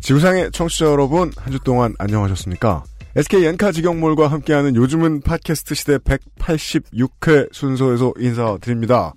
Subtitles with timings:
[0.00, 2.84] 지구상의 청취자 여러분, 한 주 동안 안녕하셨습니까?
[3.16, 9.12] SK 엔카 직영몰과 함께하는 요즘은 팟캐스트 시대 186회 순서에서 인사드립니다.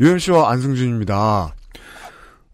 [0.00, 1.54] 유현 씨와 안승준입니다.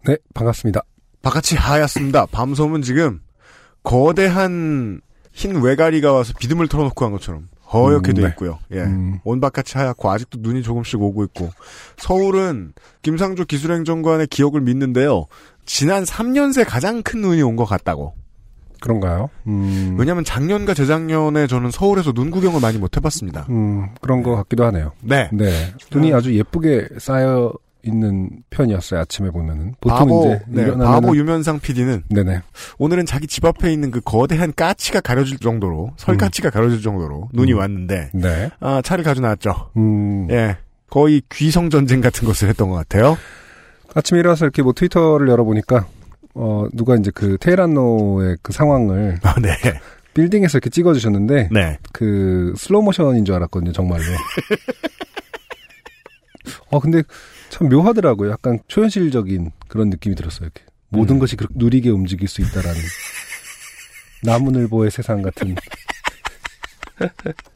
[0.07, 0.81] 네, 반갑습니다.
[1.21, 2.25] 바깥이 하얗습니다.
[2.27, 3.21] 밤섬은 지금
[3.83, 5.01] 거대한
[5.31, 8.27] 흰 외가리가 와서 비듬을 털어놓고 간 것처럼 허옇게 음, 돼 네.
[8.29, 8.59] 있고요.
[8.71, 8.79] 예.
[8.81, 9.19] 음.
[9.23, 11.49] 온 바깥이 하얗고 아직도 눈이 조금씩 오고 있고
[11.97, 15.25] 서울은 김상조 기술행정관의 기억을 믿는데요.
[15.65, 18.13] 지난 3년 새 가장 큰 눈이 온 것 같다고.
[18.81, 19.29] 그런가요?
[19.47, 23.47] 음, 왜냐하면 작년과 재작년에 저는 서울에서 눈 구경을 많이 못 해봤습니다.
[23.49, 24.91] 음, 그런 것 같기도 하네요.
[25.01, 25.29] 네.
[25.33, 25.49] 네.
[25.91, 27.51] 눈이 아주 예쁘게 쌓여
[27.83, 29.73] 있는 편이었어요, 아침에 보면은.
[29.79, 32.41] 보통 바보, 이제 네, 일어나면은- 바보 유면상 PD는 네네.
[32.79, 37.59] 오늘은 자기 집 앞에 있는 그 거대한 까치가 가려질 정도로 설까치가 가려질 정도로 눈이 음.
[37.59, 38.49] 왔는데 네.
[38.59, 39.69] 아, 차를 가져 나왔죠.
[39.77, 40.57] 음, 예.
[40.89, 43.17] 거의 귀성 전쟁 같은 것을 했던 것 같아요.
[43.95, 45.87] 아침에 일어나서 이렇게 뭐 트위터를 열어보니까,
[46.35, 49.55] 어, 누가 이제 그 테헤란로의 그 상황을 아, 네.
[50.13, 51.77] 빌딩에서 이렇게 찍어주셨는데, 네.
[51.93, 54.03] 그 슬로우 모션인 줄 알았거든요, 정말로.
[56.69, 57.03] 어, 근데
[57.49, 58.31] 참 묘하더라고요.
[58.31, 60.47] 약간 초현실적인 그런 느낌이 들었어요.
[60.47, 60.63] 이렇게.
[60.89, 61.19] 모든 음.
[61.19, 62.79] 것이 그렇게 느리게 움직일 수 있다라는
[64.23, 65.55] 나무늘보의 세상 같은.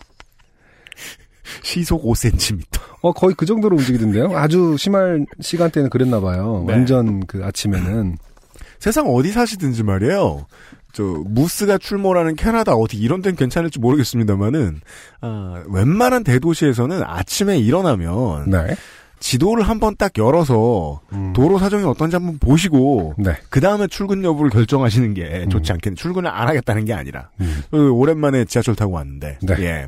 [1.61, 2.79] 시속 5cm.
[3.01, 4.37] 어, 거의 그 정도로 움직이던데요?
[4.37, 6.63] 아주 심할 시간대는 그랬나 봐요.
[6.67, 6.73] 네.
[6.73, 8.17] 완전 그 아침에는.
[8.79, 10.45] 세상 어디 사시든지 말이에요.
[10.91, 14.81] 저 무스가 출몰하는 캐나다 어디 이런 데는 괜찮을지 모르겠습니다만은
[15.21, 18.75] 아, 웬만한 대도시에서는 아침에 일어나면 네.
[19.19, 21.33] 지도를 한번 딱 열어서 음.
[21.33, 23.33] 도로 사정이 어떤지 한번 보시고 네.
[23.49, 25.49] 그 다음에 출근 여부를 결정하시는 게 음.
[25.49, 25.95] 좋지 않겠네.
[25.95, 27.61] 출근을 안 하겠다는 게 아니라 음.
[27.69, 29.55] 그 오랜만에 지하철 타고 왔는데 네.
[29.59, 29.87] 예.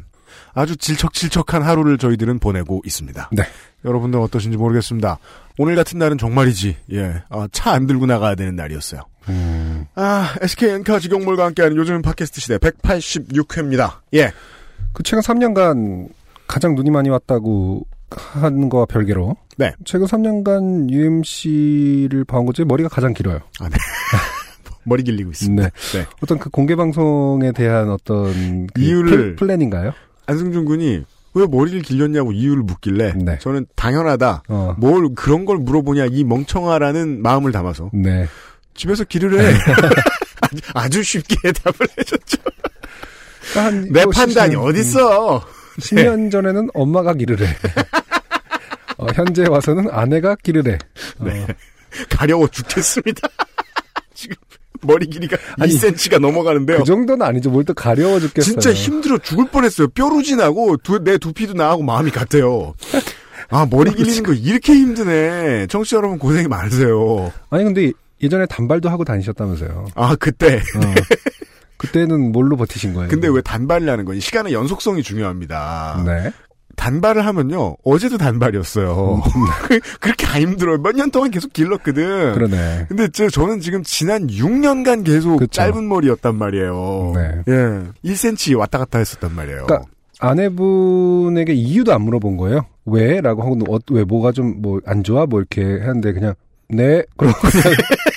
[0.54, 3.30] 아주 질척질척한 하루를 저희들은 보내고 있습니다.
[3.32, 3.44] 네.
[3.86, 5.18] 여러분들 어떠신지 모르겠습니다.
[5.58, 7.24] 오늘 같은 날은 정말이지 예.
[7.52, 9.02] 차안 들고 나가야 되는 날이었어요.
[9.30, 9.86] 음.
[9.96, 14.00] 아, SK 엔카 직영몰과 함께하는 요즘 팟캐스트 시대 186회입니다.
[14.14, 14.32] 예.
[14.94, 16.10] 그 최근 3년간
[16.48, 19.38] 가장 눈이 많이 왔다고 하는 거와 별개로.
[19.58, 19.72] 네.
[19.86, 23.40] 최근 3년간 UMC를 봐온 것 중에 머리가 가장 길어요.
[24.84, 25.64] 머리 길리고 있습니다.
[25.70, 26.00] 네.
[26.00, 26.06] 네.
[26.22, 29.94] 어떤 그 공개 방송에 대한 어떤 그 이유를- 플- 플랜인가요?
[30.26, 33.40] 안승준 군이 왜 머리를 길렸냐고 이유를 묻길래 네.
[33.40, 34.44] 저는 당연하다.
[34.50, 34.76] 어.
[34.78, 38.28] 뭘 그런 걸 물어보냐 이 멍청아라는 마음을 담아서 네.
[38.74, 39.54] 집에서 기를 해.
[40.74, 42.38] 아주, 쉽게 대답을 해줬죠.
[43.54, 44.60] 그러니까 한내뭐 판단이 십-
[44.98, 45.46] 어딨어.
[45.80, 47.56] 10년 전에는 엄마가 기를 해.
[48.98, 50.78] 어, 현재 와서는 아내가 기를 해.
[51.20, 51.48] 어, 네.
[52.10, 53.28] 가려워 죽겠습니다.
[54.14, 54.36] 지금
[54.82, 56.80] 머리 길이가 아니, 2cm가 넘어가는데요.
[56.80, 57.50] 그 정도는 아니죠.
[57.50, 58.44] 뭘 또 가려워 죽겠어요.
[58.60, 59.88] 진짜 힘들어 죽을 뻔했어요.
[59.90, 62.74] 뾰루지 나고 두- 내 두피도 나하고 마음이 같아요.
[63.50, 65.68] 아 머리 길리는 거 이렇게 힘드네.
[65.68, 67.32] 청취자 여러분 고생이 많으세요.
[67.50, 67.92] 아니 근데
[68.24, 69.88] 예전에 단발도 하고 다니셨다면서요.
[69.96, 70.56] 아 그때.
[70.58, 70.80] 어.
[71.78, 73.10] 그때는 뭘로 버티신 거예요?
[73.10, 73.42] 근데 왜
[73.92, 74.20] 하는 거니?
[74.20, 76.04] 시간의 연속성이 중요합니다.
[76.06, 76.32] 네.
[76.76, 77.78] 단발을 하면요.
[77.84, 79.22] 어제도 단발이었어요.
[80.00, 80.78] 그렇게 안 힘들어요.
[80.80, 82.34] 몇 년 동안 계속 길렀거든.
[82.34, 82.86] 그러네.
[82.90, 85.52] 근데 저, 저는 지금 지난 6년간 계속 그쵸.
[85.52, 87.14] 짧은 머리였단 말이에요.
[87.16, 87.42] 네.
[87.48, 88.10] 예.
[88.12, 89.66] 1cm 왔다 갔다 했었단 말이에요.
[89.66, 89.90] 그러니까
[90.20, 92.66] 아내분에게 이유도 안 물어본 거예요.
[92.86, 93.22] 왜?
[93.22, 95.26] 라고 하고, 어, 왜, 뭐가 좀, 뭐, 안 좋아?
[95.26, 96.34] 뭐, 이렇게 했는데, 그냥,
[96.70, 97.04] 네?
[97.18, 97.64] 그러고 그냥,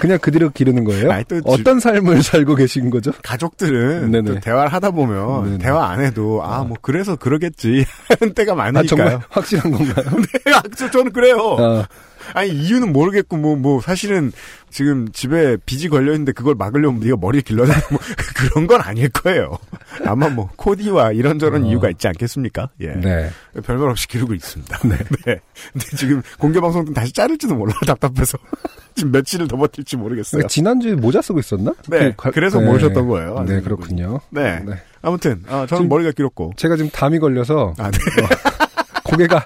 [0.00, 1.10] 그냥 그대로 기르는 거예요?
[1.12, 3.12] 아니, 어떤 삶을 살고 계신 거죠?
[3.22, 4.34] 가족들은 네네.
[4.34, 5.58] 또 대화를 하다 보면 네네.
[5.58, 7.84] 대화 안 해도 아 뭐 그래서 그러겠지
[8.20, 8.86] 하는 때가 아, 많으니까요.
[8.86, 10.06] 정말 확실한 건가요?
[10.44, 11.56] 네, 아, 저- 저는 그래요.
[11.58, 11.86] 아,
[12.34, 14.32] 아니 이유는 모르겠고 뭐뭐 사실은
[14.70, 17.98] 지금 집에 빚이 걸려 있는데 그걸 막으려면 네가 머리를 길러야 되는 뭐
[18.36, 19.58] 그런 건 아닐 거예요.
[20.04, 21.66] 아마 뭐 코디와 이런저런 어.
[21.66, 22.68] 이유가 있지 않겠습니까?
[22.80, 22.88] 예.
[22.88, 23.30] 네.
[23.64, 24.78] 별말 없이 기르고 있습니다.
[24.88, 24.96] 네.
[25.16, 25.40] 근데
[25.96, 28.36] 지금 공개 방송 때 다시 자를지도 몰라 답답해서
[28.94, 30.46] 지금 며칠을 더 버틸지 모르겠어요.
[30.48, 31.72] 지난주에 모자 쓰고 있었나?
[31.88, 32.10] 네.
[32.10, 32.66] 그 가- 그래서 네.
[32.66, 33.44] 모르셨던 거예요.
[33.48, 34.20] 네, 그렇군요.
[34.30, 34.60] 네.
[34.66, 34.74] 네.
[35.00, 36.52] 아무튼 아, 저는 머리가 길었고.
[36.56, 37.98] 제가 지금 담이 걸려서 아, 네.
[39.04, 39.44] 고개가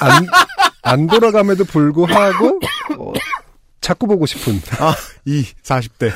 [0.00, 0.26] 안,
[0.86, 2.60] 안 돌아감에도 불구하고
[2.98, 3.12] 어,
[3.80, 4.94] 자꾸 보고 싶은 아,
[5.24, 6.12] 이 40대.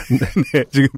[0.52, 0.64] 네.
[0.70, 0.88] 지금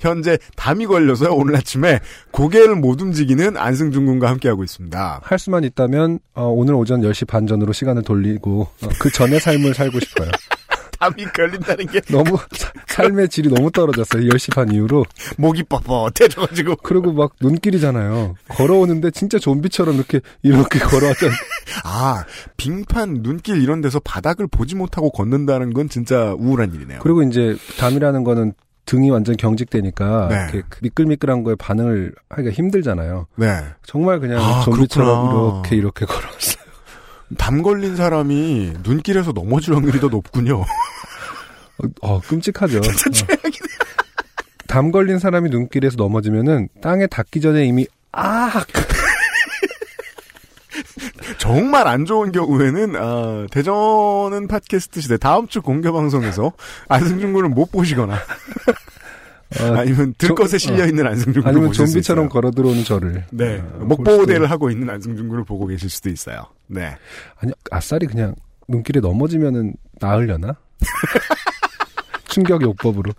[0.00, 1.32] 현재 담이 걸려서요.
[1.32, 2.00] 오늘 아침에
[2.32, 5.20] 고개를 못 움직이는 안승준 군과 함께하고 있습니다.
[5.22, 9.74] 할 수만 있다면 어, 오늘 오전 10시 반 전으로 시간을 돌리고 어, 그 전의 삶을
[9.74, 10.30] 살고 싶어요.
[10.98, 14.22] 담이 걸린다는 게 너무 사- 삶의 질이 너무 떨어졌어요.
[14.28, 15.04] 10시 반 이후로.
[15.36, 18.34] 목이 뻣뻣해져가지고 그리고 막 눈길이잖아요.
[18.48, 21.30] 걸어오는데 진짜 좀비처럼 이렇게 이렇게 걸어왔던
[21.84, 22.24] 아
[22.56, 26.98] 빙판 눈길 이런 데서 바닥을 보지 못하고 걷는다는 건 진짜 우울한 일이네요.
[27.02, 28.52] 그리고 이제 담이라는 거는
[28.86, 30.34] 등이 완전 경직되니까 네.
[30.50, 33.26] 이렇게 그 미끌미끌한 거에 반응을 하기가 힘들잖아요.
[33.36, 33.60] 네.
[33.84, 35.52] 정말 그냥 아, 좀비처럼 그렇구나.
[35.60, 36.67] 이렇게 이렇게 걸어왔어요.
[37.36, 40.64] 담 걸린 사람이 눈길에서 넘어질 확률이 더 높군요.
[42.00, 42.78] 어, 끔찍하죠.
[42.78, 42.82] 어.
[44.66, 48.64] 담 걸린 사람이 눈길에서 넘어지면은 땅에 닿기 전에 이미 아
[51.38, 56.52] 정말 안 좋은 경우에는 아, 대전은 팟캐스트 시대 다음 주 공개 방송에서
[56.88, 58.18] 안승준 군을 못 보시거나
[59.60, 62.28] 어, 아니면 들것에 저- 실려 있는 안승준 군을 아니면 좀비처럼.
[62.28, 66.10] 걸어 들어오는 저를 네 어, 볼 목보호대를 수도- 하고 있는 안승준 군을 보고 계실 수도
[66.10, 66.42] 있어요.
[66.66, 66.94] 네
[67.36, 68.34] 아니 아싸리 그냥
[68.68, 70.54] 눈길에 넘어지면은 나으려나?
[72.28, 73.12] 충격 요법으로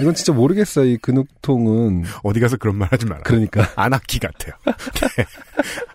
[0.00, 0.86] 이건 진짜 모르겠어요.
[0.86, 3.20] 이 근육통은 어디 가서 그런 말 하지 마라.
[3.22, 4.54] 그러니까 아나키 같아요.
[4.64, 5.24] 네.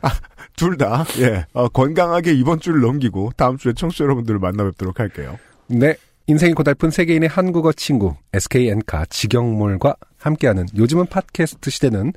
[0.03, 0.11] 아,
[0.55, 5.37] 둘 다, 예, 어, 건강하게 이번 주를 넘기고 다음 주에 청취자 여러분들을 만나 뵙도록 할게요.
[5.67, 5.95] 네
[6.29, 12.13] 인생이 고달픈 세계인의 한국어 친구 SKN카 직영몰과 함께하는 요즘은 팟캐스트 시대는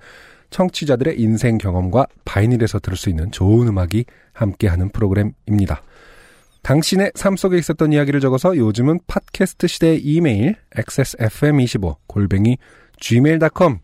[0.51, 4.05] 청취자들의 인생 경험과 바이닐에서 들을 수 있는 좋은 음악이
[4.35, 5.81] 함께하는 프로그램입니다.
[6.61, 12.59] 당신의 삶 속에 있었던 이야기를 적어서 요즘은 팟캐스트 시대의 이메일 xsfm25 골뱅이
[13.01, 13.79] gmail.com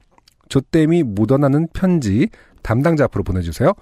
[0.50, 2.28] 조땜이 묻어나는 편지
[2.60, 3.72] 담당자 앞으로 보내주세요.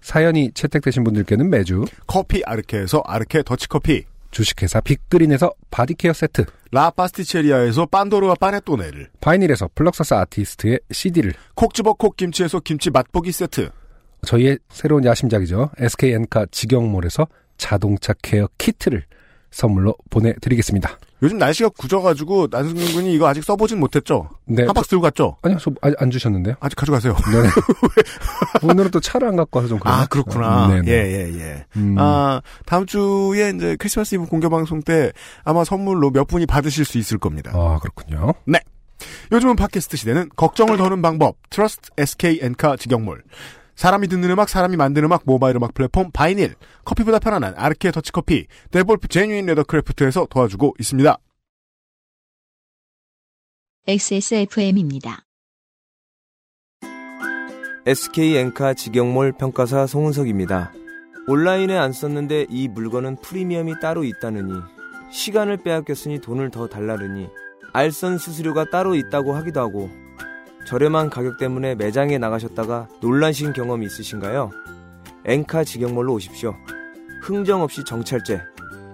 [0.00, 6.44] 사연이 채택되신 분들께는 매주 커피 아르케에서 아르케 더치커피, 주식회사 빅그린에서 바디케어 세트.
[6.72, 11.34] 라 파스티체리아에서 빤도르와 파네토네를, 바이닐에서 플럭서스 아티스트의 CD를.
[11.54, 13.70] 콕 집어 콕 김치에서 김치 맛보기 세트,
[14.26, 15.70] 저희의 새로운 야심작이죠.
[15.78, 19.04] SK 엔카 직영몰에서 자동차 케어 키트를
[19.54, 20.98] 선물로 보내드리겠습니다.
[21.22, 24.28] 요즘 날씨가 궂어가지고 안승준 군이 이거 아직 써보진 못했죠?
[24.46, 24.64] 네.
[24.64, 25.36] 한 박스 들고 갔죠?
[25.42, 26.56] 아니요, 저, 아, 안 주셨는데요?
[26.60, 27.14] 아직 가져가세요.
[27.14, 27.48] 네.
[28.68, 29.94] 오늘은 또 차를 안 갖고 와서 좀 그래요.
[29.94, 30.68] 아, 그렇구나.
[30.68, 30.90] 네 네.
[30.90, 31.66] 예, 예, 예.
[31.76, 35.12] 음, 아, 다음 주에 이제 크리스마스 이브 공개 방송 때
[35.44, 37.52] 아마 선물로 몇 분이 받으실 수 있을 겁니다.
[37.54, 38.34] 아, 그렇군요.
[39.32, 43.22] 요즘은 팟캐스트 시대는 걱정을 더는 방법, Trust SK 엔카 직영몰.
[43.76, 46.54] 사람이 듣는 음악, 사람이 만드는 음악, 모바일 음악 플랫폼 바이닐,
[46.84, 51.16] 커피보다 편안한 아르케 더치커피, 데볼프 Genuine Leathercraft에서 도와주고 있습니다.
[53.86, 55.24] XSFM입니다.
[57.86, 60.72] SK 엔카 직영몰 평가사 송은석입니다.
[61.26, 64.52] 온라인에 안 썼는데 이 물건은 프리미엄이 따로 있다느니
[65.10, 67.28] 시간을 빼앗겼으니 돈을 더 달라느니
[67.74, 69.90] 알선 수수료가 따로 있다고 하기도 하고
[70.66, 74.50] 저렴한 가격 때문에 매장에 나가셨다가 놀라신 경험이 있으신가요?
[75.26, 76.54] 엔카 직영몰로 오십시오.
[77.22, 78.40] 흥정 없이 정찰제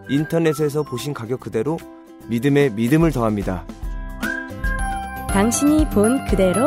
[0.08, 1.78] 인터넷에서 보신 가격 그대로
[2.28, 3.67] 믿음에 믿음을 더합니다.
[5.28, 6.64] 당신이 본 그대로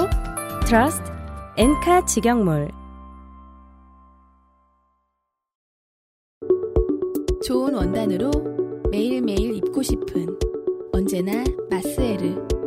[0.66, 1.12] Trust
[1.58, 2.72] 엔카 직영몰
[7.46, 8.32] 좋은 원단으로
[8.90, 10.28] 매일매일 입고 싶은
[10.94, 12.63] 언제나 마스에르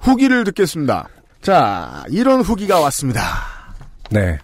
[0.00, 1.08] 후기를 듣겠습니다.
[1.40, 3.22] 자, 이런 후기가 왔습니다.
[4.10, 4.38] 네.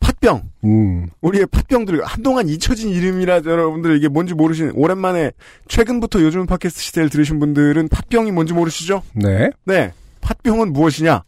[0.00, 0.42] 팥병.
[0.64, 5.32] 음, 우리의 팥병들 한동안 잊혀진 이름이라 여러분들 이게 뭔지 모르시는 오랜만에
[5.68, 9.02] 최근부터 요즘 팟캐스트 시대를 들으신 분들은 팥병이 뭔지 모르시죠?
[9.14, 9.50] 네.
[9.64, 11.22] 네, 팥병은 무엇이냐?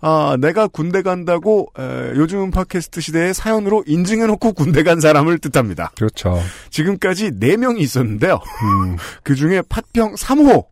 [0.00, 5.90] 아, 내가 군대 간다고 에, 요즘 팟캐스트 시대의 사연으로 인증해놓고 군대 간 사람을 뜻합니다.
[5.96, 6.40] 그렇죠.
[6.70, 8.34] 지금까지 4명이 있었는데요.
[8.34, 10.66] 음, 그 중에 팥병 3호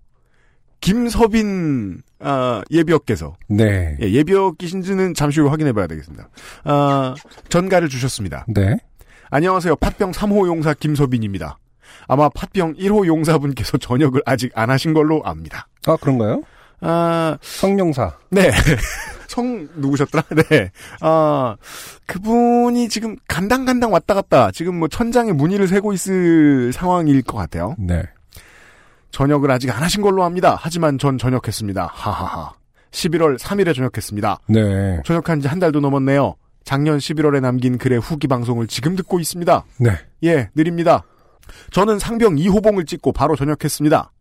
[0.81, 3.97] 김서빈 아, 예비역께서 네.
[4.01, 6.29] 예, 예비역이신지는 잠시 후 확인해봐야 되겠습니다.
[6.65, 7.15] 아,
[7.49, 8.47] 전가를 주셨습니다.
[8.49, 8.77] 네.
[9.31, 9.77] 안녕하세요.
[9.77, 11.59] 팥병 3호 용사 김서빈입니다.
[12.09, 15.67] 아마 팥병 1호 용사분께서 전역을 아직 안 하신 걸로 압니다.
[15.87, 16.43] 아, 그런가요?
[16.81, 18.17] 아, 성룡사.
[18.31, 18.51] 네.
[19.29, 20.23] 성 누구셨더라?
[20.49, 20.71] 네.
[21.01, 21.57] 아,
[22.07, 27.75] 그분이 지금 간당간당 왔다 갔다 지금 뭐 천장에 문의를 세고 있을 상황일 것 같아요.
[27.79, 28.05] 네.
[29.17, 30.59] 전역을 아직 안 하신 걸로 압니다.
[30.61, 31.89] 하지만 전 전역했습니다.
[31.91, 32.53] 하하하.
[32.91, 34.41] 11월 3일에 전역했습니다.
[34.49, 35.01] 네.
[35.07, 36.35] 전역한 지 한 달도 넘었네요.
[36.65, 39.65] 작년 11월에 남긴 글의 후기 방송을 지금 듣고 있습니다.
[39.79, 39.91] 네.
[40.25, 41.03] 예, 느립니다.
[41.71, 44.13] 저는 상병 2호봉을 찍고 바로 전역했습니다.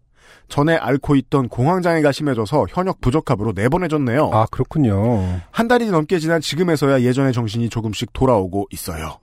[0.48, 4.30] 전에 앓고 있던 공황장애가 심해져서 현역 부적합으로 내보내졌네요.
[4.32, 5.42] 아, 그렇군요.
[5.52, 9.18] 한 달이 넘게 지난 지금에서야 예전의 정신이 조금씩 돌아오고 있어요.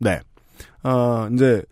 [0.00, 0.20] 네.
[0.82, 1.62] 어, 이제,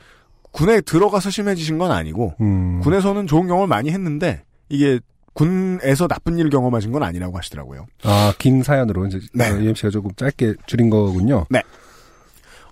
[0.53, 2.81] 군에 들어가서 심해지신 건 아니고, 음.
[2.81, 5.01] 군에서는 좋은 경험을 많이 했는데, 이게,
[5.35, 7.87] 군에서 나쁜 일 경험하신 건 아니라고 하시더라고요.
[8.05, 9.51] 아, 긴 사연으로 이제 네.
[9.51, 11.47] 어, UMC가 조금 짧게 줄인 거군요.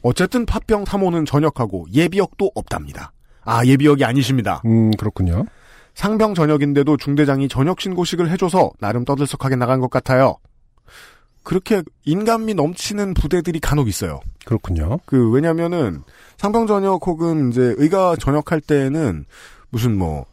[0.03, 3.13] 어쨌든 팥병 3호는 전역하고 예비역도 없답니다.
[3.45, 4.63] 아, 예비역이 아니십니다.
[4.67, 5.47] 음, 그렇군요.
[5.95, 10.37] 상병 전역인데도 중대장이 전역 신고식을 해줘서 나름 떠들썩하게 나간 것 같아요.
[11.43, 14.21] 그렇게 인간미 넘치는 부대들이 간혹 있어요.
[14.45, 14.99] 그렇군요.
[15.07, 16.03] 그 왜냐면은
[16.37, 19.25] 상병 전역 혹은 이제 의가 전역할 때는
[19.71, 20.27] 무슨 뭐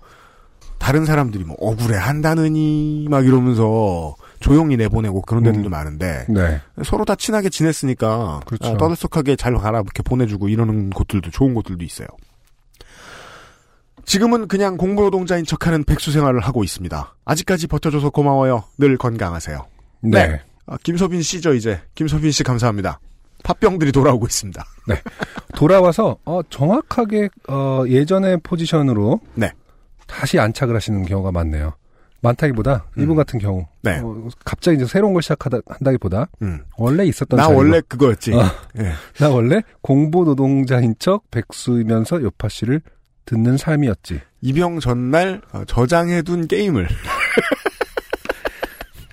[0.78, 5.72] 다른 사람들이 뭐 억울해 한다느니 막 이러면서 조용히 내보내고 그런 데들도 음.
[5.72, 6.62] 많은데 네.
[6.84, 8.74] 서로 다 친하게 지냈으니까 그렇죠.
[8.74, 12.08] 아, 떠들썩하게 잘 가라 이렇게 보내주고 이러는 곳들도 좋은 곳들도 있어요.
[14.06, 17.16] 지금은 그냥 공부노동자인 척하는 백수 생활을 하고 있습니다.
[17.26, 18.64] 아직까지 버텨줘서 고마워요.
[18.78, 19.66] 늘 건강하세요.
[20.02, 20.28] 네.
[20.28, 20.42] 네.
[20.68, 23.00] 아, 김서빈 씨죠 이제 김서빈 씨 감사합니다.
[23.44, 24.64] 팥병들이 돌아오고 있습니다.
[25.56, 29.52] 돌아와서 어, 정확하게 어, 예전의 포지션으로 네.
[30.06, 31.74] 다시 안착을 하시는 경우가 많네요.
[32.22, 33.04] 많다기보다 음.
[33.04, 34.00] 이분 같은 경우 네.
[34.04, 36.62] 어, 갑자기 이제 새로운 걸 시작하다 한다기보다 음.
[36.78, 38.34] 원래 있었던 나 자리로 원래 그거였지.
[38.34, 38.44] 어.
[38.80, 38.92] 예.
[39.20, 42.82] 나 원래 공부 노동자인 척 백수이면서 요파 씨를
[43.26, 44.22] 듣는 삶이었지.
[44.42, 46.88] 입영 전날 어, 저장해둔 게임을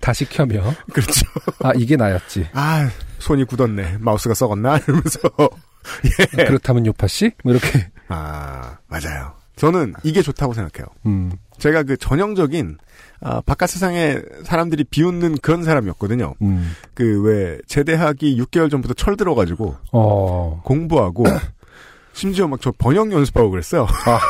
[0.05, 1.27] 다시 켜며 그렇죠.
[1.63, 2.49] 아 이게 나였지.
[2.53, 3.97] 아 손이 굳었네.
[4.01, 5.19] 마우스가 썩었나 이러면서
[6.39, 6.45] 예.
[6.45, 7.31] 그렇다면 요파 씨?
[7.43, 9.33] 뭐 이렇게 아 맞아요.
[9.57, 10.87] 저는 이게 좋다고 생각해요.
[11.07, 11.33] 음.
[11.59, 12.77] 제가 그 전형적인
[13.21, 16.35] 아, 바깥 세상에 사람들이 비웃는 그런 사람이었거든요.
[16.43, 16.75] 음.
[16.93, 20.61] 그왜 제대하기 6개월 전부터 철 들어가지고 어.
[20.65, 21.25] 공부하고
[22.13, 23.87] 심지어 막 저 번역 연습하고 그랬어요.
[24.07, 24.21] 아.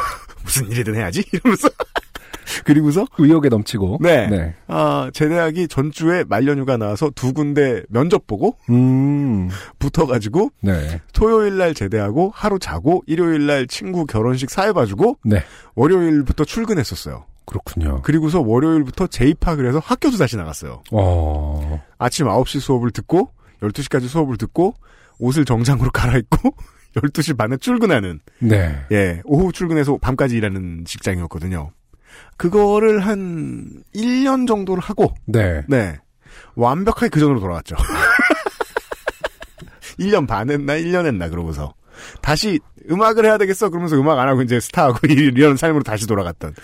[0.45, 1.69] 무슨 일이든 해야지 이러면서
[2.65, 3.99] 그리고서 의욕에 넘치고.
[4.01, 4.29] 네.
[4.29, 4.55] 네.
[4.67, 9.49] 아 제대하기 전주에 말년휴가 나와서 두 군데 면접 보고 음.
[9.79, 11.01] 붙어가지고 네.
[11.13, 15.43] 토요일 날 제대하고 하루 자고 일요일 날 친구 결혼식 사회 봐주고 네.
[15.75, 17.25] 월요일부터 출근했었어요.
[17.47, 18.01] 그렇군요.
[18.03, 20.83] 그리고서 월요일부터 재입학을 해서 학교도 다시 나갔어요.
[20.93, 21.83] 어.
[21.99, 24.75] 아침 9시 수업을 듣고 12시까지 수업을 듣고
[25.19, 26.55] 옷을 정장으로 갈아입고
[26.97, 28.87] 12시 반에 출근하는 네.
[28.93, 31.73] 예, 오후 출근해서 밤까지 일하는 직장이었거든요.
[32.37, 35.63] 그거를 한 1년 정도를 하고 네.
[35.69, 35.99] 네.
[36.55, 37.77] 완벽하게 그 전으로 돌아왔죠.
[39.99, 41.75] 1년 반 했나 1년 했나 그러고서
[42.21, 42.59] 다시
[42.91, 46.55] 음악을 해야 되겠어 그러면서 음악 안 하고 이제 스타하고 이런 삶으로 다시 돌아갔던.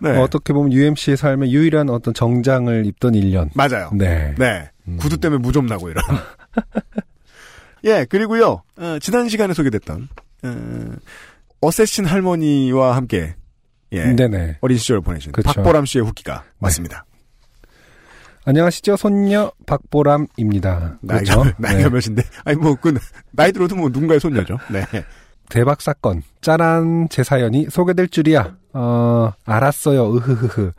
[0.00, 0.16] 네.
[0.16, 3.50] 어떻게 보면 UMC의 삶의 유일한 어떤 정장을 입던 1년.
[3.54, 3.90] 맞아요.
[3.92, 4.34] 네.
[4.38, 4.70] 네.
[4.88, 4.96] 음.
[4.96, 6.02] 구두 때문에 무좀 나고 이런.
[7.84, 10.08] 예, 그리고요, 어, 지난 시간에 소개됐던,
[10.44, 10.92] 어,
[11.60, 13.36] 어쌔신 할머니와 함께,
[13.96, 14.12] 예.
[14.12, 14.58] 네네.
[14.60, 15.52] 어린 시절을 보내신 그쵸.
[15.52, 17.04] 박보람 씨의 후기가 맞습니다.
[18.44, 18.96] 안녕하시죠.
[18.96, 20.98] 손녀 박보람입니다.
[21.02, 21.54] 나이가, 그렇죠?
[21.58, 21.90] 나이가 네.
[21.90, 22.22] 몇인데?
[22.44, 22.96] 아니, 뭐, 그,
[23.32, 24.58] 나이 들어도 뭐 누군가의 손녀죠.
[24.70, 24.84] 네.
[25.48, 26.22] 대박 사건.
[26.40, 28.56] 짜란 제 사연이 소개될 줄이야.
[28.72, 30.14] 어, 알았어요.
[30.14, 30.72] 으흐흐흐.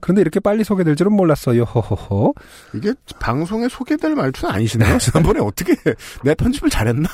[0.00, 1.62] 그런데 이렇게 빨리 소개될 줄은 몰랐어요.
[1.62, 2.34] 호호호.
[2.74, 4.98] 이게 방송에 소개될 말투는 아니시네요.
[4.98, 5.74] 지난번에 어떻게,
[6.22, 7.08] 내 편집을 잘했나?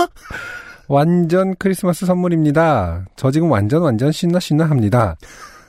[0.93, 3.07] 완전 크리스마스 선물입니다.
[3.17, 5.17] 저 지금 완전 완전 신나 신나 합니다.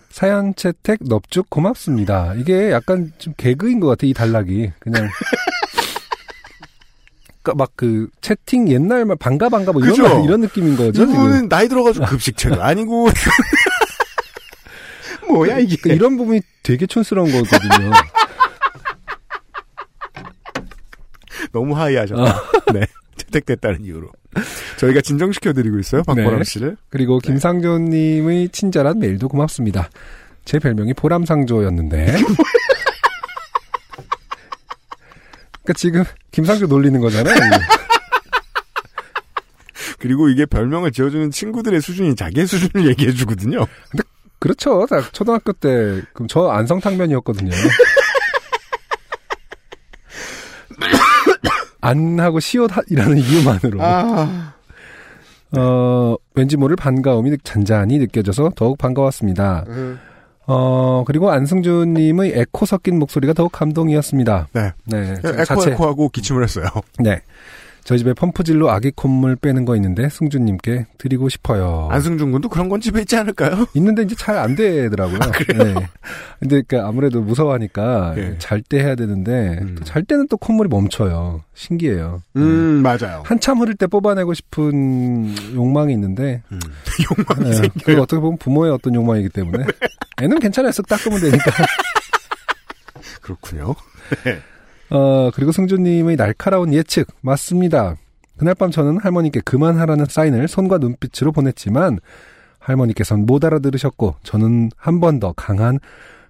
[0.09, 2.33] 사연 채택 넙죽 고맙습니다.
[2.33, 4.73] 이게 약간 좀 개그인 것 같아, 이 단락이.
[4.79, 5.07] 그냥.
[7.55, 10.01] 막그 채팅 옛날 말 반가 반가 뭐 이런?
[10.01, 11.03] 말, 이런 느낌인 거죠.
[11.03, 13.07] 이분은 나이 들어가지고 급식체도 아니고.
[15.29, 15.77] 뭐야, 이게.
[15.77, 17.91] 그러니까 이런 부분이 되게 촌스러운 거거든요.
[21.53, 22.41] 너무 하이하셨다.
[22.73, 22.81] 네.
[23.17, 24.09] 채택됐다는 이유로.
[24.77, 26.43] 저희가 진정시켜드리고 있어요, 박보람 네.
[26.43, 26.77] 씨를.
[26.89, 29.89] 그리고 김상조님의 친절한 메일도 고맙습니다.
[30.45, 32.05] 제 별명이 보람상조였는데.
[35.63, 37.35] 그러니까 지금 김상조 놀리는 거잖아요.
[39.99, 43.65] 그리고 이게 별명을 지어주는 친구들의 수준이 자기의 수준을 얘기해주거든요.
[44.39, 44.85] 그렇죠.
[44.89, 47.51] 다 초등학교 때 그럼 저 안성탕면이었거든요.
[51.83, 54.53] 안 하고 시옷이라는 이유만으로 아.
[55.57, 59.65] 어 왠지 모를 반가움이 잔잔히 느껴져서 더욱 반가웠습니다.
[60.47, 64.47] 어 그리고 안승준 님의 에코 섞인 목소리가 더욱 감동이었습니다.
[64.53, 64.71] 네.
[64.85, 66.67] 네, 에코 자체 에코하고 기침을 했어요.
[66.99, 67.21] 네.
[67.83, 71.89] 저희 집에 펌프질로 아기 콧물 빼는 거 있는데 승준님께 드리고 싶어요.
[71.91, 73.67] 안승준 군도 그런 건 집에 있지 않을까요?
[73.75, 75.19] 있는데 이제 잘 안 되더라고요.
[75.19, 75.73] 네.
[76.39, 78.35] 근데 그러니까 아무래도 무서워하니까 예.
[78.39, 79.75] 잘때 해야 되는데 음.
[79.75, 81.43] 또잘 때는 또 콧물이 멈춰요.
[81.53, 82.21] 신기해요.
[82.35, 83.23] 음, 맞아요.
[83.25, 86.59] 한참 흐를 때 뽑아내고 싶은 욕망이 있는데 음.
[87.37, 87.83] 욕망이 예, 생겨요.
[87.85, 89.65] 그거 어떻게 보면 부모의 어떤 욕망이기 때문에
[90.21, 90.71] 애는 괜찮아요.
[90.71, 91.51] 쓱 닦으면 되니까.
[93.21, 93.75] 그렇군요.
[94.89, 97.95] 어, 그리고 승주님의 날카로운 예측, 맞습니다.
[98.37, 101.99] 그날 밤 저는 할머니께 그만하라는 사인을 손과 눈빛으로 보냈지만,
[102.59, 105.79] 할머니께서는 못 알아들으셨고, 저는 한 번 더 강한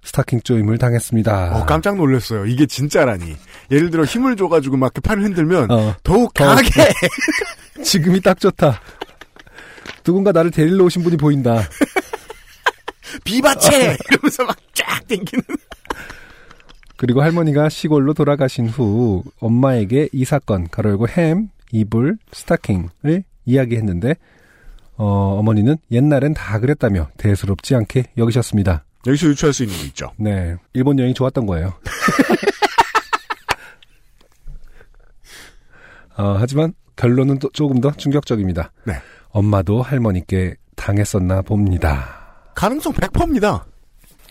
[0.04, 1.56] 스타킹 쪼임을 당했습니다.
[1.58, 2.46] 어, 깜짝 놀랐어요.
[2.46, 3.38] 이게 진짜라니.
[3.72, 6.70] 예를 들어 힘을 줘가지고 막 이렇게 팔을 흔들면 어, 더욱 더- 강하게
[7.84, 8.82] 지금이 딱 좋다.
[10.04, 11.62] 누군가 나를 데리러 오신 분이 보인다.
[13.24, 13.98] 비바체!
[14.10, 15.44] 이러면서 막 쫙 땡기는.
[17.04, 24.16] 그리고 할머니가 시골로 돌아가신 후 엄마에게 이 사건, 가로 열고 햄, 이불, 스타킹을 이야기했는데
[24.96, 28.86] 어, 어머니는 옛날엔 다 그랬다며 대수롭지 않게 여기셨습니다.
[29.06, 30.12] 여기서 유추할 수 있는 게 있죠.
[30.16, 31.74] 네, 일본 여행이 좋았던 거예요.
[36.16, 38.72] 어, 하지만 결론은 또 조금 더 충격적입니다.
[38.86, 38.94] 네.
[39.32, 42.48] 엄마도 할머니께 당했었나 봅니다.
[42.56, 43.66] 가능성 100%입니다.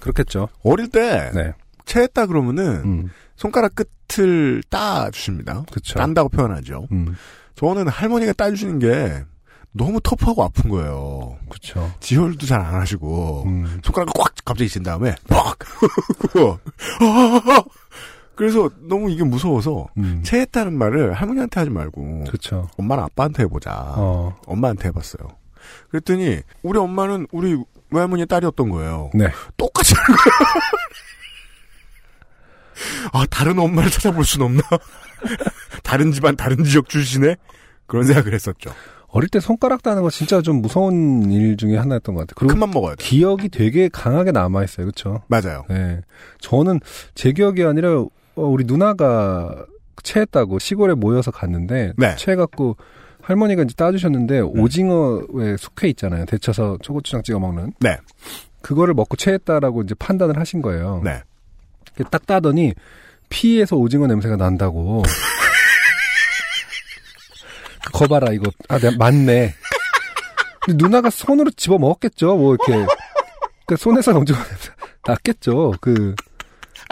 [0.00, 0.48] 그렇겠죠.
[0.62, 1.52] 어릴 때 네.
[1.84, 5.64] 체했다 그러면은 음, 손가락 끝을 따 주십니다.
[5.72, 5.98] 그쵸.
[5.98, 6.86] 딴다고 표현하죠.
[6.92, 7.14] 음,
[7.54, 9.24] 저는 할머니가 따 주시는 게
[9.72, 11.38] 너무 터프하고 아픈 거예요.
[11.50, 11.90] 그쵸.
[12.00, 15.58] 지혈도 잘 안 하시고 음, 손가락을 꽉 갑자기 진 다음에 빡
[18.34, 22.68] 그래서 너무 이게 무서워서 음, 체했다는 말을 할머니한테 하지 말고 그쵸.
[22.78, 23.70] 엄마랑 아빠한테 해보자.
[23.96, 25.28] 어, 엄마한테 해봤어요.
[25.90, 29.10] 그랬더니 우리 엄마는 우리 외할머니의 딸이었던 거예요.
[29.14, 29.28] 네.
[29.56, 30.36] 똑같이 하는 거예요.
[33.12, 34.62] 아 다른 엄마를 찾아볼 순 없나?
[35.82, 37.36] 다른 집안 다른 지역 출신의
[37.86, 38.72] 그런 생각을 했었죠.
[39.08, 42.34] 어릴 때 손가락 따는 거 진짜 좀 무서운 일 중에 하나였던 것 같아요.
[42.36, 43.04] 그리고 큰맘 먹어야 돼.
[43.04, 44.86] 기억이 되게 강하게 남아있어요.
[44.86, 45.22] 그쵸?
[45.28, 45.64] 맞아요.
[45.68, 46.00] 네.
[46.40, 46.80] 저는
[47.14, 49.66] 제 기억이 아니라 어, 우리 누나가
[50.02, 52.16] 체했다고 시골에 모여서 갔는데 네.
[52.16, 52.76] 체해갖고
[53.20, 56.24] 할머니가 이제 따주셨는데 오징어에 숙회 있잖아요.
[56.24, 57.74] 데쳐서 초고추장 찍어 먹는.
[57.80, 57.98] 네.
[58.62, 61.02] 그거를 먹고 체했다라고 이제 판단을 하신 거예요.
[61.04, 61.22] 네.
[62.10, 62.74] 딱 따더니
[63.28, 65.02] 피에서 오징어 냄새가 난다고.
[67.92, 69.54] 거 봐라 이거 아 내가 맞네.
[70.76, 72.36] 누나가 손으로 집어 먹었겠죠.
[72.36, 72.86] 뭐 이렇게
[73.66, 74.70] 그 손에서 오징어 냄새
[75.06, 75.72] 났겠죠.
[75.80, 76.14] 그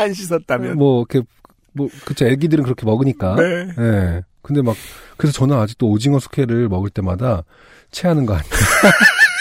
[0.00, 0.76] 안 씻었다면.
[0.76, 1.26] 뭐 이렇게
[1.73, 3.37] 뭐 그쵸 애기들은 그렇게 먹으니까.
[3.37, 3.69] 네.
[3.78, 4.23] 예.
[4.43, 4.75] 근데 막
[5.17, 7.45] 그래서 저는 아직도 오징어 숙회를 먹을 때마다
[7.91, 8.50] 체하는 거 아니에요.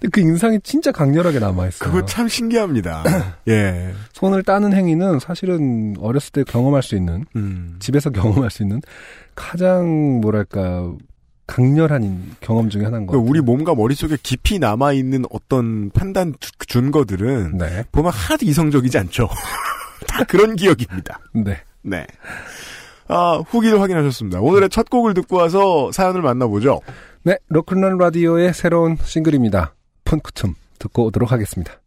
[0.00, 1.90] 근데 그 인상이 진짜 강렬하게 남아 있어요.
[1.90, 3.02] 그거 참 신기합니다.
[3.48, 3.92] 예.
[4.12, 7.76] 손을 따는 행위는 사실은 어렸을 때 경험할 수 있는 음.
[7.80, 8.80] 집에서 경험할 수 있는
[9.34, 10.92] 가장 뭐랄까
[11.46, 13.30] 강렬한 경험 중에 하나인 것그 같아요.
[13.30, 19.28] 우리 몸과 머릿속에 깊이 남아있는 어떤 판단 주- 준거들은 네, 보면 하나도 이성적이지 않죠.
[20.06, 21.20] 다 그런 기억입니다.
[21.34, 21.56] 네.
[21.82, 22.06] 네.
[23.08, 24.40] 아, 후기를 확인하셨습니다.
[24.40, 26.80] 오늘의 첫 곡을 듣고 와서 사연을 만나보죠.
[27.22, 29.72] 네, 로큰런 라디오의 새로운 싱글입니다.
[30.08, 31.80] 푼쿠툼 듣고 오도록 하겠습니다.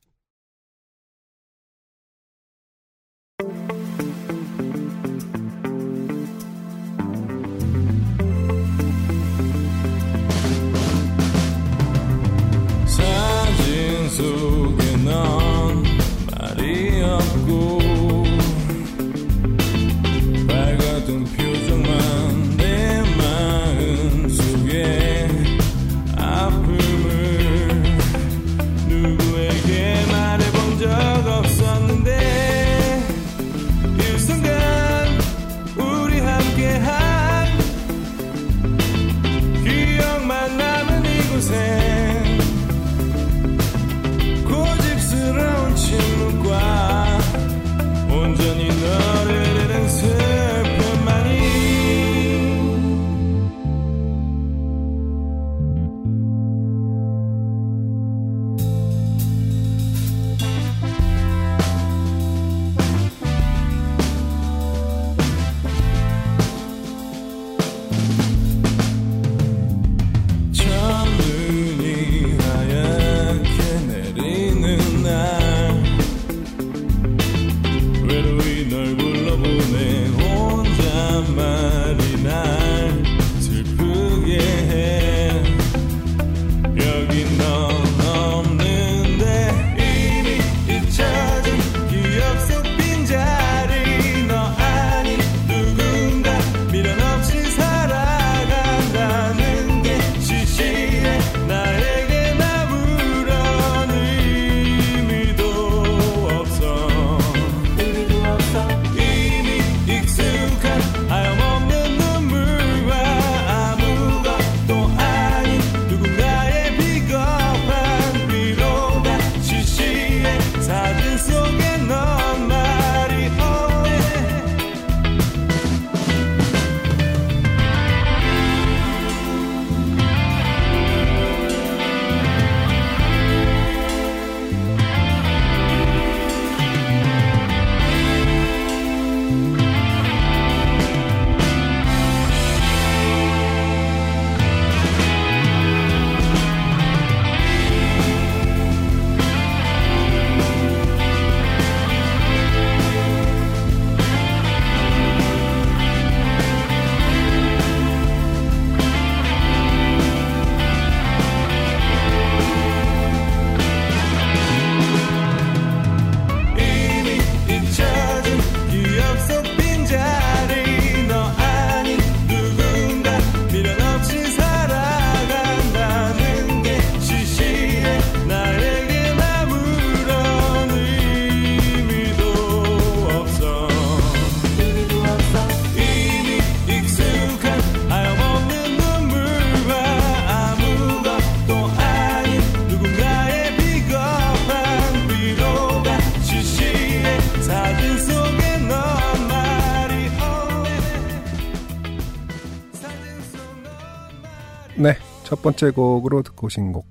[205.51, 206.87] 번째 곡으로 듣고 오신 곡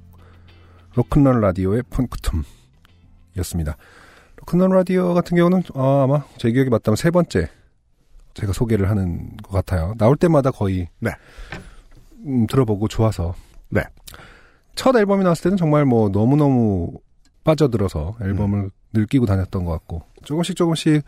[0.95, 3.77] 로큰롤 라디오의 펑크툼이었습니다.
[4.37, 7.49] 로큰롤 라디오 같은 경우는 아, 아마 제 기억이 맞다면 세 번째
[8.35, 9.95] 제가 소개를 하는 것 같아요.
[9.99, 11.11] 나올 때마다 거의 네.
[12.27, 13.35] 음, 들어보고 좋아서
[13.71, 13.83] 네.
[14.75, 16.93] 첫 앨범이 나왔을 때는 정말 뭐 너무너무
[17.45, 21.03] 빠져들어서 앨범을 늘 끼고 다녔던 것 같고 조금씩 조금씩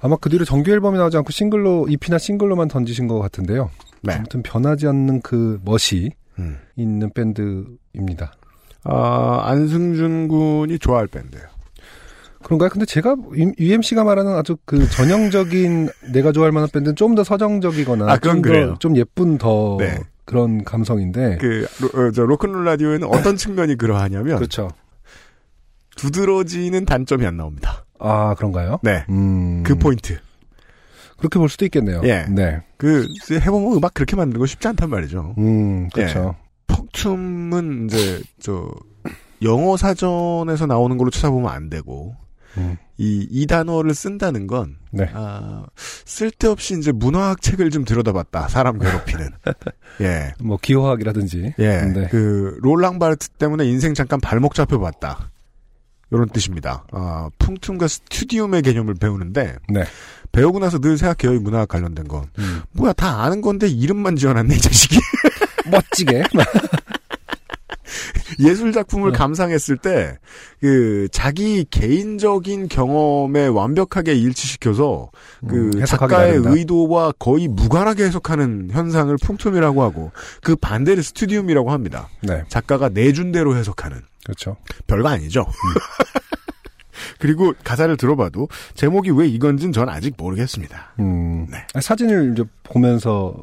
[0.00, 3.70] 아마 그 뒤로 정규 앨범이 나오지 않고 싱글로 EP나 싱글로만 던지신 것 같은데요.
[4.02, 4.14] 네.
[4.14, 6.58] 아무튼 변하지 않는 그 멋이 음.
[6.76, 8.32] 있는 밴드입니다.
[8.84, 11.46] 아, 안승준 군이 좋아할 밴드예요.
[12.42, 12.68] 그런가요?
[12.70, 13.16] 근데 제가
[13.58, 18.42] UMC가 말하는 아주 그 전형적인 내가 좋아할 만한 밴드는 좀 더 서정적이거나 아, 좀, 더-
[18.42, 18.76] 그래요.
[18.78, 19.98] 좀 예쁜 더 네.
[20.24, 24.68] 그런 감성인데 그, 로, 어, 저 로큰롤 라디오에는 어떤 측면이 그러하냐면, 그렇죠.
[25.96, 27.84] 두드러지는 단점이 안 나옵니다.
[27.98, 28.78] 아 그런가요?
[28.82, 29.04] 네.
[29.08, 30.18] 음, 그 포인트.
[31.18, 32.00] 그렇게 볼 수도 있겠네요.
[32.04, 32.24] 예.
[32.28, 32.60] 네.
[32.76, 35.34] 그, 해보면 음악 그렇게 만드는 거 쉽지 않단 말이죠.
[35.38, 36.36] 음, 그렇죠.
[36.68, 38.70] 펑툼은 이제, 저,
[39.42, 42.16] 영어 사전에서 나오는 걸로 찾아보면 안 되고,
[42.56, 45.10] 음, 이, 이 단어를 쓴다는 건, 네.
[45.12, 48.48] 아, 쓸데없이 이제 문화학 책을 좀 들여다봤다.
[48.48, 49.30] 사람 괴롭히는.
[50.00, 50.32] 예.
[50.40, 51.54] 뭐 기호학이라든지.
[51.58, 51.82] 예.
[51.82, 52.08] 네.
[52.10, 55.30] 그, 롤랑 바르트 때문에 인생 잠깐 발목 잡혀봤다.
[56.12, 56.84] 요런 뜻입니다.
[56.92, 59.84] 아, 풍툼과 스튜디움의 개념을 배우는데, 네.
[60.32, 62.26] 배우고 나서 늘 생각해요, 이 문화학 관련된 건.
[62.38, 62.62] 음.
[62.72, 64.98] 뭐야, 다 아는 건데 이름만 지어놨네, 이 자식이.
[65.70, 66.24] 멋지게.
[68.40, 69.18] 예술 작품을 네.
[69.18, 70.18] 감상했을 때,
[70.60, 75.10] 그, 자기 개인적인 경험에 완벽하게 일치시켜서,
[75.48, 76.50] 그, 음, 작가의 나름이다.
[76.50, 80.12] 의도와 거의 무관하게 해석하는 현상을 풍툼이라고 하고,
[80.42, 82.08] 그 반대를 스튜디움이라고 합니다.
[82.22, 82.44] 네.
[82.48, 84.02] 작가가 내준 대로 해석하는.
[84.24, 84.56] 그렇죠.
[84.86, 85.46] 별거 아니죠.
[87.18, 90.94] 그리고 가사를 들어봐도, 제목이 왜 이건진 전 아직 모르겠습니다.
[91.00, 91.46] 음.
[91.50, 91.58] 네.
[91.80, 93.34] 사진을 이제 보면서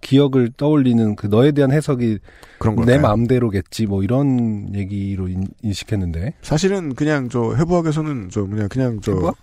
[0.00, 2.18] 기억을 떠올리는 그 너에 대한 해석이
[2.58, 3.00] 그런 내 걸까요?
[3.00, 9.34] 마음대로겠지 뭐 이런 얘기로 인, 인식했는데 사실은 그냥 저 해부학에서는 저 뭐냐 그냥 저 해부학?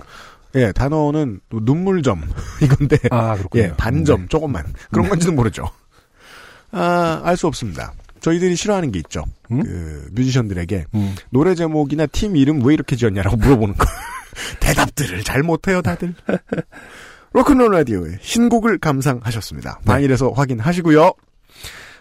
[0.56, 2.22] 예 단어는 또 눈물점
[2.62, 3.64] 이건데 아 그렇군요.
[3.64, 4.28] 예 반점 네.
[4.28, 5.68] 조금만 그런 건지는 모르죠.
[6.72, 7.94] 아 알 수 없습니다.
[8.22, 9.24] 저희들이 싫어하는 게 있죠.
[9.52, 9.64] 음?
[9.64, 11.16] 그 뮤지션들에게 음.
[11.32, 13.86] 노래 제목이나 팀 이름 왜 이렇게 지었냐라고 물어보는 거.
[14.62, 16.14] 대답들을 잘 못해요 다들.
[17.34, 19.80] 로큰롤 라디오의 신곡을 감상하셨습니다.
[19.80, 19.86] 네.
[19.86, 21.14] 바닐에서 확인하시고요.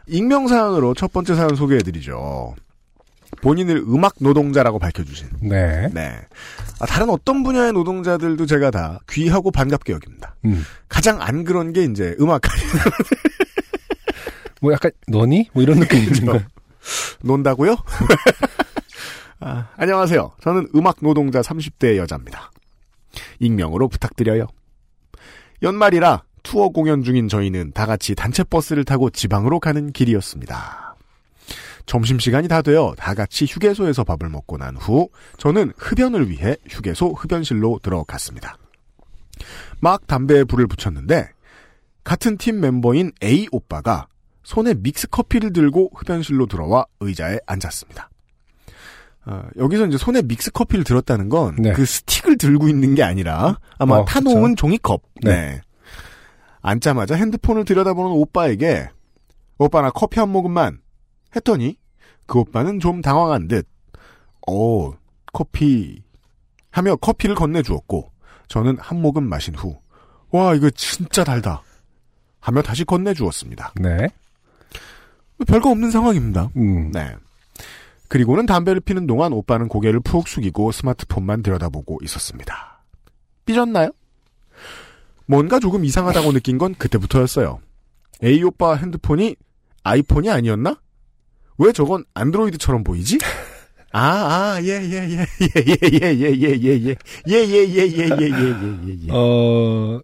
[0.08, 2.54] 익명 사연으로 첫 번째 사연 소개해드리죠.
[3.42, 5.88] 본인을 음악 노동자라고 밝혀주신 네.
[5.92, 6.12] 네.
[6.80, 10.34] 아, 다른 어떤 분야의 노동자들도 제가 다 귀하고 반갑게 여깁니다.
[10.46, 10.64] 음.
[10.88, 12.42] 가장 안 그런 게 이제 음악
[14.60, 15.48] 뭐 약간 너니?
[15.52, 16.42] 뭐 이런 느낌인가요?
[17.22, 17.76] 논다고요?
[19.40, 20.32] 아, 안녕하세요.
[20.42, 22.50] 저는 음악 노동자 30대 여자입니다.
[23.38, 24.46] 익명으로 부탁드려요.
[25.62, 30.94] 연말이라 투어 공연 중인 저희는 다 같이 단체 버스를 타고 지방으로 가는 길이었습니다.
[31.86, 37.80] 점심시간이 다 되어 다 같이 휴게소에서 밥을 먹고 난 후 저는 흡연을 위해 휴게소 흡연실로
[37.82, 38.56] 들어갔습니다.
[39.80, 41.30] 막 담배에 불을 붙였는데
[42.04, 44.06] 같은 팀 멤버인 A 오빠가
[44.50, 48.10] 손에 믹스 커피를 들고 흡연실로 들어와 의자에 앉았습니다.
[49.24, 51.84] 아, 여기서 이제 손에 믹스 커피를 들었다는 건그 네.
[51.84, 54.54] 스틱을 들고 있는 게 아니라 아마 어, 타놓은 그쵸.
[54.56, 55.02] 종이컵.
[55.22, 55.30] 네.
[55.30, 55.60] 네.
[56.62, 58.90] 앉자마자 핸드폰을 들여다보는 오빠에게
[59.58, 60.80] 오빠 나 커피 한 모금만
[61.36, 61.76] 했더니
[62.26, 63.68] 그 오빠는 좀 당황한 듯
[64.48, 64.92] 어,
[65.32, 66.02] 커피
[66.70, 68.10] 하며 커피를 건네주었고
[68.48, 69.80] 저는 한 모금 마신 후
[70.30, 71.62] 와 이거 진짜 달다
[72.40, 73.74] 하며 다시 건네주었습니다.
[73.80, 74.08] 네.
[75.46, 76.50] 별거 없는 상황입니다.
[76.56, 76.90] 음.
[76.92, 77.14] 네.
[78.08, 82.82] 그리고는 담배를 피는 동안 오빠는 고개를 푹 숙이고 스마트폰만 들여다보고 있었습니다.
[83.44, 83.90] 삐졌나요?
[85.26, 87.60] 뭔가 조금 이상하다고 느낀 건 그때부터였어요.
[88.24, 89.36] A 오빠 핸드폰이
[89.84, 90.80] 아이폰이 아니었나?
[91.58, 93.18] 왜 저건 안드로이드처럼 보이지?
[93.92, 94.00] 아,
[94.56, 96.96] 아, 예, 예, 예, 예, 예, 예, 예, 예, 예, 예, 예,
[97.28, 99.10] 예, 예, 예, 예, 예, 예, 예.
[99.10, 100.00] 어,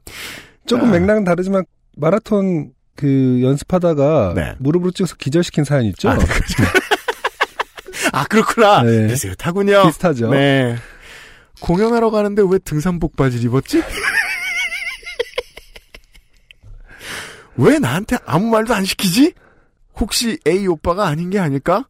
[0.66, 0.90] 조금 아.
[0.92, 1.64] 맥락은 다르지만
[1.96, 4.54] 마라톤 그 연습하다가 네.
[4.58, 6.08] 무릎으로 찍어서 기절시킨 사연 있죠?
[6.08, 6.62] 아, 그렇죠.
[8.12, 8.82] 아, 그렇구나.
[8.82, 9.06] 네.
[9.08, 9.86] 비슷하군요.
[9.86, 10.30] 비슷하죠.
[10.30, 10.76] 네.
[11.60, 13.82] 공연하러 가는데 왜 등산복 바지를 입었지?
[17.56, 19.32] 왜 나한테 아무 말도 안 시키지?
[19.98, 21.88] 혹시 A 오빠가 아닌 게 아닐까?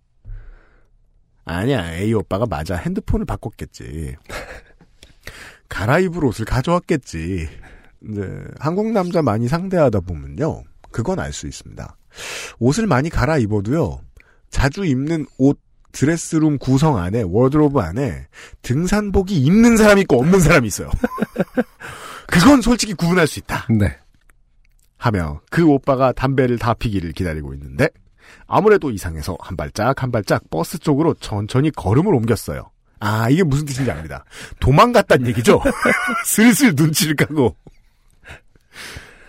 [1.44, 2.76] 아니야, A 오빠가 맞아.
[2.76, 4.16] 핸드폰을 바꿨겠지.
[5.68, 7.48] 갈아입을 옷을 가져왔겠지.
[8.08, 10.62] 이제 한국 남자 많이 상대하다 보면요.
[10.96, 11.94] 그건 알 수 있습니다.
[12.58, 14.00] 옷을 많이 갈아입어도요.
[14.48, 15.60] 자주 입는 옷
[15.92, 18.26] 드레스룸 구성 안에 워드로브 안에
[18.62, 20.90] 등산복이 있는 사람이 있고 없는 사람이 있어요.
[22.26, 23.66] 그건 솔직히 구분할 수 있다.
[23.78, 23.98] 네.
[24.96, 27.90] 하며 그 오빠가 담배를 다 피기를 기다리고 있는데
[28.46, 32.70] 아무래도 이상해서 한 발짝 한 발짝 버스 쪽으로 천천히 걸음을 옮겼어요.
[33.00, 34.24] 아 이게 무슨 뜻인지 압니다.
[34.60, 35.60] 도망갔단 얘기죠.
[36.24, 37.54] 슬슬 눈치를 까고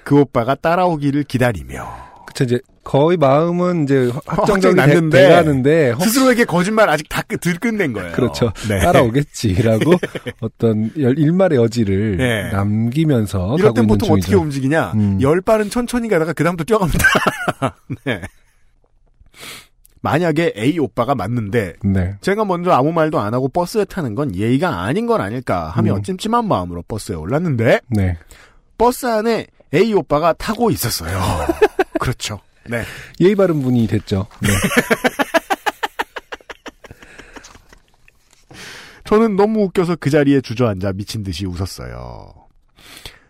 [0.08, 1.86] 그 오빠가 따라오기를 기다리며
[2.26, 8.13] 그쵸, 이제, 거의 마음은 이제 확정적이 났는데 혹- 스스로에게 거짓말 아직 다 끝- 들끝낸 거예요.
[8.13, 8.54] 그렇죠.
[8.70, 8.80] 네.
[8.80, 9.91] 따라오겠지라고
[10.39, 12.50] 어떤 열- 일말의 여지를 네.
[12.54, 14.39] 남기면서 이럴 땐 보통 어떻게 중이죠.
[14.41, 14.91] 움직이냐?
[14.96, 15.22] 음.
[15.22, 17.06] 열 발은 천천히 가다가 그 다음부터 뛰어갑니다.
[18.06, 18.22] 네.
[20.02, 22.15] 만약에 A 오빠가 맞는데 네.
[22.22, 26.02] 제가 먼저 아무 말도 안 하고 버스에 타는 건 예의가 아닌 건 아닐까 하며 음.
[26.04, 28.17] 찜찜한 마음으로 버스에 올랐는데 네.
[28.78, 31.19] 버스 안에 A 오빠가 타고 있었어요.
[31.99, 32.39] 그렇죠.
[32.65, 32.84] 네.
[33.19, 34.27] 예의 바른 분이 됐죠.
[34.41, 34.49] 네.
[39.06, 42.34] 저는 너무 웃겨서 그 자리에 주저앉아 미친 듯이 웃었어요.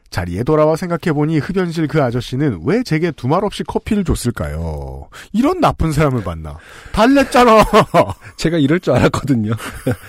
[0.10, 5.10] 자리에 돌아와 생각해보니 흡연실 그 아저씨는 왜 제게 두 말 없이 커피를 줬을까요?
[5.34, 6.58] 이런 나쁜 사람을 만나.
[6.94, 7.64] 달랬잖아!
[8.38, 9.52] 제가 이럴 줄 알았거든요.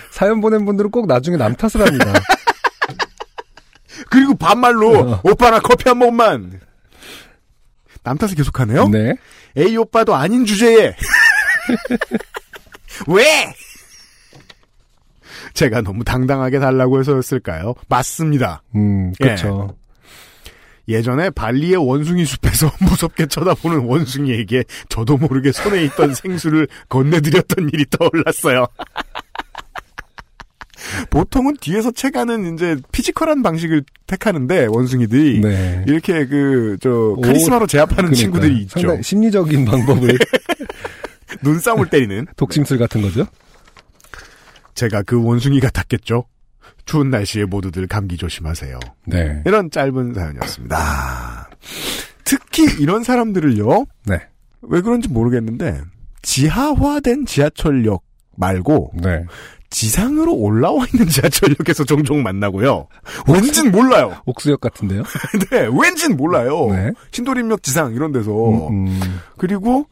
[0.09, 2.13] 사연 보낸 분들은 꼭 나중에 남 탓을 합니다.
[4.09, 5.21] 그리고 반말로, 어.
[5.23, 6.59] 오빠나 커피 한 번만!
[8.03, 8.87] 남 탓을 계속하네요?
[8.89, 9.13] 네.
[9.57, 10.95] A 오빠도 아닌 주제에!
[13.07, 13.53] 왜!
[15.53, 17.73] 제가 너무 당당하게 달라고 해서였을까요?
[17.87, 18.61] 맞습니다.
[18.75, 19.75] 음, 그렇죠.
[20.87, 27.85] 예 전에 발리의 원숭이 숲에서 무섭게 쳐다보는 원숭이에게 저도 모르게 손에 있던 생수를 건네드렸던 일이
[27.91, 28.65] 떠올랐어요.
[31.09, 35.83] 보통은 뒤에서 채가는 이제 피지컬한 방식을 택하는데 원숭이들이 네.
[35.87, 38.15] 이렇게 그저 오, 카리스마로 제압하는 그러니까요.
[38.15, 39.01] 친구들이 있죠.
[39.01, 40.17] 심리적인 방법을
[41.43, 42.27] 눈싸움을 때리는.
[42.35, 43.25] 독심술 같은 거죠.
[44.75, 46.25] 제가 그 원숭이 같았겠죠.
[46.85, 48.79] 추운 날씨에 모두들 감기 조심하세요.
[49.05, 49.43] 네.
[49.45, 51.49] 이런 짧은 사연이었습니다.
[52.23, 53.85] 특히 이런 사람들을요.
[54.05, 54.19] 네.
[54.61, 55.81] 왜 그런지 모르겠는데
[56.21, 58.03] 지하화된 지하철역
[58.35, 59.23] 말고 네.
[59.69, 62.87] 지상으로 올라와 있는 지하철역에서 종종 만나고요.
[63.27, 64.19] 왠진 몰라요.
[64.25, 65.03] 옥수역 같은데요.
[65.51, 66.67] 네, 왠진 몰라요.
[66.71, 66.91] 네.
[67.11, 68.31] 신도림역 지상 이런 데서
[68.69, 68.99] 음, 음,
[69.37, 69.85] 그리고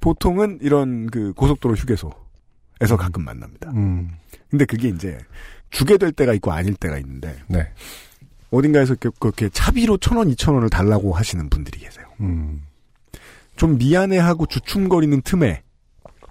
[0.00, 3.70] 보통은 이런 그 고속도로 휴게소에서 가끔 만납니다.
[3.72, 4.10] 음.
[4.48, 5.18] 근데 그게 이제
[5.70, 7.68] 주게 될 때가 있고 아닐 때가 있는데 네.
[8.50, 12.06] 어딘가에서 그렇게 차비로 천 원, 이천 원을 달라고 하시는 분들이 계세요.
[12.20, 12.62] 음.
[13.56, 15.62] 좀 미안해하고 주춤거리는 틈에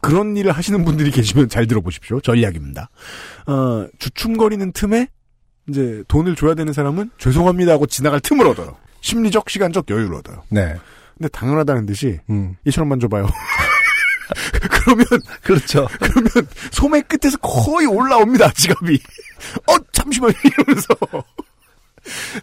[0.02, 2.22] 그런 일을 하시는 분들이 계시면 잘 들어보십시오.
[2.22, 2.90] 전략입니다.
[3.48, 5.08] 어, 주춤거리는 틈에
[5.68, 8.76] 이제 돈을 줘야 되는 사람은 죄송합니다 하고 지나갈 틈을 얻어요.
[9.02, 10.44] 심리적, 시간적 여유를 얻어요.
[10.50, 10.76] 네.
[11.18, 12.56] 근데 당연하다는 듯이 음.
[12.66, 13.28] 2천 원만 줘봐요.
[14.70, 15.06] 그러면
[15.44, 15.88] 그렇죠.
[16.00, 16.30] 그러면
[16.72, 19.00] 소매 끝에서 거의 올라옵니다 지갑이.
[19.68, 20.96] 어 잠시만 이러면서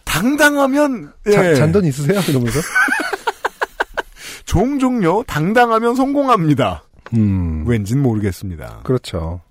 [0.03, 2.19] 당당하면 예, 자- 잔돈 있으세요?
[2.27, 2.59] 이러면서.
[4.45, 6.83] 종종요 당당하면 성공합니다.
[7.15, 7.63] 음.
[7.67, 8.81] 왠진 모르겠습니다.
[8.83, 9.41] 그렇죠.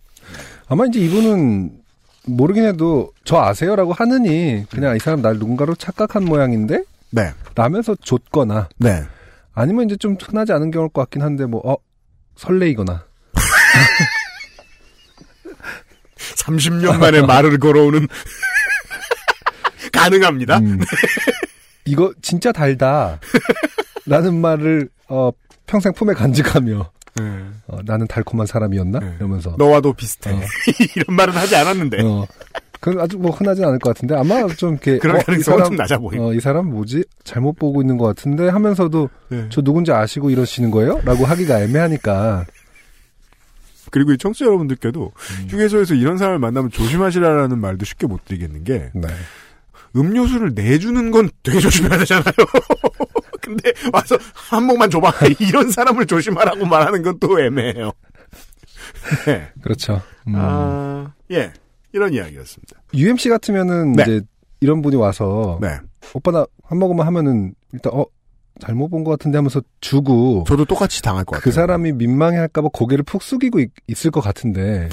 [0.69, 1.79] 아마 이제 이분은
[2.27, 8.69] 모르긴 해도 저 아세요라고 하느니 그냥 이 사람 날 누군가로 착각한 모양인데 네, 라면서 줬거나
[8.79, 9.05] 네.
[9.55, 11.77] 아니면 이제 좀 흔하지 않은 경우일 것 같긴 한데 뭐 어
[12.35, 13.07] 설레이거나
[16.37, 18.07] 30년 만에 말을 걸어오는
[19.93, 20.59] 가능합니다.
[20.59, 20.81] 음,
[21.85, 23.21] 이거 진짜 달다
[24.05, 25.31] 라는 말을 어
[25.67, 27.45] 평생 품에 간직하며 네.
[27.67, 29.15] 어, 나는 달콤한 사람이었나 네.
[29.19, 30.33] 이러면서 너와도 비슷해.
[30.33, 30.41] 어.
[30.97, 32.27] 이런 말은 하지 않았는데 어.
[32.81, 35.71] 그건 아주 뭐 흔하지 않을 것 같은데 아마 좀 이렇게 그럴 어, 이 가능성은 사람
[35.71, 36.25] 좀 낮아 보입니다.
[36.25, 39.47] 어, 이 사람 뭐지 잘못 보고 있는 것 같은데 하면서도 네.
[39.51, 41.01] 저 누군지 아시고 이러시는 거예요?
[41.05, 42.45] 라고 하기가 애매하니까
[43.91, 45.47] 그리고 이 청취자 여러분들께도 음.
[45.49, 49.09] 휴게소에서 이런 사람을 만나면 조심하시라라는 말도 쉽게 못 드리겠는 게 네.
[49.97, 52.25] 음료수를 내주는 건 되게 조심해야 되잖아요.
[53.47, 57.93] 근데 와서 한 목만 줘봐 이런 사람을 조심하라고 말하는 건 또 애매해요.
[59.27, 59.49] 네.
[59.63, 60.03] 그렇죠.
[60.29, 60.33] 음.
[60.37, 61.53] 아, 예.
[61.93, 62.83] 이런 이야기였습니다.
[62.93, 64.03] UMC 같으면은 네.
[64.03, 64.21] 이제
[64.61, 65.79] 이런 분이 와서 네.
[66.15, 68.05] 오빠 나 한 모금만 하면은 일단 어
[68.61, 71.45] 잘못 본 것 같은데 하면서 주고 저도 똑같이 당할 것 같아요.
[71.45, 73.71] 그 사람이 민망해할까봐 고개를 푹 숙이고 있,
[74.05, 74.89] 을것 같은데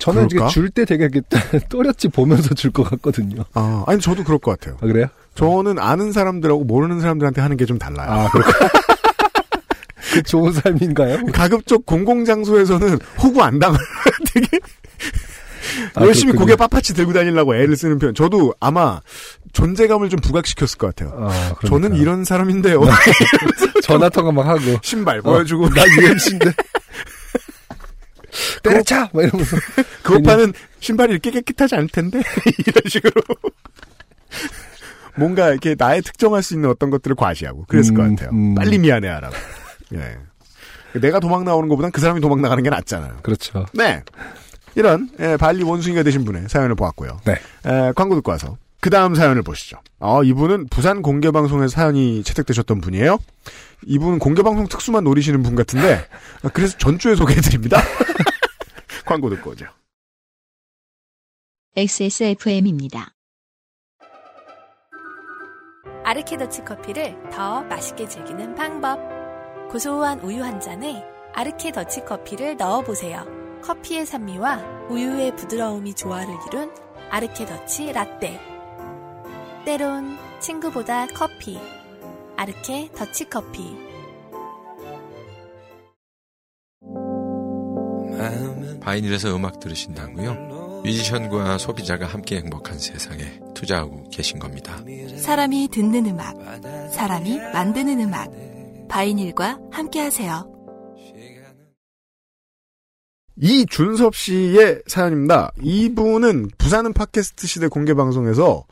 [0.00, 0.50] 저는 이게 그럴까?
[0.52, 1.20] 줄때 되게 이렇게
[1.70, 3.44] 또렷이 보면서 줄 것 같거든요.
[3.54, 4.76] 아, 아니 저도 그럴 것 같아요.
[4.80, 5.06] 아 그래요?
[5.38, 8.10] 저는 아는 사람들하고 모르는 사람들한테 하는 게 좀 달라요.
[8.10, 11.26] 아 그 좋은 삶인가요?
[11.32, 13.78] 가급적 공공장소에서는 호구 안 당을
[14.32, 14.46] 되게
[15.94, 16.56] 아, 열심히 그렇군요.
[16.56, 18.14] 고개 빳빳이 들고 다니려고 애를 쓰는 편.
[18.14, 19.00] 저도 아마
[19.52, 21.14] 존재감을 좀 부각시켰을 것 같아요.
[21.28, 21.54] 아.
[21.66, 22.80] 저는 이런 사람인데요.
[23.84, 26.52] 전화 통화 막 하고 신발 어, 보여주고 나 UMC인데
[28.62, 29.56] 때려쳐 막 이러면서
[30.02, 32.22] 그 오빠는 신발이 이렇게 깨끗하지 않을 텐데
[32.66, 33.12] 이런 식으로
[35.18, 38.30] 뭔가 이렇게 나의 특정할 수 있는 어떤 것들을 과시하고 그랬을 음, 것 같아요.
[38.30, 38.54] 음.
[38.54, 39.34] 빨리 미안해하라고.
[39.94, 40.18] 예.
[40.98, 43.18] 내가 도망 나오는 것보단 그 사람이 도망 나가는 게 낫잖아요.
[43.22, 43.66] 그렇죠.
[43.72, 44.02] 네.
[44.74, 47.20] 이런 예, 발리 원숭이가 되신 분의 사연을 보았고요.
[47.24, 47.32] 네.
[47.66, 49.78] 에, 광고 듣고 와서 그 다음 사연을 보시죠.
[49.98, 53.18] 어, 이분은 부산 공개방송에서 사연이 채택되셨던 분이에요.
[53.86, 56.06] 이분은 공개방송 특수만 노리시는 분 같은데
[56.42, 57.80] 아, 그래서 전주에 소개해드립니다.
[59.04, 59.66] 광고 듣고 오죠.
[61.76, 63.12] XSFM입니다.
[66.08, 68.98] 아르케더치 커피를 더 맛있게 즐기는 방법.
[69.70, 73.26] 고소한 우유 한 잔에 아르케더치 커피를 넣어보세요.
[73.62, 76.72] 커피의 산미와 우유의 부드러움이 조화를 이룬
[77.10, 78.40] 아르케더치 라떼.
[79.66, 81.60] 때론 친구보다 커피.
[82.38, 83.76] 아르케 더치 커피.
[88.80, 90.57] 바이닐에서 음악 들으신다고요?
[90.84, 94.78] 뮤지션과 소비자가 함께 행복한 세상에 투자하고 계신 겁니다.
[95.16, 96.36] 사람이 듣는 음악,
[96.92, 98.30] 사람이 만드는 음악.
[98.88, 100.50] 바이닐과 함께 하세요.
[103.40, 105.52] 이준섭 씨의 사연입니다.
[105.62, 108.64] 이분은 부산은 팟캐스트 시대 공개 방송에서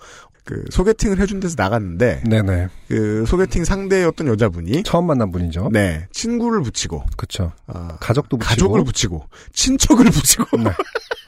[0.44, 2.68] 그 소개팅을 해준 데서 나갔는데 네네.
[2.88, 5.68] 그 소개팅 상대였던 여자분이 처음 만난 분이죠.
[5.72, 7.52] 네 친구를 붙이고 그렇죠.
[7.66, 8.48] 아, 가족도 붙이고.
[8.48, 10.70] 가족을 붙이고 친척을 붙이고 네.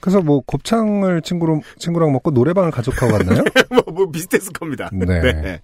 [0.00, 3.44] 그래서 뭐 곱창을 친구로 친구랑 먹고 노래방을 가족하고 갔나요?
[3.70, 4.88] 뭐, 뭐 비슷했을 겁니다.
[4.92, 5.60] 네.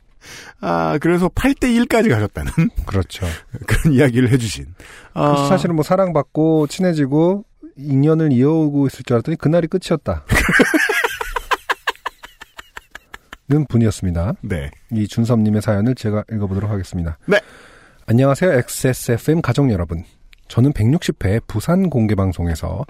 [0.60, 2.52] 아 그래서 8대 1까지 가셨다는
[2.86, 3.26] 그렇죠.
[3.66, 4.66] 그런 이야기를 해주신.
[5.14, 7.44] 아, 사실은 뭐 사랑받고 친해지고
[7.76, 10.24] 인연을 이어오고 있을 줄 알았더니 그날이 끝이었다.
[13.48, 14.32] 는 분이었습니다.
[14.42, 14.72] 네.
[14.90, 17.16] 이 준섭님의 사연을 제가 읽어보도록 하겠습니다.
[17.26, 17.38] 네.
[18.06, 18.52] 안녕하세요.
[18.52, 20.02] XSFM 가족 여러분.
[20.48, 22.84] 저는 160회 부산 공개방송에서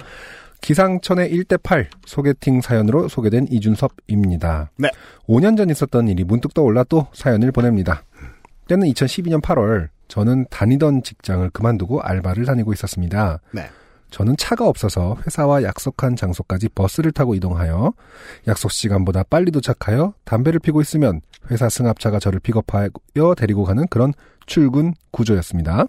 [0.61, 4.71] 기상천의 1대8 소개팅 사연으로 소개된 이준섭입니다.
[4.77, 4.89] 네.
[5.29, 8.03] 5년 전 있었던 일이 문득 떠올라 또 사연을 보냅니다.
[8.69, 13.41] 때는 2012년 8월, 저는 다니던 직장을 그만두고 알바를 다니고 있었습니다.
[13.53, 13.69] 네.
[14.11, 17.93] 저는 차가 없어서 회사와 약속한 장소까지 버스를 타고 이동하여
[18.47, 22.91] 약속 시간보다 빨리 도착하여 담배를 피고 있으면 회사 승합차가 저를 픽업하여
[23.37, 24.13] 데리고 가는 그런
[24.47, 25.87] 출근 구조였습니다.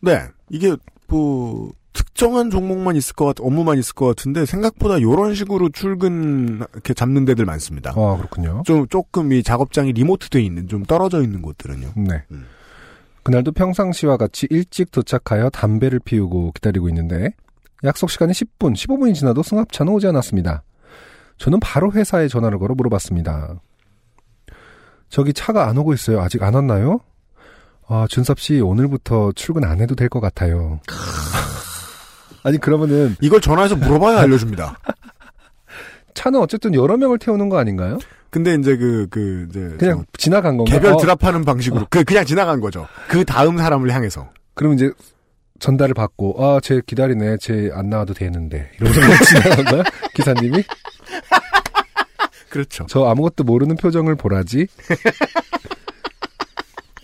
[0.00, 0.22] 네.
[0.48, 0.76] 이게
[1.08, 1.72] 뭐
[2.20, 7.24] 특정한 종목만 있을 것 같, 업무만 있을 것 같은데 생각보다 이런 식으로 출근 이렇게 잡는
[7.24, 7.92] 데들 많습니다.
[7.96, 8.62] 아, 그렇군요.
[8.66, 11.92] 좀 조금 이 작업장이 리모트돼 있는 좀 떨어져 있는 곳들은요.
[11.96, 12.22] 네.
[12.30, 12.44] 음.
[13.22, 17.30] 그날도 평상시와 같이 일찍 도착하여 담배를 피우고 기다리고 있는데
[17.84, 20.62] 약속 시간이 10분, 15분이 지나도 승합차는 오지 않았습니다.
[21.38, 23.54] 저는 바로 회사에 전화를 걸어 물어봤습니다.
[25.08, 26.20] 저기 차가 안 오고 있어요.
[26.20, 27.00] 아직 안 왔나요?
[27.88, 30.80] 아, 준섭 씨 오늘부터 출근 안 해도 될 것 같아요.
[32.42, 34.78] 아니 그러면은 이걸 전화해서 물어봐야 알려줍니다.
[36.14, 37.98] 차는 어쨌든 여러 명을 태우는 거 아닌가요?
[38.30, 39.76] 근데 이제 그, 그, 이제.
[39.78, 40.70] 그냥 지나간 건가?
[40.72, 41.86] 개별 어, 드랍하는 방식으로.
[41.90, 42.86] 그, 그냥 지나간 거죠.
[43.08, 44.30] 그 다음 사람을 향해서.
[44.54, 44.90] 그럼 이제
[45.58, 47.36] 전달을 받고 아, 쟤 기다리네.
[47.40, 48.70] 쟤 안 나와도 되는데.
[48.80, 49.82] 이러면서 지나간 거야?
[50.14, 50.62] 기사님이?
[52.48, 52.86] 그렇죠.
[52.88, 54.66] 저 아무것도 모르는 표정을 보라지.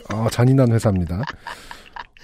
[0.08, 1.22] 아, 잔인한 회사입니다.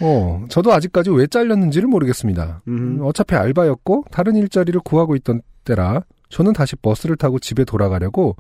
[0.03, 2.63] 어, 저도 아직까지 왜 잘렸는지를 모르겠습니다.
[2.69, 2.99] 음.
[3.03, 8.37] 어차피 알바였고 다른 일자리를 구하고 있던 때라 저는 다시 버스를 타고 집에 돌아가려고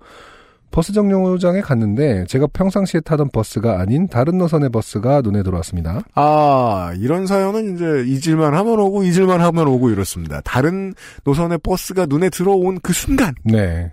[0.72, 6.00] 버스 정류장에 갔는데 제가 평상시에 타던 버스가 아닌 다른 노선의 버스가 눈에 들어왔습니다.
[6.14, 10.40] 아, 이런 사연은 이제 잊을만 하면 오고, 잊을만 하면 오고 이렇습니다.
[10.40, 10.94] 다른
[11.24, 13.92] 노선의 버스가 눈에 들어온 그 순간부터의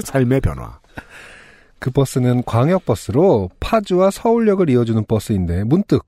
[0.02, 0.78] 삶의 변화.
[1.78, 6.06] 그 버스는 광역버스로 파주와 서울역을 이어주는 버스인데 문득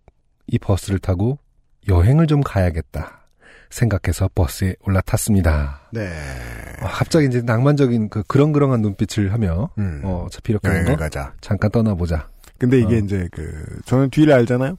[0.49, 1.39] 이 버스를 타고
[1.89, 3.27] 여행을 좀 가야겠다
[3.71, 5.81] 생각해서 버스에 올라탔습니다.
[5.93, 6.09] 네.
[6.81, 10.01] 아, 갑자기 이제 낭만적인 그 그렁그렁한 눈빛을 하며 음.
[10.05, 11.35] 어, 어차피 이렇게 여행을 거 가자.
[11.41, 12.29] 잠깐 떠나보자.
[12.59, 12.99] 근데 이게 어.
[12.99, 14.77] 이제 그, 저는 뒤를 알잖아요?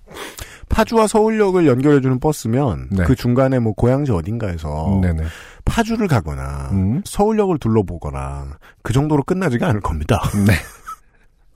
[0.68, 3.04] 파주와 서울역을 연결해주는 버스면, 네.
[3.06, 5.24] 그 중간에 뭐 고양시 어딘가에서, 네네.
[5.66, 7.02] 파주를 가거나, 음.
[7.06, 10.22] 서울역을 둘러보거나, 그 정도로 끝나지가 않을 겁니다.
[10.46, 10.54] 네.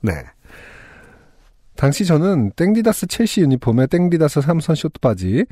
[0.00, 0.24] 네.
[1.76, 5.44] 당시 저는 땡디다스 첼시 유니폼에 땡디다스 삼선 쇼트바지,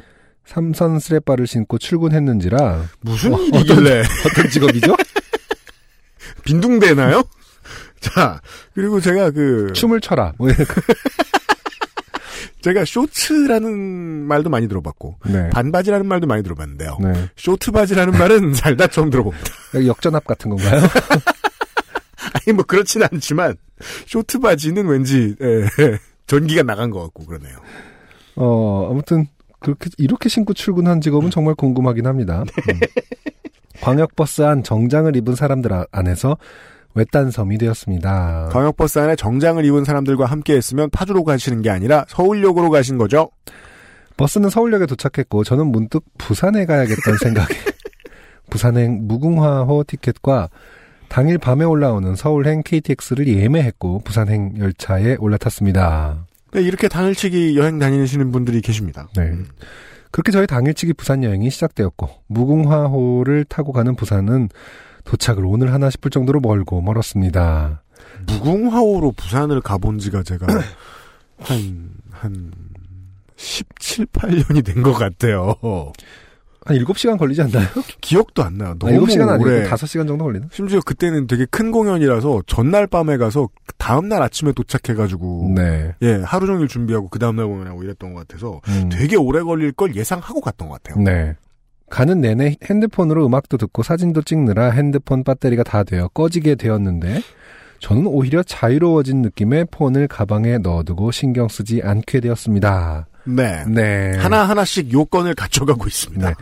[0.45, 4.97] 삼선 스레바를 신고 출근했는지라 무슨 어, 일이길래, 어떤 직업이죠?
[6.45, 7.23] 빈둥대나요?
[8.01, 8.41] 자,
[8.75, 10.33] 그리고 제가 그, 춤을 춰라.
[10.39, 10.49] 뭐.
[12.63, 13.73] 제가 쇼츠라는
[14.27, 15.51] 말도 많이 들어봤고, 네.
[15.51, 16.97] 반바지라는 말도 많이 들어봤는데요.
[17.01, 17.29] 네.
[17.37, 19.45] 쇼트바지라는 말은 살다 처음 들어봅니다.
[19.85, 20.81] 역전압 같은 건가요?
[22.35, 23.57] 아니, 뭐, 그렇진 않지만,
[24.07, 25.67] 쇼트바지는 왠지, 예,
[26.39, 27.57] 전기가 나간 것 같고, 그러네요.
[28.37, 29.27] 어, 아무튼
[29.61, 32.45] 그렇게 이렇게 신고 출근한 직업은 정말 궁금하긴 합니다.
[32.71, 32.81] 음.
[33.81, 36.37] 광역버스 안 정장을 입은 사람들 아- 안에서
[36.95, 38.51] 외딴 섬이 되었습니다.
[38.53, 43.31] 광역버스 안에 정장을 입은 사람들과 함께 했으면 파주로 가시는 게 아니라 서울역으로 가신 거죠?
[44.17, 47.47] 버스는 서울역에 도착했고 저는 문득 부산에 가야겠다는 생각에
[48.51, 50.49] 부산행 무궁화호 티켓과
[51.13, 56.25] 당일 밤에 올라오는 서울행 KTX를 예매했고 부산행 열차에 올라탔습니다.
[56.53, 59.09] 네, 이렇게 당일치기 여행 다니시는 분들이 계십니다.
[59.15, 59.31] 네.
[60.11, 64.49] 그렇게 저희 당일치기 부산 여행이 시작되었고 무궁화호를 타고 가는 부산은
[65.05, 67.83] 도착을 오늘 하나 싶을 정도로 멀고 멀었습니다.
[68.27, 70.47] 무궁화호로 부산을 가본 지가 제가
[71.41, 72.53] 한, 한,
[73.37, 75.57] 17, 8년이 된 것 같아요.
[76.65, 77.67] 한 7시간 걸리지 않나요?
[78.01, 78.71] 기억도 안 나요.
[78.71, 79.69] 아, 너무 7시간 아니고 오래.
[79.69, 80.47] 5시간 정도 걸리나?
[80.53, 83.49] 심지어 그때는 되게 큰 공연이라서 전날 밤에 가서
[83.79, 85.95] 다음날 아침에 도착해가지고 네.
[86.03, 88.89] 예 하루 종일 준비하고 그 다음날 공연하고 이랬던 것 같아서 음.
[88.91, 91.03] 되게 오래 걸릴 걸 예상하고 갔던 것 같아요.
[91.03, 91.35] 네.
[91.91, 97.21] 가는 내내 핸드폰으로 음악도 듣고 사진도 찍느라 핸드폰 배터리가 다 되어 꺼지게 되었는데
[97.81, 103.09] 저는 오히려 자유로워진 느낌의 폰을 가방에 넣어두고 신경 쓰지 않게 되었습니다.
[103.25, 103.65] 네.
[103.67, 104.17] 네.
[104.19, 106.29] 하나 하나씩 요건을 갖춰가고 있습니다.
[106.29, 106.35] 네.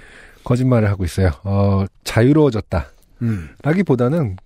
[0.44, 1.30] 거짓말을 하고 있어요.
[1.44, 2.86] 어, 자유로워졌다.
[3.22, 3.50] 음.
[3.62, 4.36] 라기보다는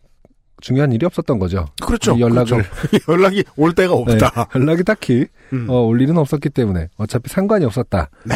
[0.61, 1.67] 중요한 일이 없었던 거죠.
[1.83, 2.17] 그렇죠.
[2.17, 2.99] 이 연락을 그렇죠.
[3.13, 4.31] 연락이 올 때가 없다.
[4.31, 5.67] 네, 연락이 딱히 음.
[5.69, 8.09] 어, 올 일은 없었기 때문에 어차피 상관이 없었다.
[8.25, 8.35] 네.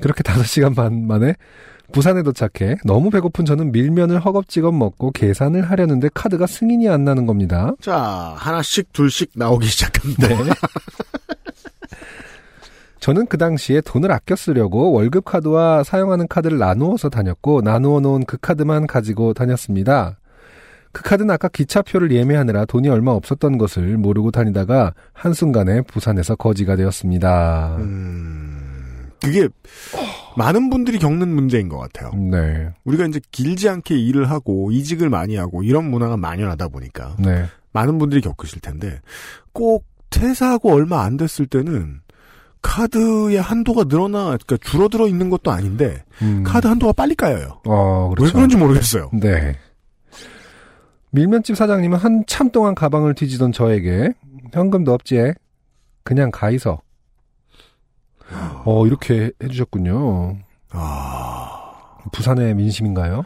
[0.00, 1.34] 그렇게 5시간 반 만에
[1.92, 7.72] 부산에 도착해 너무 배고픈 저는 밀면을 허겁지겁 먹고 계산을 하려는데 카드가 승인이 안 나는 겁니다.
[7.80, 10.28] 자 하나씩 둘씩 나오기 시작합니다.
[10.28, 10.36] 네.
[13.00, 18.36] 저는 그 당시에 돈을 아껴 쓰려고 월급 카드와 사용하는 카드를 나누어서 다녔고 나누어 놓은 그
[18.38, 20.18] 카드만 가지고 다녔습니다.
[20.92, 27.76] 그 카드는 아까 기차표를 예매하느라 돈이 얼마 없었던 것을 모르고 다니다가 한순간에 부산에서 거지가 되었습니다.
[27.78, 29.48] 음, 그게
[30.36, 32.10] 많은 분들이 겪는 문제인 것 같아요.
[32.14, 32.70] 네.
[32.84, 37.44] 우리가 이제 길지 않게 일을 하고 이직을 많이 하고 이런 문화가 만연하다 보니까 네.
[37.72, 39.00] 많은 분들이 겪으실 텐데
[39.52, 42.00] 꼭 퇴사하고 얼마 안 됐을 때는
[42.62, 46.42] 카드의 한도가 늘어나 그러니까 줄어들어 있는 것도 아닌데 음.
[46.44, 47.60] 카드 한도가 빨리 까여요.
[47.66, 48.24] 어, 그렇죠.
[48.24, 49.10] 왜 그런지 모르겠어요.
[49.12, 49.56] 네.
[51.10, 54.12] 밀면집 사장님은 한참 동안 가방을 뒤지던 저에게
[54.52, 55.32] 현금도 없지
[56.02, 56.80] 그냥 가이소
[58.64, 60.38] 어 이렇게 해주셨군요.
[60.70, 63.24] 아 부산의 민심인가요?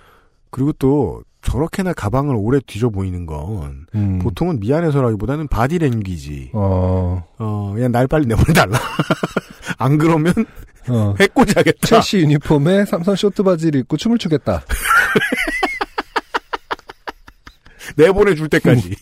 [0.50, 4.18] 그리고 또 저렇게나 가방을 오래 뒤져 보이는 건 음.
[4.20, 6.50] 보통은 미안해서라기보다는 바디 랭귀지.
[6.54, 8.78] 어, 어 그냥 날 빨리 내보내달라.
[9.78, 10.32] 안 그러면
[10.88, 11.14] 어.
[11.20, 11.86] 해코지하겠다.
[11.86, 14.62] 첼시 유니폼에 삼선 쇼트 바지를 입고 춤을 추겠다.
[17.96, 18.96] 내보내줄 때까지.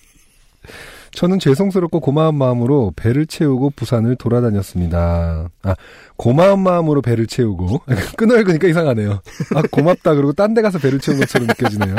[1.13, 5.49] 저는 죄송스럽고 고마운 마음으로 배를 채우고 부산을 돌아다녔습니다.
[5.63, 5.75] 아,
[6.17, 7.83] 고마운 마음으로 배를 채우고.
[8.17, 9.21] 끈을그니까 이상하네요.
[9.55, 10.15] 아, 고맙다.
[10.15, 11.97] 그리고 딴 데 가서 배를 채운 것처럼 느껴지네요.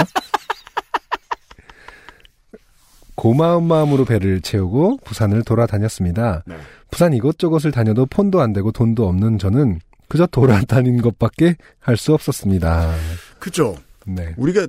[3.21, 6.41] 고마운 마음으로 배를 채우고 부산을 돌아다녔습니다.
[6.47, 6.55] 네.
[6.89, 12.95] 부산 이것저것을 다녀도 폰도 안 되고 돈도 없는 저는 그저 돌아다닌 것밖에 할 수 없었습니다.
[13.39, 13.75] 그죠.
[14.07, 14.33] 네.
[14.37, 14.65] 우리가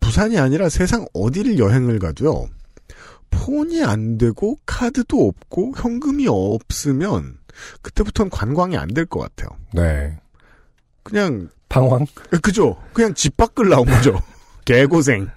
[0.00, 2.46] 부산이 아니라 세상 어디를 여행을 가도요.
[3.30, 7.38] 폰이 안 되고 카드도 없고 현금이 없으면
[7.80, 9.48] 그때부터는 관광이 안 될 것 같아요.
[9.72, 10.14] 네.
[11.02, 12.04] 그냥 방황?
[12.42, 12.76] 그죠.
[12.92, 14.20] 그냥 집 밖을 나온 거죠.
[14.66, 15.30] 개고생.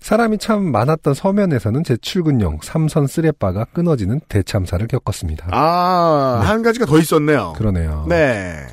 [0.00, 5.48] 사람이 참 많았던 서면에서는 제 출근용 삼선 쓰레빠가 끊어지는 대참사를 겪었습니다.
[5.52, 7.52] 아, 한 가지가 더 있었네요.
[7.56, 8.06] 그러네요.
[8.08, 8.66] 네.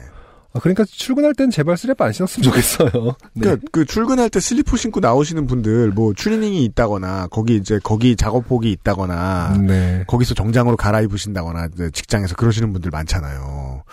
[0.53, 2.89] 아, 그러니까 출근할 땐 제발 쓰레빠 안 신었으면 좋겠어요.
[3.35, 3.41] 네.
[3.41, 8.71] 그러니까 그 출근할 때 슬리퍼 신고 나오시는 분들 뭐 추리닝이 있다거나 거기 이제 거기 작업복이
[8.71, 10.05] 있다거나 네.
[10.07, 13.83] 거기서 정장으로 갈아입으신다거나 직장에서 그러시는 분들 많잖아요.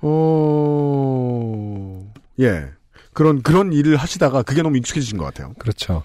[0.00, 2.64] 어, 예.
[3.12, 5.52] 그런, 그런 일을 하시다가 그게 너무 익숙해지신 것 같아요.
[5.58, 6.04] 그렇죠.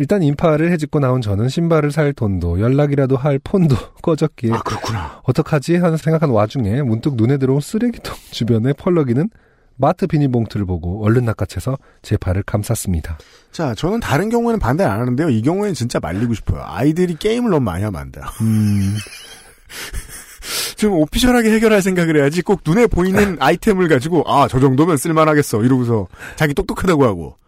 [0.00, 5.20] 일단 인파를 해집고 나온 저는 신발을 살 돈도 연락이라도 할 폰도 꺼졌기에 아, 그렇구나.
[5.24, 9.28] 어떡하지 하는 생각한 와중에 문득 눈에 들어온 쓰레기통 주변에 펄럭이는
[9.76, 13.18] 마트 비닐봉투를 보고 얼른 낚아채서 제 발을 감쌌습니다.
[13.52, 15.28] 자, 저는 다른 경우에는 반대 안 하는데요.
[15.28, 16.62] 이 경우에는 진짜 말리고 싶어요.
[16.64, 18.24] 아이들이 게임을 너무 많이 하면 안 돼요.
[18.40, 18.96] 음,
[20.76, 25.62] 좀 오피셜하게 해결할 생각을 해야지 꼭 눈에 보이는 아이템을 가지고 아, 저 정도면 쓸만하겠어.
[25.62, 27.39] 이러고서 자기 똑똑하다고 하고.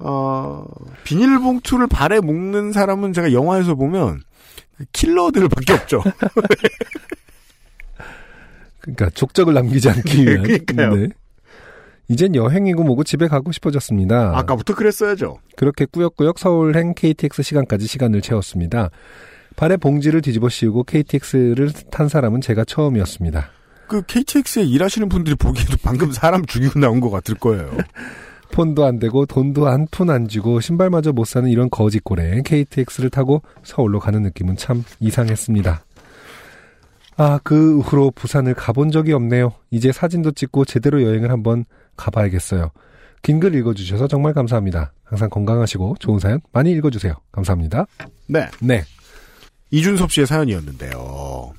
[0.00, 0.64] 어,
[1.04, 4.20] 비닐봉투를 발에 묶는 사람은 제가 영화에서 보면
[4.92, 6.02] 킬러들밖에 없죠.
[8.80, 10.42] 그러니까 족적을 남기지 않기 위한.
[10.42, 10.96] 그러니까요.
[10.96, 11.08] 네.
[12.08, 14.36] 이젠 여행이고 뭐고 집에 가고 싶어졌습니다.
[14.36, 15.38] 아까부터 그랬어야죠.
[15.56, 18.90] 그렇게 꾸역꾸역 서울행 KTX 시간까지 시간을 채웠습니다.
[19.54, 23.50] 발에 봉지를 뒤집어 씌우고 KTX를 탄 사람은 제가 처음이었습니다.
[23.86, 27.70] 그 KTX에 일하시는 분들이 보기에도 방금 사람 죽이고 나온 것 같을 거예요.
[28.52, 33.42] 폰도 안 되고 돈도 한 푼 안 주고 신발마저 못 사는 이런 거지꼴에 KTX를 타고
[33.62, 35.84] 서울로 가는 느낌은 참 이상했습니다.
[37.16, 39.52] 아, 그 후로 부산을 가본 적이 없네요.
[39.70, 41.64] 이제 사진도 찍고 제대로 여행을 한번
[41.96, 42.70] 가봐야겠어요.
[43.22, 44.92] 긴 글 읽어주셔서 정말 감사합니다.
[45.04, 47.12] 항상 건강하시고 좋은 사연 많이 읽어주세요.
[47.32, 47.86] 감사합니다.
[48.26, 48.46] 네.
[48.60, 48.82] 네.
[49.70, 51.52] 이준섭 씨의 사연이었는데요.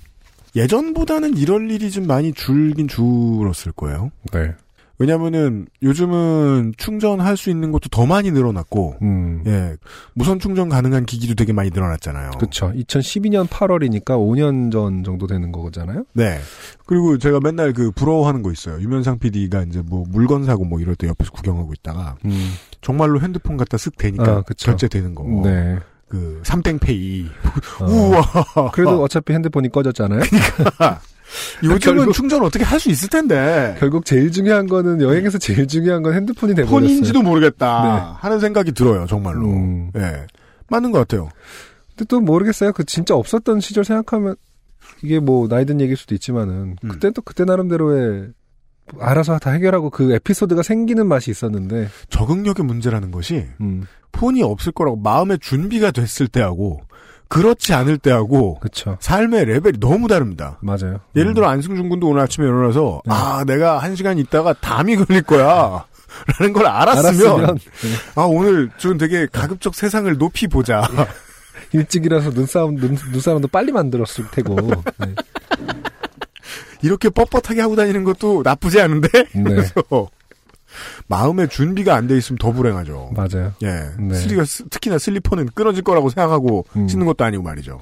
[0.55, 4.09] 예전보다는 이럴 일이 좀 많이 줄긴 줄었을 거예요.
[4.33, 4.51] 네.
[5.01, 9.41] 왜냐면은 요즘은 충전할 수 있는 것도 더 많이 늘어났고, 음.
[9.47, 9.75] 예,
[10.13, 12.31] 무선 충전 가능한 기기도 되게 많이 늘어났잖아요.
[12.39, 12.71] 그쵸.
[12.75, 16.03] 2012년 8월이니까 5년 전 정도 되는 거잖아요?
[16.13, 16.37] 네.
[16.85, 18.79] 그리고 제가 맨날 그 부러워하는 거 있어요.
[18.79, 22.51] 유면상 PD가 이제 뭐 물건 사고 뭐 이럴 때 옆에서 구경하고 있다가 음.
[22.81, 24.43] 정말로 핸드폰 갖다 쓱 대니까 아.
[24.55, 25.23] 결제되는 거.
[25.43, 25.79] 네.
[26.09, 27.25] 그 삼땡페이.
[27.81, 27.85] 어.
[27.85, 28.71] 우와.
[28.71, 30.21] 그래도 어차피 핸드폰이 꺼졌잖아요?
[31.63, 33.75] 요즘은 결국- 충전 어떻게 할 수 있을 텐데.
[33.79, 36.79] 결국 제일 중요한 거는 여행에서 제일 중요한 건 핸드폰이 돼버렸어요.
[36.81, 38.17] 폰인지도 모르겠다 네.
[38.19, 39.47] 하는 생각이 들어요 정말로.
[39.47, 39.91] 음.
[39.95, 40.25] 예,
[40.69, 41.29] 맞는 것 같아요.
[41.89, 42.71] 근데 또 모르겠어요.
[42.73, 44.35] 그 진짜 없었던 시절 생각하면
[45.03, 46.89] 이게 뭐 나이 든 얘기일 수도 있지만은 음.
[46.89, 48.29] 그때 또 그때 나름대로의
[48.99, 54.97] 알아서 다 해결하고 그 에피소드가 생기는 맛이 있었는데 적응력의 문제라는 것이 음 폰이 없을 거라고
[54.97, 56.81] 마음의 준비가 됐을 때하고
[57.31, 60.57] 그렇지 않을 때하고 그쵸 삶의 레벨이 너무 다릅니다.
[60.59, 60.99] 맞아요.
[61.15, 61.33] 예를 음.
[61.33, 63.13] 들어 안승준 군도 오늘 아침에 일어나서 네.
[63.13, 65.85] 아 내가 한 시간 있다가 담이 걸릴 거야.
[66.37, 67.89] 라는 걸 알았으면, 알았으면 네.
[68.15, 70.83] 아 오늘 좀 되게 가급적 세상을 높이 보자.
[71.71, 74.55] 일찍이라서 눈싸움 눈, 눈싸움도 빨리 만들었을 테고
[74.99, 75.15] 네.
[76.81, 79.43] 이렇게 뻣뻣하게 하고 다니는 것도 나쁘지 않은데 네.
[79.43, 79.81] 그래서
[81.07, 83.11] 마음의 준비가 안 돼 있으면 더 불행하죠.
[83.15, 83.53] 맞아요.
[83.63, 84.15] 예, 네.
[84.15, 86.87] 슬리가 스- 특히나 슬리퍼는 끊어질 거라고 생각하고 음.
[86.87, 87.81] 신는 것도 아니고 말이죠.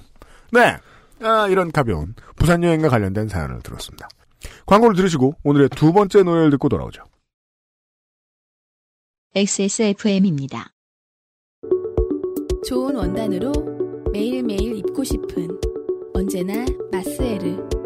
[0.52, 0.78] 네,
[1.22, 4.08] 아, 이런 가벼운 부산 여행과 관련된 사연을 들었습니다.
[4.66, 7.04] 광고를 들으시고 오늘의 두 번째 노래를 듣고 돌아오죠.
[9.36, 10.72] XSFM입니다.
[12.68, 13.52] 좋은 원단으로
[14.12, 15.47] 매일매일 입고 싶은
[16.14, 17.79] 언제나 마스에르.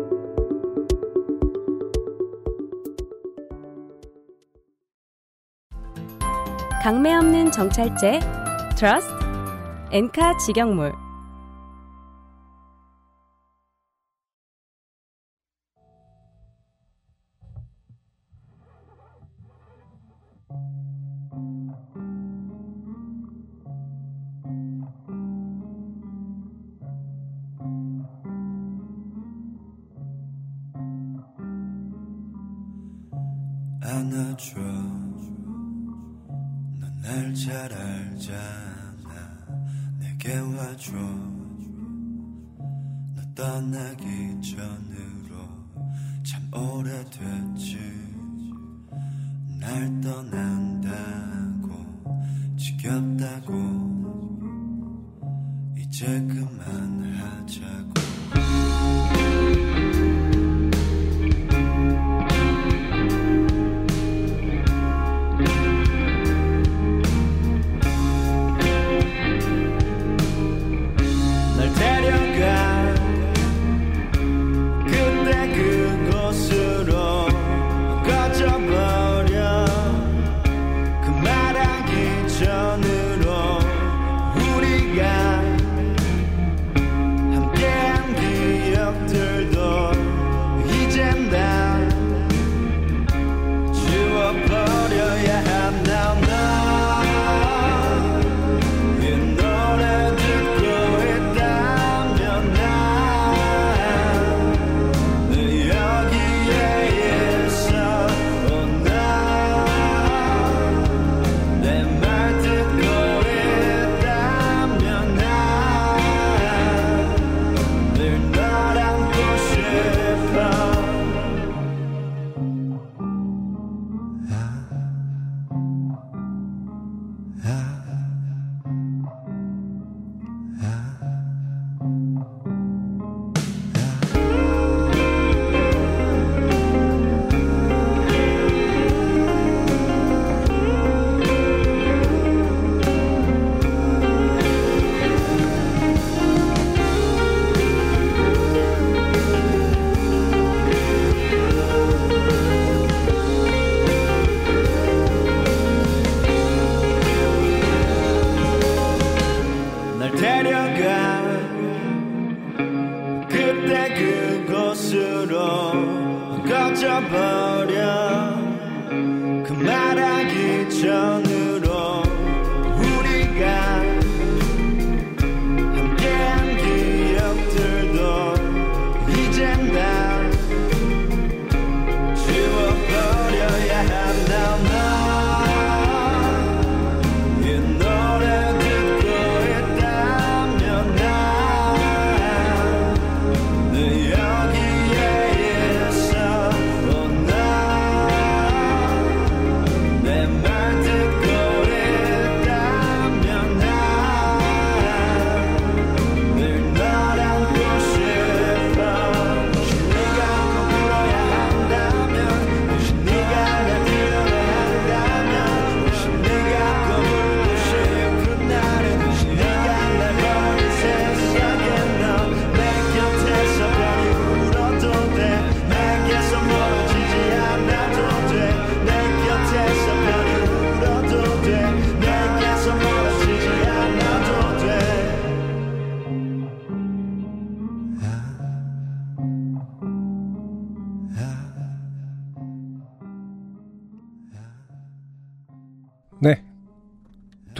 [6.83, 8.19] 강매 없는 정찰제
[8.75, 9.13] 트러스트
[9.93, 10.91] 엔카 직영몰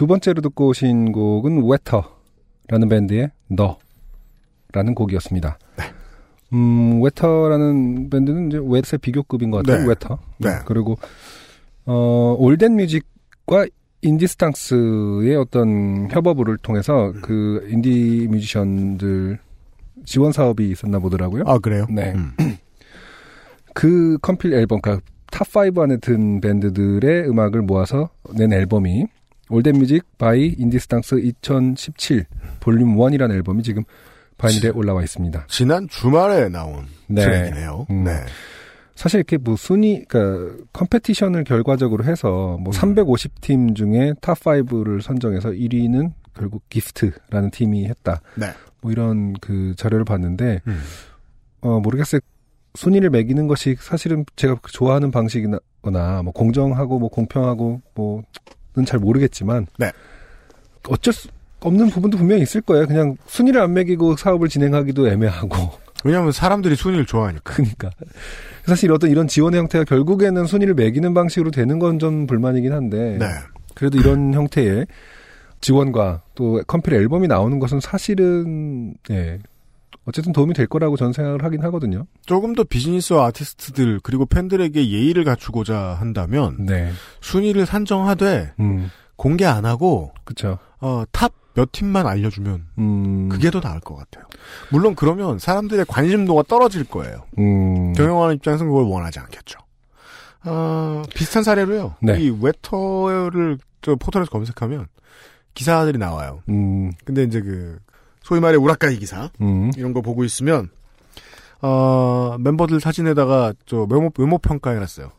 [0.04, 5.58] 두 번째로 듣고 오신 곡은 웨터라는 밴드의 너라는 곡이었습니다.
[5.78, 5.84] 네.
[6.52, 9.80] 음, 웨터라는 밴드는 이제 wet의 비교급인 것 같아요.
[9.80, 9.88] 네.
[9.88, 10.18] Wetter.
[10.36, 10.50] 네.
[10.66, 10.98] 그리고
[11.86, 13.66] 어, 올댓 뮤직과
[14.02, 17.22] 인디스탕스의 어떤 협업을 통해서 음.
[17.22, 19.38] 그 인디 뮤지션들
[20.04, 21.44] 지원 사업이 있었나 보더라고요.
[21.46, 21.86] 아 그래요?
[21.88, 22.12] 네.
[22.12, 22.34] 음.
[23.72, 29.06] 그 컴필 앨범, 그러니까 top 5 안에 든 밴드들의 음악을 모아서 낸 앨범이
[29.54, 32.26] All That Music by 인디스땅스 2017
[32.58, 33.84] 볼륨 1이라는 앨범이 지금
[34.36, 35.46] 바이닐에 올라와 있습니다.
[35.48, 37.22] 지난 주말에 나온 네.
[37.22, 37.86] 트랙이네요.
[37.88, 38.04] 음.
[38.04, 38.12] 네.
[38.96, 46.12] 사실 이렇게 뭐 순위, 그러니까 competition을 결과적으로 해서 뭐 350팀 중에 top 5를 선정해서 1위는
[46.34, 48.20] 결국 기프트라는 팀이 했다.
[48.34, 48.46] 네.
[48.80, 50.80] 뭐 이런 그 자료를 봤는데 음.
[51.60, 52.20] 어 모르겠어요.
[52.74, 58.24] 순위를 매기는 것이 사실은 제가 좋아하는 방식이나 뭐 공정하고 뭐 공평하고 뭐는
[58.84, 59.92] 잘 모르겠지만 네.
[60.88, 61.28] 어쩔 수
[61.60, 62.86] 없는 부분도 분명히 있을 거예요.
[62.86, 65.70] 그냥 순위를 안 매기고 사업을 진행하기도 애매하고
[66.04, 67.54] 왜냐하면 사람들이 순위를 좋아하니까.
[67.54, 67.90] 그러니까
[68.66, 73.26] 사실 어떤 이런 지원의 형태가 결국에는 순위를 매기는 방식으로 되는 건 좀 불만이긴 한데 네.
[73.74, 74.86] 그래도 이런 형태의
[75.60, 79.38] 지원과 또 컴필 앨범이 나오는 것은 사실은 예
[80.06, 82.06] 어쨌든 도움이 될 거라고 저는 생각을 하긴 하거든요.
[82.26, 86.90] 조금 더 비즈니스와 아티스트들 그리고 팬들에게 예의를 갖추고자 한다면 네,
[87.20, 90.58] 순위를 산정하되 음, 공개 안 하고 그렇죠.
[90.80, 94.24] 어, top 몇 팀만 알려주면 음, 그게 더 나을 것 같아요.
[94.70, 97.24] 물론 그러면 사람들의 관심도가 떨어질 거예요.
[97.38, 99.58] 음, 경영하는 입장에서는 그걸 원하지 않겠죠.
[100.42, 101.94] 아, 비슷한 사례로요.
[102.02, 102.20] 네.
[102.20, 104.88] 이 웨터를 저 포털에서 검색하면
[105.54, 106.42] 기사들이 나와요.
[106.48, 107.78] 음, 근데 이제 그
[108.24, 110.70] 소위 말해 우라카이 기사 음, 이런 거 보고 있으면
[111.60, 115.10] 어 멤버들 사진에다가 저 외모 외모 평가해놨어요.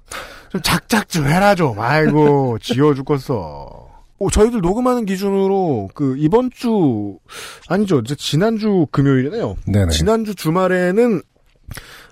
[0.50, 1.80] 좀 작작 좀 해라 좀.
[1.80, 3.86] 아이고 지겨워 죽겠어.
[4.18, 7.18] 오, 저희들 녹음하는 기준으로 그 이번 주
[7.68, 8.00] 아니죠.
[8.00, 9.56] 이제 지난주 금요일이네요.
[9.68, 9.92] 네네.
[9.92, 11.22] 지난주 주말에는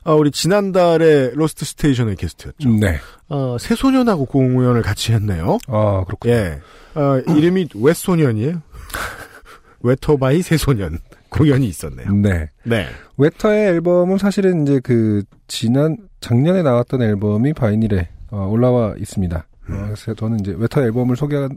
[0.04, 2.70] 아, 우리 지난달에 로스트 스테이션의 게스트였죠.
[2.70, 3.00] 네.
[3.30, 5.58] 어, 새소년하고 공연을 같이 했네요.
[5.68, 6.34] 아 그렇군요.
[6.34, 6.60] 예.
[6.96, 8.62] 어, 이름이 웨소년이에요.
[9.84, 12.12] 웨터 by 새소년 공연이 있었네요.
[12.14, 12.50] 네.
[12.64, 12.88] 네.
[13.18, 19.48] 웨터의 앨범은 사실은 이제 그 지난 작년에 나왔던 앨범이 바이닐에 어, 올라와 있습니다.
[19.70, 19.74] 음.
[19.74, 21.50] 어, 그래서 저는 이제 웨터 앨범을 소개할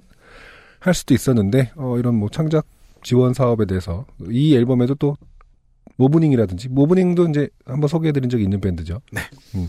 [0.92, 2.66] 수도 있었는데 어, 이런 뭐 창작
[3.02, 5.16] 지원 사업에 대해서 이 앨범에도 또
[5.96, 9.00] 모브닝이라든지 모브닝도 이제 한번 소개해드린 적이 있는 밴드죠.
[9.12, 9.20] 네.
[9.54, 9.68] 음,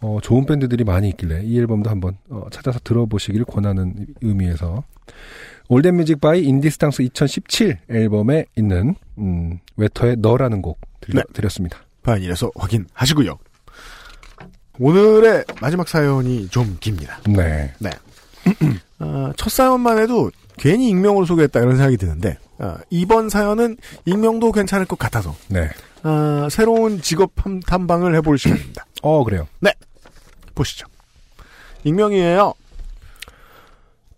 [0.00, 4.82] 어, 좋은 밴드들이 많이 있길래 이 앨범도 한번 어, 찾아서 들어보시길 권하는 의미에서
[5.68, 11.32] All That Music by 인디스땅스 2017 앨범에 있는 음, 웨터의 너라는 곡 들려, 네.
[11.32, 11.78] 드렸습니다.
[12.02, 13.38] 바이닐에서 확인하시고요.
[14.78, 17.20] 오늘의 마지막 사연이 좀 깁니다.
[17.26, 17.72] 네.
[18.98, 24.86] 아, 첫 사연만 해도 괜히 익명으로 소개했다 이런 생각이 드는데 아, 이번 사연은 익명도 괜찮을
[24.86, 25.68] 것 같아서 네.
[26.02, 28.84] 아, 새로운 직업 탐- 탐방을 해볼 시간입니다.
[29.02, 29.46] 어, 그래요.
[30.54, 30.86] 보시죠.
[31.84, 32.52] 익명이에요.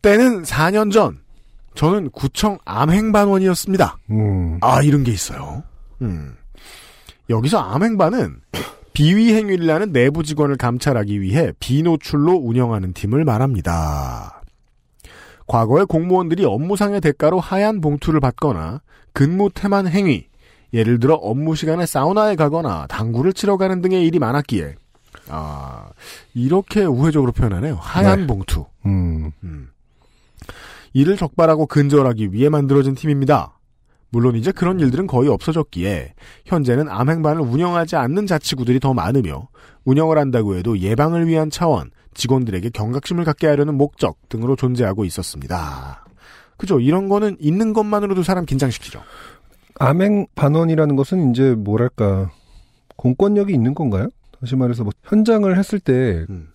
[0.03, 1.21] 때는 4년 전
[1.75, 3.99] 저는 구청 암행반원이었습니다.
[4.11, 4.59] 음.
[4.61, 5.63] 아 이런 게 있어요.
[6.03, 6.35] 음.
[7.31, 8.41] 여기서 암행반은
[8.93, 14.43] 비위 행위를 하는 내부 직원을 감찰하기 위해 비노출로 운영하는 팀을 말합니다.
[15.47, 18.81] 과거에 공무원들이 업무상의 대가로 하얀 봉투를 받거나
[19.13, 20.27] 근무 태만 행위,
[20.73, 24.75] 예를 들어 업무 시간에 사우나에 가거나 당구를 치러 가는 등의 일이 많았기에
[25.29, 25.89] 아
[26.35, 27.77] 이렇게 우회적으로 표현하네요.
[27.81, 28.27] 하얀 네.
[28.27, 28.65] 봉투.
[28.87, 29.33] 음.
[29.43, 29.69] 음.
[30.95, 33.59] 이를 적발하고 근절하기 위해 만들어진 팀입니다.
[34.09, 36.15] 물론 이제 그런 일들은 거의 없어졌기에
[36.47, 39.49] 현재는 암행반을 운영하지 않는 자치구들이 더 많으며
[39.85, 46.05] 운영을 한다고 해도 예방을 위한 차원, 직원들에게 경각심을 갖게 하려는 목적 등으로 존재하고 있었습니다.
[46.57, 46.79] 그죠?
[46.79, 49.03] 이런 거는 있는 것만으로도 사람 긴장시키죠.
[49.81, 52.31] 암행 반원이라는 것은 이제 뭐랄까
[52.95, 54.09] 공권력이 있는 건가요?
[54.41, 56.54] 다시 말해서 뭐 현장을 했을 때 음.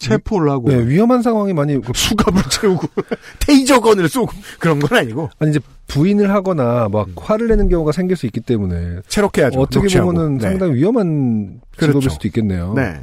[0.00, 2.88] 체포를 하고 네, 위험한 상황이 많이 그- 수갑을 채우고
[3.46, 8.26] 테이저건을 쏘고 그런 건 아니고 아니 이제 부인을 하거나 막 화를 내는 경우가 생길 수
[8.26, 9.60] 있기 때문에 체록해야죠.
[9.60, 10.12] 어떻게 녹취하고.
[10.12, 10.48] 보면은 네.
[10.48, 12.10] 상당히 위험한 직업일 그렇죠.
[12.10, 12.74] 수도 있겠네요.
[12.74, 13.00] 네.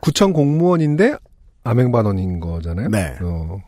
[0.00, 1.16] 구청 공무원인데
[1.64, 2.88] 암행반원인 거잖아요.
[2.88, 3.14] 네.
[3.20, 3.60] 어,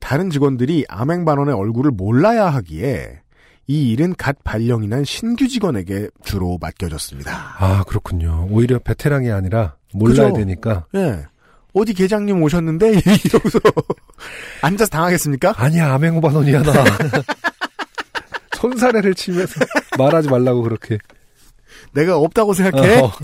[0.00, 3.20] 다른 직원들이 암행반원의 얼굴을 몰라야 하기에
[3.68, 7.32] 이 일은 갓 발령이 난 신규 직원에게 주로 맡겨졌습니다.
[7.58, 8.48] 아 그렇군요.
[8.50, 10.38] 오히려 베테랑이 아니라 몰라야 그죠.
[10.38, 11.24] 되니까 예.
[11.74, 13.58] 어디 계장님 오셨는데 이러고서
[14.60, 15.54] 앉아서 당하겠습니까?
[15.56, 16.72] 아니야 암행반원이야 나.
[18.56, 19.60] 손사래를 치면서
[19.98, 20.98] 말하지 말라고 그렇게.
[21.92, 23.00] 내가 없다고 생각해?
[23.00, 23.10] 어.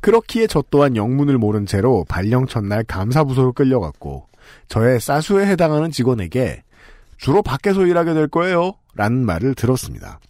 [0.00, 4.26] 그렇기에 저 또한 영문을 모른 채로 발령 첫날 감사부서로 끌려갔고
[4.68, 6.62] 저의 사수에 해당하는 직원에게
[7.18, 8.72] 주로 밖에서 일하게 될 거예요.
[8.94, 10.20] 라는 말을 들었습니다.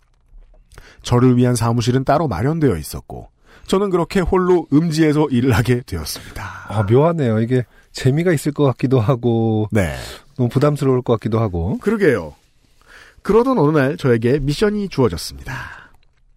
[1.03, 3.29] 저를 위한 사무실은 따로 마련되어 있었고
[3.71, 6.67] 저는 그렇게 홀로 음지에서 일을 하게 되었습니다.
[6.67, 7.39] 아, 묘하네요.
[7.39, 9.95] 이게 재미가 있을 것 같기도 하고 네.
[10.37, 11.79] 너무 부담스러울 것 같기도 하고.
[11.79, 12.35] 그러게요.
[13.23, 15.55] 그러던 어느 날 저에게 미션이 주어졌습니다.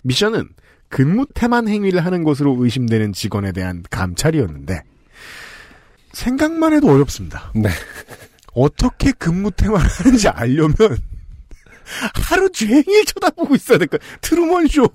[0.04, 0.50] 미션은
[0.90, 4.84] 근무 태만 행위를 하는 것으로 의심되는 직원에 대한 감찰이었는데
[6.12, 7.52] 생각만 해도 어렵습니다.
[7.56, 7.70] 네.
[8.54, 10.76] 어떻게 근무 태만을 하는지 알려면
[12.16, 14.00] 하루 종일 쳐다보고 있어야 될 거야.
[14.22, 14.88] 트루먼 쇼.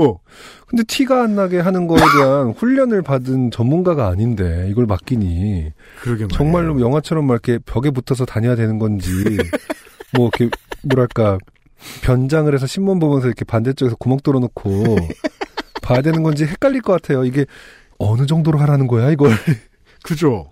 [0.67, 5.73] 근데 티가 안 나게 하는 거에 대한 훈련을 받은 전문가가 아닌데 이걸 맡기니
[6.03, 6.29] 그러게 말이에요.
[6.29, 9.11] 정말로 영화처럼 막 이렇게 벽에 붙어서 다녀야 되는 건지
[10.15, 10.51] 뭐 이렇게
[10.83, 11.39] 뭐랄까
[12.03, 14.97] 변장을 해서 신문 보면서 이렇게 반대쪽에서 구멍 뚫어놓고
[15.83, 17.25] 봐야 되는 건지 헷갈릴 것 같아요.
[17.25, 17.47] 이게
[17.99, 19.33] 어느 정도로 하라는 거야 이걸.
[20.03, 20.51] 그죠.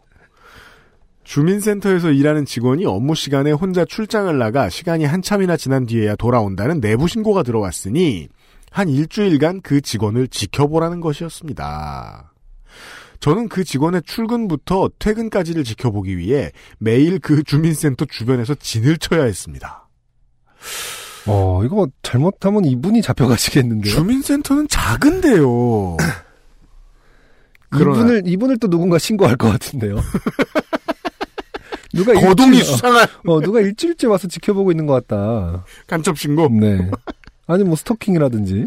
[1.27, 7.43] 주민센터에서 일하는 직원이 업무 시간에 혼자 출장을 나가 시간이 한참이나 지난 뒤에야 돌아온다는 내부 신고가
[7.43, 8.29] 들어왔으니
[8.71, 12.33] 한 일주일간 그 직원을 지켜보라는 것이었습니다.
[13.19, 19.89] 저는 그 직원의 출근부터 퇴근까지를 지켜보기 위해 매일 그 주민센터 주변에서 진을 쳐야 했습니다.
[21.27, 23.93] 어 이거 잘못하면 이분이 잡혀가시겠는데요.
[23.93, 25.97] 주민센터는 작은데요.
[27.75, 29.97] 이분을 이분을 또 누군가 신고할 것 같은데요.
[31.97, 35.65] 누가 거동이 일주일- 수상한 어, 누가 일주일째 와서 지켜보고 있는 것 같다.
[35.87, 36.49] 간첩 신고.
[36.49, 36.91] 네.
[37.47, 38.67] 아니 뭐 스토킹이라든지.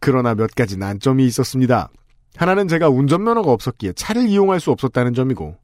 [0.00, 1.90] 그러나 몇 가지 난점이 있었습니다.
[2.36, 5.56] 하나는 제가 운전면허가 없었기에 차를 이용할 수 없었다는 점이고,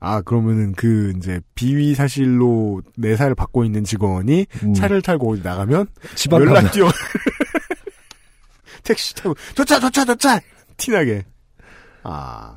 [0.00, 5.86] 아, 그러면은 그, 이제, 비위 사실로 내사를 받고 있는 직원이 음, 차를 타고 어디 나가면
[6.14, 6.88] 지방 연락 뛰어.
[8.84, 10.40] 택시 타고, 저 차, 저 차, 저 차!
[10.76, 11.24] 티나게.
[12.02, 12.54] 아.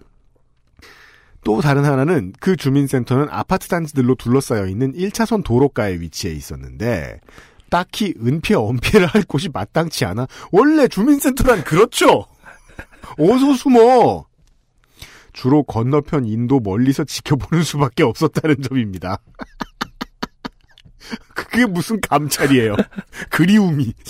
[1.43, 7.19] 또 다른 하나는 그 주민센터는 아파트 단지들로 둘러싸여 있는 1차선 도로가에 위치해 있었는데,
[7.69, 10.27] 딱히 은폐, 엄폐를 할 곳이 마땅치 않아.
[10.51, 12.25] 원래 주민센터란 그렇죠!
[13.17, 14.25] 어서 숨어!
[15.33, 19.19] 주로 건너편 인도 멀리서 지켜보는 수밖에 없었다는 점입니다.
[21.33, 22.75] 그게 무슨 감찰이에요.
[23.29, 23.93] 그리움이.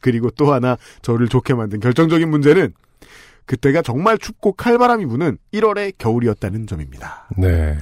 [0.00, 2.72] 그리고 또 하나 저를 좋게 만든 결정적인 문제는
[3.50, 7.26] 그때가 정말 춥고 칼바람이 부는 1월의 겨울이었다는 점입니다.
[7.36, 7.76] 네.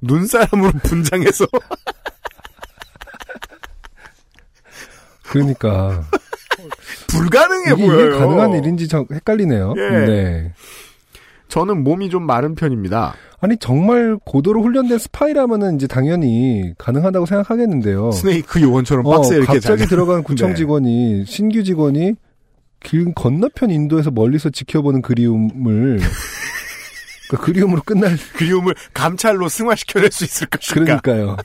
[0.00, 1.44] 눈사람으로 분장해서
[5.30, 6.02] 그러니까
[7.08, 8.06] 불가능해 이게, 보여요.
[8.08, 9.74] 이게 가능한 일인지 좀 헷갈리네요.
[9.76, 9.90] 예.
[10.06, 10.52] 네.
[11.48, 13.16] 저는 몸이 좀 마른 편입니다.
[13.40, 18.12] 아니 정말 고도로 훈련된 스파이라면은 이제 당연히 가능하다고 생각하겠는데요.
[18.12, 20.54] 스네이크 요원처럼 어, 박스에 이렇게 갑자기 잘- 들어간 구청 네.
[20.56, 22.14] 직원이 신규 직원이
[22.80, 26.00] 길 건너편 인도에서 멀리서 지켜보는 그리움을
[27.28, 31.00] 그 그리움으로 끝날 그리움을 감찰로 승화시켜낼 수 있을 것인가?
[31.00, 31.36] 그러니까요.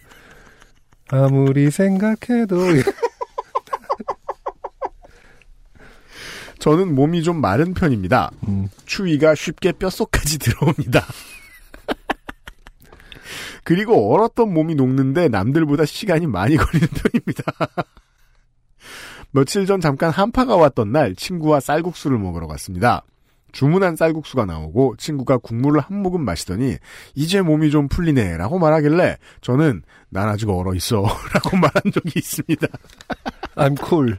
[1.09, 2.57] 아무리 생각해도
[6.59, 8.31] 저는 몸이 좀 마른 편입니다.
[8.47, 11.05] 음, 추위가 쉽게 뼛속까지 들어옵니다.
[13.65, 17.43] 그리고 얼었던 몸이 녹는데 남들보다 시간이 많이 걸리는 편입니다.
[19.33, 23.03] 며칠 전 잠깐 한파가 왔던 날 친구와 쌀국수를 먹으러 갔습니다.
[23.51, 26.77] 주문한 쌀국수가 나오고 친구가 국물을 한 모금 마시더니
[27.15, 31.01] 이제 몸이 좀 풀리네 라고 말하길래 저는 난 아직 얼어 있어
[31.33, 32.67] 라고 말한 적이 있습니다.
[33.55, 34.17] I'm cool.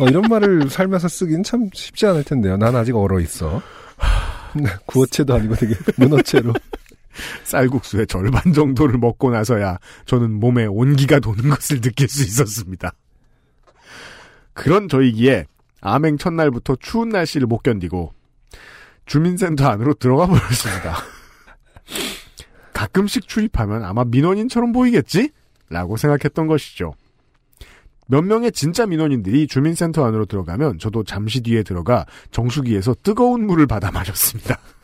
[0.00, 2.56] 어, 이런 말을 살면서 쓰긴 참 쉽지 않을 텐데요.
[2.56, 3.62] 난 아직 얼어 있어.
[4.54, 6.52] 네, 구어체도 아니고 되게 문어체로.
[7.44, 12.92] 쌀국수의 절반 정도를 먹고 나서야 저는 몸에 온기가 도는 것을 느낄 수 있었습니다.
[14.52, 15.46] 그런 저이기에
[15.80, 18.12] 암행 첫날부터 추운 날씨를 못 견디고
[19.06, 20.96] 주민센터 안으로 들어가 버렸습니다.
[22.72, 25.30] 가끔씩 출입하면 아마 민원인처럼 보이겠지?
[25.68, 26.94] 라고 생각했던 것이죠.
[28.06, 33.92] 몇 명의 진짜 민원인들이 주민센터 안으로 들어가면 저도 잠시 뒤에 들어가 정수기에서 뜨거운 물을 받아
[33.92, 34.58] 마셨습니다.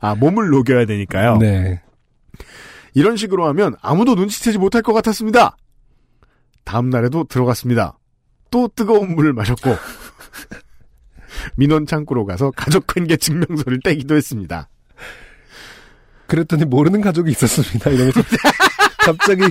[0.00, 1.38] 아, 몸을 녹여야 되니까요.
[1.38, 1.82] 네.
[2.94, 5.56] 이런 식으로 하면 아무도 눈치채지 못할 것 같았습니다.
[6.64, 7.98] 다음 날에도 들어갔습니다.
[8.50, 9.76] 또 뜨거운 물을 마셨고
[11.56, 14.68] 민원 창구로 가서 가족 관계 증명서를 떼기도 했습니다.
[16.26, 17.90] 그랬더니 모르는 가족이 있었습니다.
[17.90, 18.20] 이러면서
[18.98, 19.42] 갑자기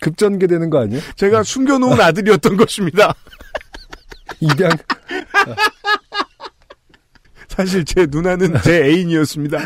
[0.00, 1.02] 급전개되는 거 아니에요?
[1.16, 3.14] 제가 숨겨놓은 아들이었던 것입니다.
[4.40, 4.70] 입양.
[7.58, 9.58] 사실 제 누나는 제 애인이었습니다.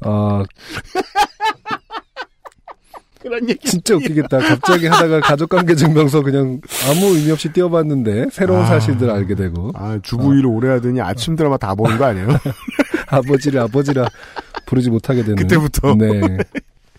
[0.00, 0.42] 아,
[3.20, 3.68] 그런 얘기.
[3.68, 4.38] 진짜 웃기겠다.
[4.38, 8.64] 갑자기 하다가 가족관계 증명서 그냥 아무 의미 없이 띄워봤는데 새로운 아.
[8.64, 12.28] 사실들 알게 되고 아, 주부 일을 오래 하더니 아침 드라마 다 보는 거 아니에요?
[13.08, 14.06] 아버지를 아버지라
[14.64, 15.94] 부르지 못하게 되는 그때부터.
[15.94, 16.38] 네.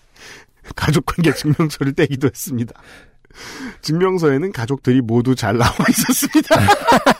[0.76, 2.74] 가족관계 증명서를 떼기도 했습니다.
[3.82, 6.56] 증명서에는 가족들이 모두 잘 나와 있었습니다.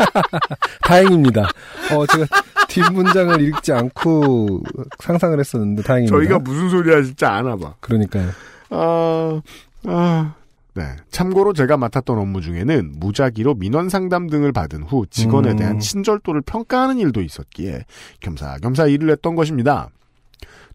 [0.82, 1.48] 다행입니다.
[1.92, 2.26] 어 제가
[2.68, 4.62] 뒷문장을 읽지 않고
[5.00, 6.16] 상상을 했었는데 다행입니다.
[6.16, 7.74] 저희가 무슨 소리 하실지 아나 봐.
[7.80, 8.30] 그러니까요.
[8.70, 9.40] 아,
[9.84, 10.34] 아.
[10.74, 10.94] 네.
[11.10, 15.56] 참고로 제가 맡았던 업무 중에는 무작위로 민원 상담 등을 받은 후 직원에 음.
[15.56, 17.86] 대한 친절도를 평가하는 일도 있었기에
[18.20, 19.88] 겸사겸사 일을 했던 것입니다.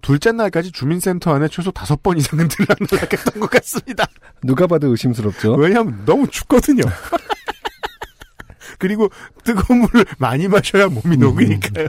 [0.01, 4.05] 둘째 날까지 주민센터 안에 최소 다섯 번 이상은 들락날락했던 것 같습니다.
[4.43, 5.53] 누가 봐도 의심스럽죠.
[5.53, 6.83] 왜냐하면 너무 춥거든요.
[8.79, 9.09] 그리고
[9.43, 11.87] 뜨거운 물을 많이 마셔야 몸이 녹으니까요.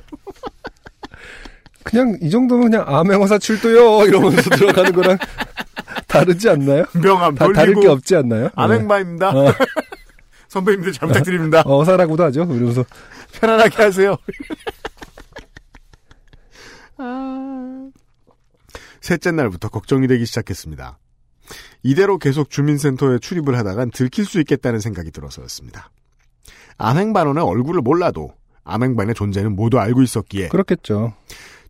[1.84, 5.18] 그냥 이 정도면 그냥 암행어사 출도요 이러면서 들어가는 거랑
[6.06, 6.84] 다르지 않나요?
[6.92, 8.50] 명함 다, 다를 게 없지 않나요?
[8.54, 9.30] 안행바입니다.
[9.30, 9.52] 어.
[10.48, 11.62] 선배님들 잘 부탁드립니다.
[11.64, 12.42] 어, 어사라고도 하죠.
[12.42, 12.84] 이러면서
[13.32, 14.16] 편안하게 하세요.
[16.98, 17.41] 아.
[19.02, 20.98] 셋째 날부터 걱정이 되기 시작했습니다.
[21.82, 25.90] 이대로 계속 주민센터에 출입을 하다간 들킬 수 있겠다는 생각이 들어서였습니다.
[26.78, 28.32] 암행반원의 얼굴을 몰라도
[28.64, 31.14] 암행반의 존재는 모두 알고 있었기에 그렇겠죠.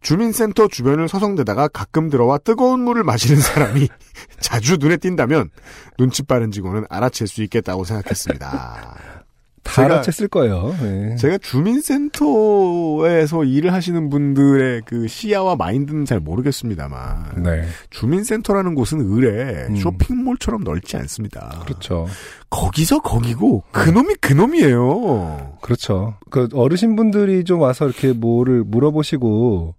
[0.03, 3.89] 주민센터 주변을 서성대다가 가끔 들어와 뜨거운 물을 마시는 사람이
[4.41, 5.51] 자주 눈에 띈다면
[5.97, 9.22] 눈치 빠른 직원은 알아챌 수 있겠다고 생각했습니다.
[9.63, 10.75] 다 알아챘을 거예요.
[10.81, 11.17] 네.
[11.17, 17.63] 제가 주민센터에서 일을 하시는 분들의 그 시야와 마인드는 잘 모르겠습니다만 네.
[17.91, 19.77] 주민센터라는 곳은 의뢰 음.
[19.77, 21.63] 쇼핑몰처럼 넓지 않습니다.
[21.65, 22.07] 그렇죠.
[22.51, 25.57] 거기서 거기고 그놈이 그놈이에요.
[25.61, 26.15] 그렇죠.
[26.31, 29.75] 그 어르신분들이 좀 와서 이렇게 뭐를 물어보시고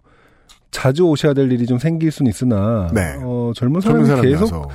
[0.70, 3.16] 자주 오셔야 될 일이 좀 생길 수는 있으나 네.
[3.20, 4.68] 어, 젊은 사람이 계속 사람이라서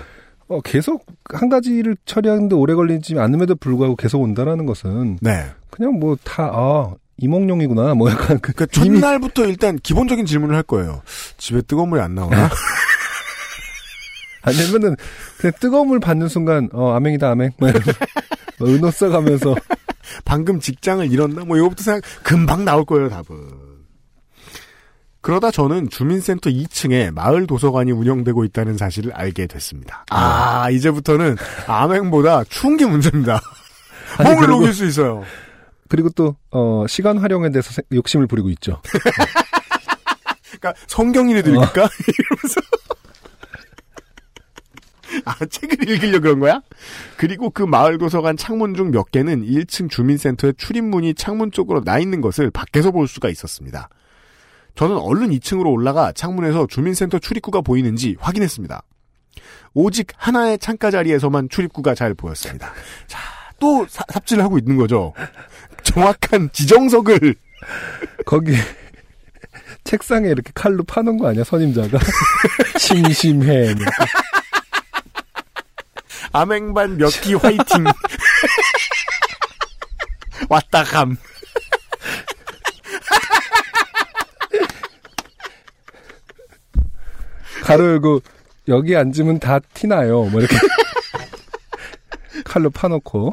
[0.50, 5.46] 어, 계속 한 가지 일을 처리하는데 오래 걸리지 않음에도 불구하고 계속 온다라는 것은 네.
[5.70, 11.02] 그냥 뭐 다 아, 이몽룡이구나 뭐 약간 그 그러니까 첫날부터 일단 기본적인 질문을 할 거예요.
[11.38, 12.50] 집에 뜨거운 물이 안 나오나?
[14.42, 14.96] 아니면은
[15.38, 17.92] 그냥 뜨거운 물 받는 순간 어 아맹이다 아맹 뭐 이러면서
[18.62, 19.56] 은호 써가면서
[20.26, 21.44] 방금 직장을 잃었나?
[21.46, 23.69] 뭐 이거부터 생각 금방 나올 거예요, 답은.
[25.30, 30.04] 그러다 저는 주민센터 2층에 마을 도서관이 운영되고 있다는 사실을 알게 됐습니다.
[30.10, 31.36] 아, 이제부터는
[31.68, 33.40] 암행보다 추운 게 문제입니다.
[34.18, 35.24] 몸을 그리고- 녹일 수 있어요.
[35.88, 38.82] 그리고 또 어, 시간 활용에 대해서 세- 욕심을 부리고 있죠.
[40.60, 41.88] 그러니까 성경이라도 읽을까?
[42.18, 42.62] 이러면서.
[45.26, 46.62] 아, 책을 읽으려 그런 거야?
[47.18, 52.20] 그리고 그 마을 도서관 창문 중 몇 개는 1층 주민센터의 출입문이 창문 쪽으로 나 있는
[52.20, 53.90] 것을 밖에서 볼 수가 있었습니다.
[54.80, 58.82] 저는 얼른 2층으로 올라가 창문에서 주민센터 출입구가 보이는지 확인했습니다.
[59.74, 62.72] 오직 하나의 창가 자리에서만 출입구가 잘 보였습니다.
[63.06, 63.20] 자,
[63.60, 65.14] 또 사- 삽질을 하고 있는 거죠.
[65.84, 67.36] 정확한 지정석을
[68.26, 68.54] 거기
[69.84, 72.00] 책상에 이렇게 칼로 파는 거 아니야 선임자가
[72.80, 73.84] 심심해 뭐.
[76.32, 77.84] 암행반 몇 끼 화이팅.
[80.48, 81.18] 왔다 감.
[87.70, 88.22] 가로 열고
[88.68, 90.56] 여기 앉으면 다 티나요 뭐 이렇게
[92.44, 93.32] 칼로 파놓고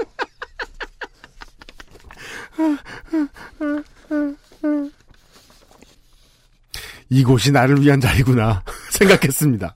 [7.09, 9.75] 이곳이 나를 위한 자리구나 생각했습니다.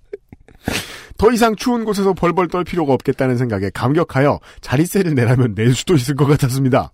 [1.17, 6.15] 더 이상 추운 곳에서 벌벌 떨 필요가 없겠다는 생각에 감격하여 자리세를 내라면 낼 수도 있을
[6.17, 6.93] 것 같았습니다.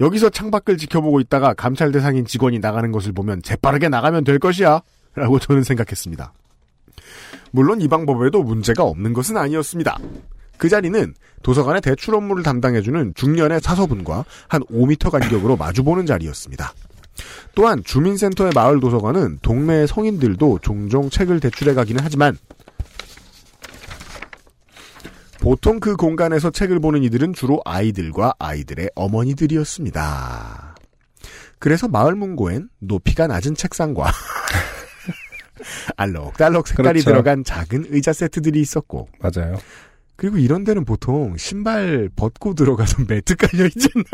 [0.00, 4.80] 여기서 창밖을 지켜보고 있다가 감찰 대상인 직원이 나가는 것을 보면 재빠르게 나가면 될 것이야
[5.14, 6.32] 라고 저는 생각했습니다.
[7.50, 9.98] 물론 이 방법에도 문제가 없는 것은 아니었습니다.
[10.56, 16.72] 그 자리는 도서관의 대출 업무를 담당해주는 중년의 사서분과 한 5m 간격으로 마주보는 자리였습니다.
[17.54, 22.38] 또한 주민센터의 마을 도서관은 동네의 성인들도 종종 책을 대출해 가기는 하지만
[25.40, 30.76] 보통 그 공간에서 책을 보는 이들은 주로 아이들과 아이들의 어머니들이었습니다.
[31.58, 34.12] 그래서 마을 문고엔 높이가 낮은 책상과
[35.96, 37.10] 알록달록 색깔이 그렇죠.
[37.10, 39.56] 들어간 작은 의자 세트들이 있었고 맞아요.
[40.16, 44.04] 그리고 이런 데는 보통 신발 벗고 들어가서 매트 깔려 있잖아요.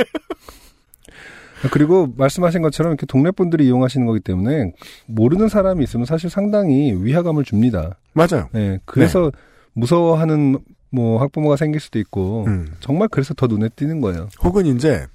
[1.72, 4.72] 그리고 말씀하신 것처럼 이렇게 동네 분들이 이용하시는 거기 때문에
[5.06, 7.98] 모르는 사람이 있으면 사실 상당히 위화감을 줍니다.
[8.12, 8.48] 맞아요.
[8.52, 9.32] 네, 그래서
[9.72, 10.58] 무서워하는
[10.90, 12.68] 뭐 학부모가 생길 수도 있고 음.
[12.80, 14.28] 정말 그래서 더 눈에 띄는 거예요.
[14.42, 15.06] 혹은 이제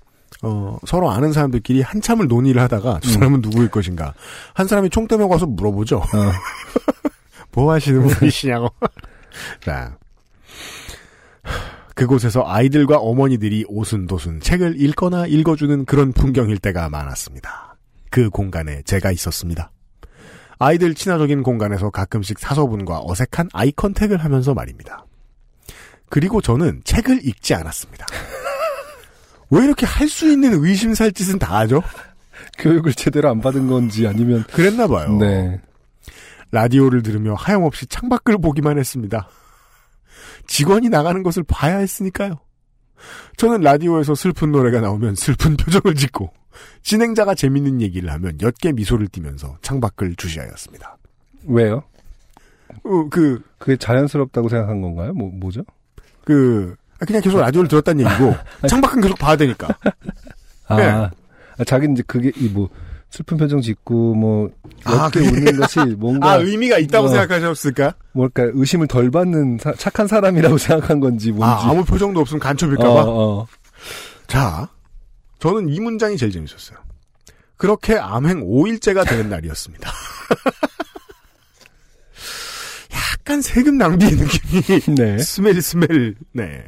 [0.43, 4.13] 어, 서로 아는 사람들끼리 한참을 논의를 하다가 저 사람은 누구일 것인가.
[4.53, 5.97] 한 사람이 총대며 가서 물어보죠.
[5.97, 6.03] 어,
[7.53, 8.69] 뭐 하시는 분이시냐고.
[9.63, 9.97] 자.
[11.95, 17.77] 그곳에서 아이들과 어머니들이 오순도순 책을 읽거나 읽어주는 그런 풍경일 때가 많았습니다.
[18.09, 19.71] 그 공간에 제가 있었습니다.
[20.59, 25.05] 아이들 친화적인 공간에서 가끔씩 사서분과 어색한 아이 컨택을 하면서 말입니다.
[26.09, 28.07] 그리고 저는 책을 읽지 않았습니다.
[29.53, 31.81] 왜 이렇게 할 수 있는 의심살 짓은 다 하죠?
[32.59, 35.17] 교육을 제대로 안 받은 건지 아니면 그랬나 봐요.
[35.17, 35.59] 네.
[36.51, 39.27] 라디오를 들으며 하염없이 창밖을 보기만 했습니다.
[40.47, 42.39] 직원이 나가는 것을 봐야 했으니까요.
[43.37, 46.31] 저는 라디오에서 슬픈 노래가 나오면 슬픈 표정을 짓고
[46.83, 50.97] 진행자가 재밌는 얘기를 하면 옅게 미소를 띠면서 창밖을 주시하였습니다.
[51.47, 51.83] 왜요?
[52.83, 55.13] 어, 그, 그게 자연스럽다고 생각한 건가요?
[55.13, 55.63] 뭐 뭐죠?
[56.23, 56.75] 그,
[57.05, 58.35] 그냥 계속 라디오를 들었다는 얘기고
[58.67, 59.67] 창밖은 계속 봐야 되니까.
[60.67, 60.83] 아, 네.
[60.89, 62.69] 아 자기는 이제 그게 이 뭐
[63.09, 64.49] 슬픈 표정 짓고 뭐
[64.85, 67.93] 아, 그게- 웃는 것이 뭔가 아, 의미가 있다고 어, 생각하셨을까?
[68.13, 71.45] 뭘까 의심을 덜 받는 사- 착한 사람이라고 생각한 건지 뭔지.
[71.45, 72.89] 아, 아무 표정도 없으면 간첩일까봐?
[73.03, 73.47] 어, 어.
[74.25, 74.67] 자,
[75.37, 76.79] 저는 이 문장이 제일 재밌었어요.
[77.55, 79.91] 그렇게 암행 5일째가 되는 날이었습니다.
[82.93, 85.17] 약간 세금 낭비의 느낌이 네.
[85.19, 85.87] 스멜 스멜
[86.33, 86.63] 네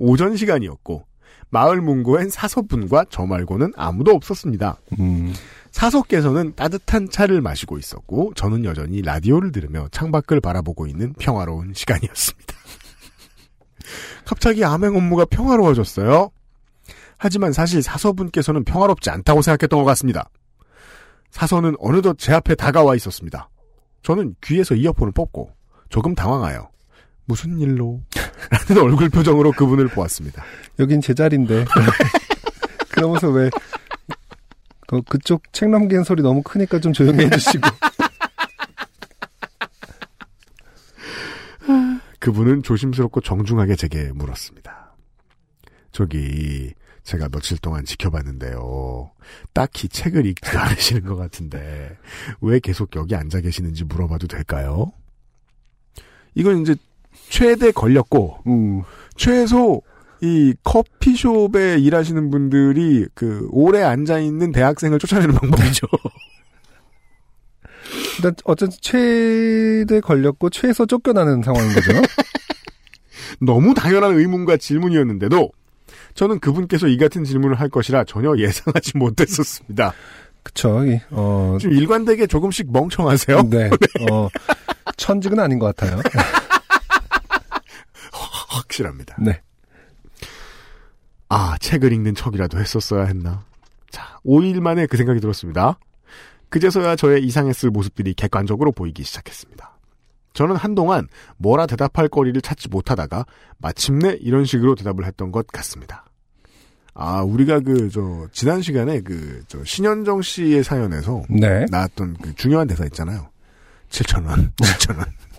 [0.00, 1.04] 오전 시간이었고
[1.50, 4.78] 마을 문고엔 사서분과 저 말고는 아무도 없었습니다.
[4.98, 5.32] 음.
[5.70, 12.54] 사서께서는 따뜻한 차를 마시고 있었고 저는 여전히 라디오를 들으며 창밖을 바라보고 있는 평화로운 시간이었습니다.
[14.26, 16.30] 갑자기 암행 업무가 평화로워졌어요.
[17.18, 20.28] 하지만 사실 사서분께서는 평화롭지 않다고 생각했던 것 같습니다.
[21.30, 23.48] 사서는 어느덧 제 앞에 다가와 있었습니다.
[24.02, 25.50] 저는 귀에서 이어폰을 뽑고
[25.90, 26.69] 조금 당황하여
[27.24, 28.00] 무슨 일로?
[28.50, 30.44] 라는 얼굴 표정으로 그분을 보았습니다.
[30.78, 31.64] 여긴 제 자리인데.
[32.90, 33.50] 그러면서 왜
[34.86, 37.68] 그, 그쪽 책 넘기는 소리 너무 크니까 좀 조용히 해주시고.
[42.18, 44.94] 그분은 조심스럽고 정중하게 제게 물었습니다.
[45.92, 49.10] 저기 제가 며칠 동안 지켜봤는데요.
[49.54, 51.96] 딱히 책을 읽지 않으시는 것 같은데
[52.40, 54.92] 왜 계속 여기 앉아 계시는지 물어봐도 될까요?
[56.34, 56.76] 이건 이제
[57.30, 58.82] 최대 걸렸고 음.
[59.16, 59.80] 최소
[60.20, 65.86] 이 커피숍에 일하시는 분들이 그 오래 앉아 있는 대학생을 쫓아내는 방법이죠.
[68.18, 71.92] 일단 어쨌든 최대 걸렸고 최소 쫓겨나는 상황인 거죠.
[73.40, 75.50] 너무 당연한 의문과 질문이었는데도
[76.14, 79.94] 저는 그분께서 이 같은 질문을 할 것이라 전혀 예상하지 못했었습니다.
[80.42, 80.84] 그쵸.
[80.84, 83.48] 이, 어, 좀 일관되게 조금씩 멍청하세요?
[83.48, 83.70] 네.
[84.10, 84.28] 어,
[84.96, 86.00] 천직은 아닌 것 같아요.
[88.50, 89.16] 확실합니다.
[89.20, 89.40] 네.
[91.28, 93.44] 아, 책을 읽는 척이라도 했었어야 했나.
[93.90, 95.78] 자, 5일 만에 그 생각이 들었습니다.
[96.48, 99.78] 그제서야 저의 이상했을 모습들이 객관적으로 보이기 시작했습니다.
[100.32, 103.24] 저는 한동안 뭐라 대답할 거리를 찾지 못하다가
[103.58, 106.04] 마침내 이런 식으로 대답을 했던 것 같습니다.
[106.94, 111.64] 아, 우리가 그, 저, 지난 시간에 그, 저, 신현정 씨의 사연에서 네.
[111.70, 113.30] 나왔던 그 중요한 대사 있잖아요.
[113.90, 115.06] 7천원, 7천원.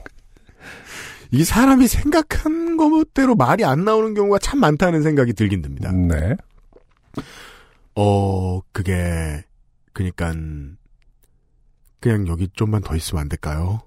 [1.32, 5.92] 이게 사람이 생각한 것대로 말이 안 나오는 경우가 참 많다는 생각이 들긴 듭니다.
[5.92, 6.36] 네.
[7.96, 9.44] 어, 그게,
[9.94, 10.78] 그니깐,
[12.00, 13.82] 그냥 여기 좀만 더 있으면 안 될까요?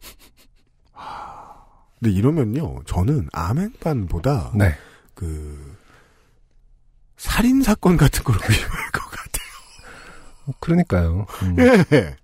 [0.92, 1.54] 하,
[1.98, 4.74] 근데 이러면요, 저는 암행반보다, 네.
[5.14, 5.76] 그,
[7.16, 10.54] 살인사건 같은 걸로 위험할 것 같아요.
[10.60, 11.26] 그러니까요.
[11.42, 11.56] 음.
[11.92, 12.16] 예.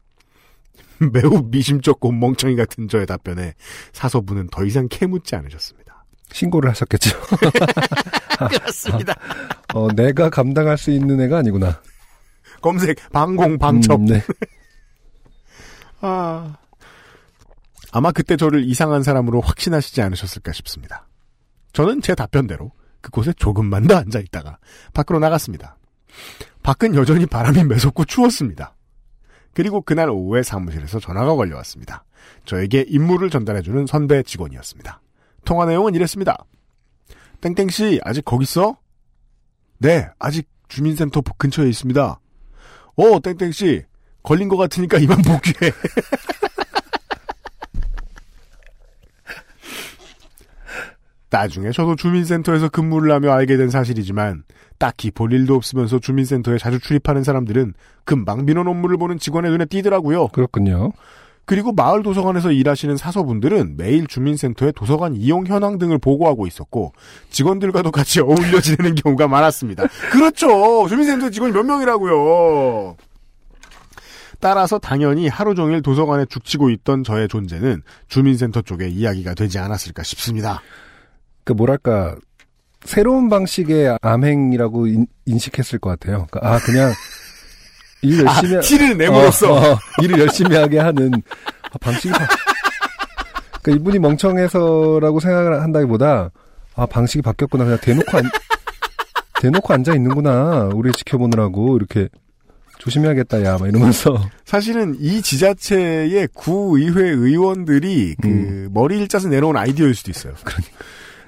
[1.12, 3.54] 매우 미심쩍고 멍청이 같은 저의 답변에
[3.92, 6.04] 사서분은 더 이상 캐묻지 않으셨습니다.
[6.32, 7.18] 신고를 하셨겠죠.
[8.50, 9.14] 그렇습니다.
[9.74, 11.80] 어, 내가 감당할 수 있는 애가 아니구나.
[12.60, 14.00] 검색, 방공, 방첩.
[14.00, 14.22] 음, 네.
[16.00, 16.56] 아.
[17.92, 21.08] 아마 그때 저를 이상한 사람으로 확신하시지 않으셨을까 싶습니다.
[21.72, 22.70] 저는 제 답변대로
[23.00, 24.58] 그곳에 조금만 더 앉아 있다가
[24.92, 25.76] 밖으로 나갔습니다.
[26.62, 28.76] 밖은 여전히 바람이 매섭고 추웠습니다.
[29.52, 32.04] 그리고 그날 오후에 사무실에서 전화가 걸려왔습니다.
[32.44, 35.00] 저에게 임무를 전달해주는 선배 직원이었습니다.
[35.44, 36.44] 통화 내용은 이랬습니다.
[37.40, 38.76] 땡땡씨, 아직 거기 있어?
[39.78, 42.20] 네, 아직 주민센터 근처에 있습니다.
[42.96, 43.84] 어, 땡땡씨,
[44.22, 45.72] 걸린 것 같으니까 이만 복귀해.
[51.30, 54.42] 나중에 저도 주민센터에서 근무를 하며 알게 된 사실이지만
[54.80, 57.74] 딱히 볼 일도 없으면서 주민센터에 자주 출입하는 사람들은
[58.04, 60.28] 금방 민원 업무를 보는 직원의 눈에 띄더라고요.
[60.28, 60.92] 그렇군요.
[61.44, 66.94] 그리고 마을 도서관에서 일하시는 사서분들은 매일 주민센터에 도서관 이용 현황 등을 보고하고 있었고
[67.28, 69.86] 직원들과도 같이 어울려 지내는 경우가 많았습니다.
[70.10, 70.88] 그렇죠.
[70.88, 72.96] 주민센터 직원이 몇 명이라고요.
[74.38, 80.62] 따라서 당연히 하루 종일 도서관에 죽치고 있던 저의 존재는 주민센터 쪽의 이야기가 되지 않았을까 싶습니다.
[81.44, 82.16] 그 뭐랄까
[82.84, 85.06] 새로운 방식의 암행이라고 인,
[85.38, 86.26] 식했을 것 같아요.
[86.30, 86.92] 그러니까 아 그냥
[88.02, 91.12] 일 열심히 아, 티를 내므로써 어, 어, 일을 열심히 하게 하는
[91.70, 92.26] 아, 방식이 바...
[93.62, 96.30] 그러니까 이분이 멍청해서라고 생각을 한다기보다
[96.74, 98.24] 아 방식이 바뀌었구나 그냥 대놓고 안,
[99.40, 102.08] 대놓고 앉아 있는구나 우리 지켜보느라고 이렇게
[102.78, 108.70] 조심해야겠다 야 막 이러면서 사실은 이 지자체의 구의회 의원들이 그 음.
[108.72, 110.32] 머리를 짜서 내놓은 아이디어일 수도 있어요.
[110.42, 110.72] 그러니까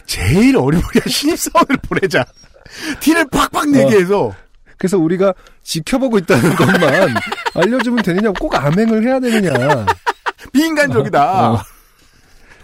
[0.07, 2.25] 제일 어리버리한 신입사원을 보내자.
[3.01, 3.99] 티를 팍팍 내게 어.
[3.99, 4.35] 해서
[4.79, 5.33] 그래서 우리가
[5.63, 6.81] 지켜보고 있다는 것만
[7.55, 9.87] 알려주면 되느냐 꼭 암행을 해야 되느냐
[10.53, 11.51] 비인간적이다.
[11.51, 11.63] 어, 어.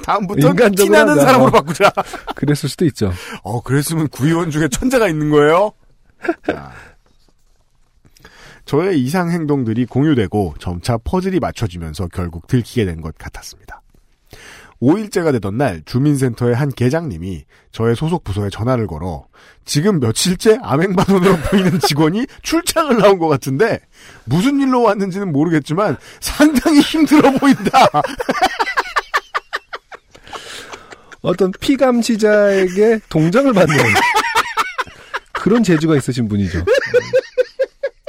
[0.04, 1.16] 다음부터 인간적으로 티나는.
[1.16, 1.50] 사람으로 어.
[1.50, 1.92] 바꾸자.
[2.34, 3.12] 그랬을 수도 있죠.
[3.42, 5.72] 어, 그랬으면 구의원 중에 천재가 있는 거예요?
[6.46, 6.72] 자.
[8.64, 13.80] 저의 이상 행동들이 공유되고 점차 퍼즐이 맞춰지면서 결국 들키게 된 것 같았습니다.
[14.80, 19.26] 5일째가 되던 날 주민센터의 한 계장님이 저의 소속 부서에 전화를 걸어
[19.64, 23.80] 지금 며칠째 암행반원으로 보이는 직원이 출장을 나온 것 같은데
[24.24, 27.88] 무슨 일로 왔는지는 모르겠지만 상당히 힘들어 보인다.
[31.20, 33.76] 어떤 피감시자에게 동정을 받는
[35.32, 36.64] 그런 재주가 있으신 분이죠.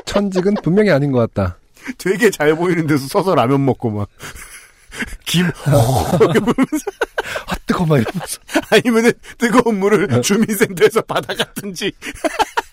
[0.05, 1.57] 천직은 분명히 아닌 것 같다.
[1.97, 4.07] 되게 잘 보이는 데서 서서 라면 먹고 막
[5.26, 6.05] 김, 어,
[7.47, 8.39] 아 뜨거 막 이러면서.
[8.71, 11.91] 아니면은 뜨거운 물을 주민센터에서 받아갔든지.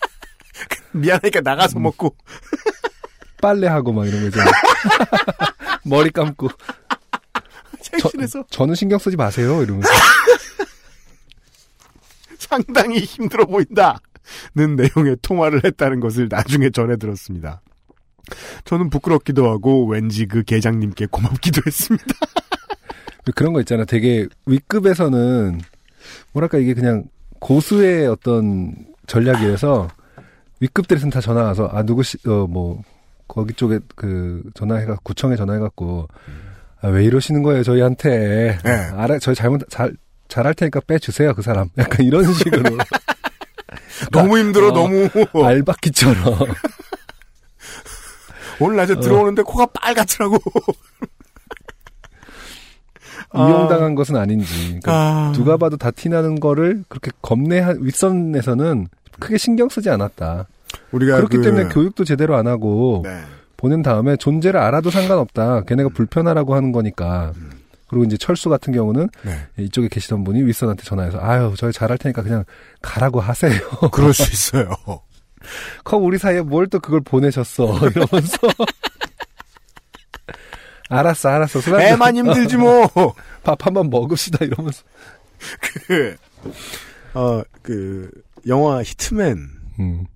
[0.93, 2.16] 미안하니까 나가서 먹고.
[3.40, 4.40] 빨래하고 막 이런 거죠.
[5.85, 6.48] 머리 감고.
[7.82, 8.44] 세실에서?
[8.51, 9.89] 저는 신경 쓰지 마세요 이러면서.
[12.39, 13.98] 상당히 힘들어 보인다
[14.55, 17.61] 는 내용의 통화를 했다는 것을 나중에 전해 들었습니다.
[18.65, 22.07] 저는 부끄럽기도 하고 왠지 그 계장님께 고맙기도 했습니다.
[23.35, 23.85] 그런 거 있잖아.
[23.85, 25.61] 되게 윗급에서는
[26.32, 27.05] 뭐랄까 이게 그냥
[27.40, 28.74] 고수의 어떤
[29.07, 29.89] 전략이어서
[30.61, 32.82] 윗급들에서는 다 전화 와서 아 누구 씨어뭐
[33.28, 36.09] 거기 쪽에 그 전화해가 구청에 전화해갖고
[36.81, 38.70] 아, 왜 이러시는 거예요 저희한테 네.
[38.94, 39.93] 알아 저희 잘못 잘
[40.28, 42.78] 잘할 테니까 빼주세요 그 사람 약간 이런 식으로
[44.12, 45.09] 너무 힘들어 어, 너무
[45.44, 46.39] 알바끼처럼
[48.61, 50.39] 오늘 낮에 들어오는데 코가 빨갛더라고.
[53.35, 55.33] 이용당한 것은 아닌지 그러니까 아.
[55.35, 58.89] 누가 봐도 다 티나는 거를 그렇게 겁내한 윗선에서는
[59.19, 60.47] 크게 신경 쓰지 않았다.
[60.93, 63.20] 우리가 그렇기 그- 때문에 교육도 제대로 안 하고 네.
[63.57, 65.62] 보낸 다음에 존재를 알아도 상관없다.
[65.62, 67.33] 걔네가 불편하라고 하는 거니까.
[67.89, 69.47] 그리고 이제 철수 같은 경우는 네.
[69.59, 72.45] 이쪽에 계시던 분이 윗선한테 전화해서 아유 저희 잘할 테니까 그냥
[72.83, 73.53] 가라고 하세요.
[73.93, 74.70] 그럴 수 있어요.
[75.85, 78.39] 컵 우리 사이에 뭘 또 그걸 보내셨어 이러면서
[80.89, 82.86] 알았어 알았어 술 한잔- 애만 힘들지 뭐.
[83.44, 84.82] 밥 한 번 먹읍시다 이러면서
[85.86, 86.16] 그,
[87.14, 88.10] 어, 그,
[88.47, 89.48] 영화 히트맨
[89.81, 90.06] 음,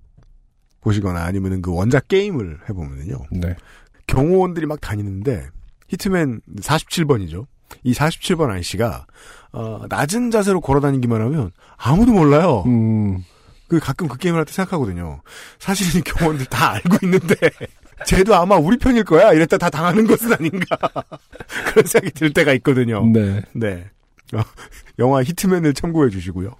[0.81, 3.17] 보시거나 아니면은 그 원작 게임을 해보면은요.
[3.31, 3.55] 네.
[4.07, 5.47] 경호원들이 막 다니는데,
[5.89, 7.45] 히트맨 47번이죠.
[7.83, 9.05] 이 47번 아저씨가,
[9.53, 12.63] 어, 낮은 자세로 걸어 다니기만 하면 아무도 몰라요.
[12.65, 13.23] 음,
[13.71, 15.21] 그 가끔 그 게임을 할 때 생각하거든요.
[15.57, 17.35] 사실 이 경호원들 다 알고 있는데,
[18.05, 19.31] 쟤도 아마 우리 편일 거야.
[19.31, 20.77] 이랬다 다 당하는 것은 아닌가.
[21.71, 23.05] 그런 생각이 들 때가 있거든요.
[23.05, 23.41] 네.
[23.53, 23.89] 네.
[24.33, 24.41] 어,
[24.99, 26.53] 영화 히트맨을 참고해 주시고요.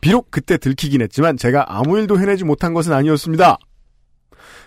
[0.00, 3.58] 비록 그때 들키긴 했지만 제가 아무 일도 해내지 못한 것은 아니었습니다.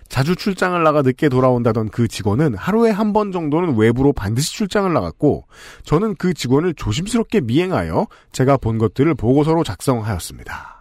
[0.10, 5.48] 자주 출장을 나가 늦게 돌아온다던 그 직원은 하루에 한 번 정도는 외부로 반드시 출장을 나갔고
[5.85, 10.72] 저는 그 직원을 조심스럽게 미행하여 제가 본 것들을 보고서로 작성하였습니다.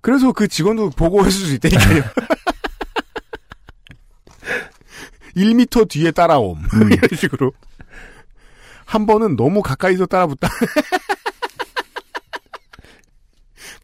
[0.00, 2.02] 그래서 그 직원도 보고해 줄수 있다니까요.
[5.36, 6.62] 1미터 뒤에 따라옴.
[6.90, 7.52] 이런 식으로.
[8.84, 10.48] 한 번은 너무 가까이서 따라붙다.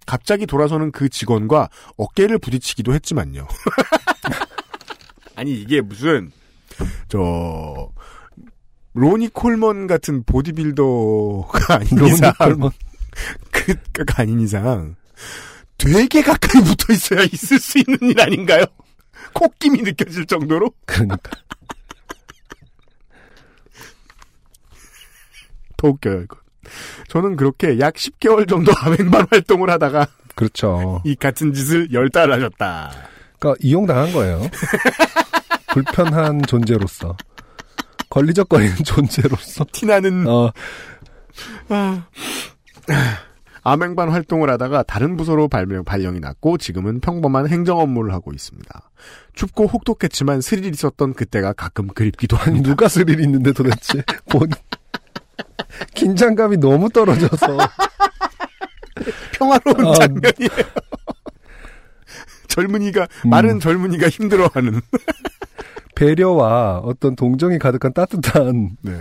[0.06, 3.46] 갑자기 돌아서는 그 직원과 어깨를 부딪히기도 했지만요.
[5.34, 6.30] 아니 이게 무슨
[7.08, 7.90] 저
[8.94, 12.70] 로니 콜먼 같은 보디빌더가 아닌 이상 콜먼.
[13.92, 14.96] 그가 아닌 이상
[15.78, 18.64] 되게 가까이 붙어 있어야 있을 수 있는 일 아닌가요?
[19.32, 21.18] 콧김이 느껴질 정도로 그러니까
[25.76, 26.38] 더 웃겨요 이거.
[27.08, 31.00] 저는 그렇게 약 10개월 정도 암행반 활동을 하다가 그렇죠.
[31.04, 32.92] 이 같은 짓을 열달 하셨다.
[33.38, 34.42] 그러니까 이용당한 거예요.
[35.72, 37.16] 불편한 존재로서
[38.08, 40.50] 걸리적거리는 존재로서 티나는 어,
[41.68, 42.06] 아,
[43.66, 48.90] 암행반 활동을 하다가 다른 부서로 발명, 발령이 났고 지금은 평범한 행정 업무를 하고 있습니다.
[49.34, 52.68] 춥고 혹독했지만 스릴 있었던 그때가 가끔 그립기도 합니다.
[52.68, 54.04] 누가 스릴 있는데 도대체.
[54.30, 54.48] 본,
[55.94, 57.58] 긴장감이 너무 떨어져서.
[59.32, 59.94] 평화로운 어.
[59.94, 60.64] 장면이에요.
[62.46, 63.30] 젊은이가 음.
[63.30, 64.80] 마른 젊은이가 힘들어하는.
[65.96, 68.76] 배려와 어떤 동정이 가득한 따뜻한.
[68.82, 68.92] 네.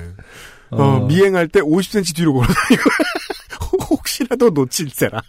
[0.71, 2.89] 어, 미행할 때 50cm 뒤로 걸어다니고
[4.15, 5.21] 혹시라도 놓칠세라.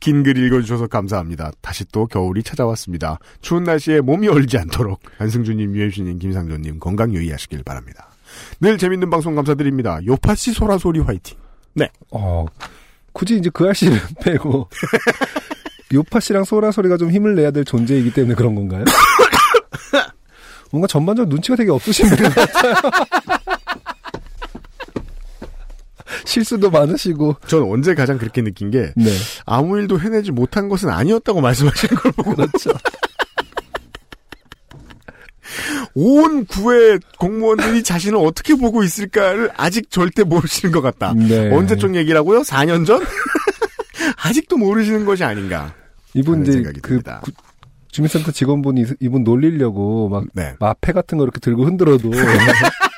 [0.00, 1.52] 긴 글 읽어주셔서 감사합니다.
[1.60, 3.18] 다시 또 겨울이 찾아왔습니다.
[3.40, 8.08] 추운 날씨에 몸이 얼지 않도록 한승주님, 유현수님, 김상조님 건강 유의하시길 바랍니다.
[8.60, 10.00] 늘 재밌는 방송 감사드립니다.
[10.04, 11.38] 요파씨 소라소리 화이팅.
[11.74, 11.88] 네.
[12.10, 12.44] 어,
[13.12, 14.68] 굳이 이제 그 아씨를 빼고.
[15.94, 18.84] 요파 씨랑 소라 소리가 좀 힘을 내야 될 존재이기 때문에 그런 건가요?
[20.72, 22.74] 뭔가 전반적으로 눈치가 되게 없으신 분 같아요.
[26.24, 27.36] 실수도 많으시고.
[27.46, 29.10] 전 언제 가장 그렇게 느낀 게 네.
[29.46, 32.70] 아무 일도 해내지 못한 것은 아니었다고 말씀하시는 걸 보고 그렇죠.
[35.94, 41.12] 온 구의 공무원들이 자신을 어떻게 보고 있을까를 아직 절대 모르시는 것 같다.
[41.14, 41.54] 네.
[41.54, 42.40] 언제적 얘기라고요?
[42.40, 43.02] 4년 전?
[44.24, 45.74] 아직도 모르시는 것이 아닌가.
[46.14, 47.00] 이분 이제 그.
[47.02, 47.32] 구-
[47.90, 50.54] 주민센터 직원분이 이- 이분 놀리려고 막 네.
[50.58, 52.10] 마패 같은 거 이렇게 들고 흔들어도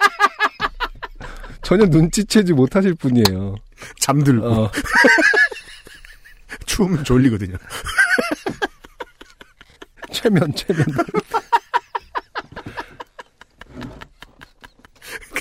[1.64, 3.56] 전혀 눈치채지 못하실 분이에요.
[3.98, 4.70] 잠들고 어,
[6.66, 7.56] 추우면 졸리거든요.
[10.12, 10.84] 최면 최면.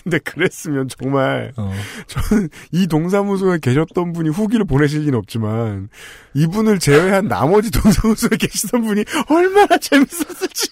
[0.03, 1.71] 근데 그랬으면 정말 어.
[2.07, 5.87] 저는 이 동사무소에 계셨던 분이 후기를 보내실 리는 없지만
[6.33, 10.71] 이분을 제외한 나머지 동사무소에 계시던 분이 얼마나 재밌었을지.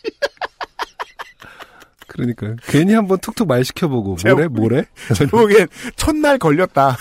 [2.22, 4.86] 그러니까 괜히 한번 툭툭 말 시켜보고 뭐래 뭐래.
[5.16, 6.96] 제목엔 첫날 걸렸다.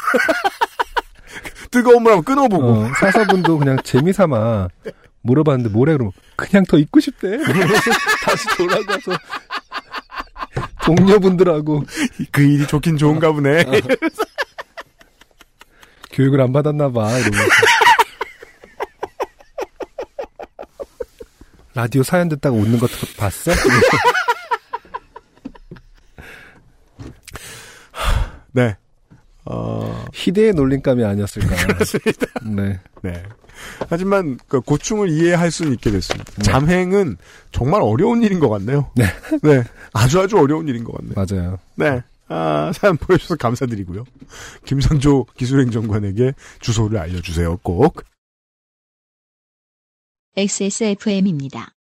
[1.71, 2.67] 뜨거운 물 한번 끊어보고.
[2.67, 4.69] 어, 사사분도 그냥 재미삼아
[5.21, 7.37] 물어봤는데 뭐래 그러면 그냥 더 있고 싶대.
[8.25, 9.13] 다시 돌아가서
[10.85, 11.85] 동료분들하고
[12.33, 13.65] 그 일이 좋긴 좋은가 보네.
[16.13, 17.45] 교육을 안 받았나 봐 이러면서.
[21.75, 22.89] 라디오 사연 듣다가 웃는 거
[23.19, 23.53] 봤어?
[28.53, 28.77] 네.
[29.45, 31.57] 어, 희대의 놀림감이 아니었을까.
[31.75, 32.27] 그렇습니다.
[32.45, 32.81] 네.
[33.03, 33.23] 네.
[33.89, 36.33] 하지만 그 고충을 이해할 수는 있게 됐습니다.
[36.33, 36.43] 네.
[36.43, 37.17] 잠행은
[37.53, 38.91] 정말 어려운 일인 것 같네요.
[38.95, 39.05] 네.
[39.43, 39.65] 네.
[39.93, 41.15] 아주 아주 어려운 일인 것 같네요.
[41.15, 41.59] 맞아요.
[41.75, 42.03] 네.
[42.29, 44.05] 아, 사연 보여주셔서 감사드리고요.
[44.65, 47.59] 김상조 기술행정관에게 주소를 알려주세요.
[47.59, 48.03] 꼭.
[50.37, 51.73] XSFM입니다.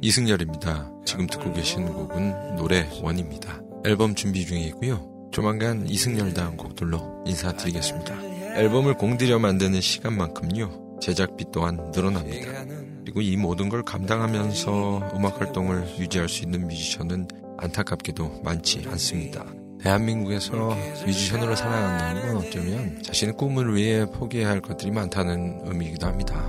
[0.00, 0.90] 이승열입니다.
[1.04, 3.60] 지금 듣고 계신 곡은 노래 원입니다.
[3.88, 5.30] 앨범 준비 중이고요.
[5.32, 8.22] 조만간 이승열 다음 곡들로 인사드리겠습니다.
[8.58, 10.98] 앨범을 공들여 만드는 시간만큼요.
[11.00, 12.66] 제작비 또한 늘어납니다.
[13.00, 19.46] 그리고 이 모든 걸 감당하면서 음악 활동을 유지할 수 있는 뮤지션은 안타깝게도 많지 않습니다.
[19.80, 26.44] 대한민국에서 뮤지션으로 살아간다는 건 어쩌면 자신의 꿈을 위해 포기해야 할 것들이 많다는 의미이기도 합니다.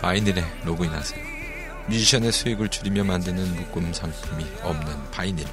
[0.00, 1.22] 바이닐에 로그인하세요.
[1.90, 5.44] 뮤지션의 수익을 줄이며 만드는 묶음 상품이 없는 바이닐.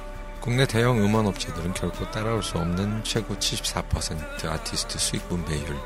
[0.46, 5.76] 국내 대형 음원 업체들은 결코 따라올 수 없는 최고 74% 아티스트 수익 분배율.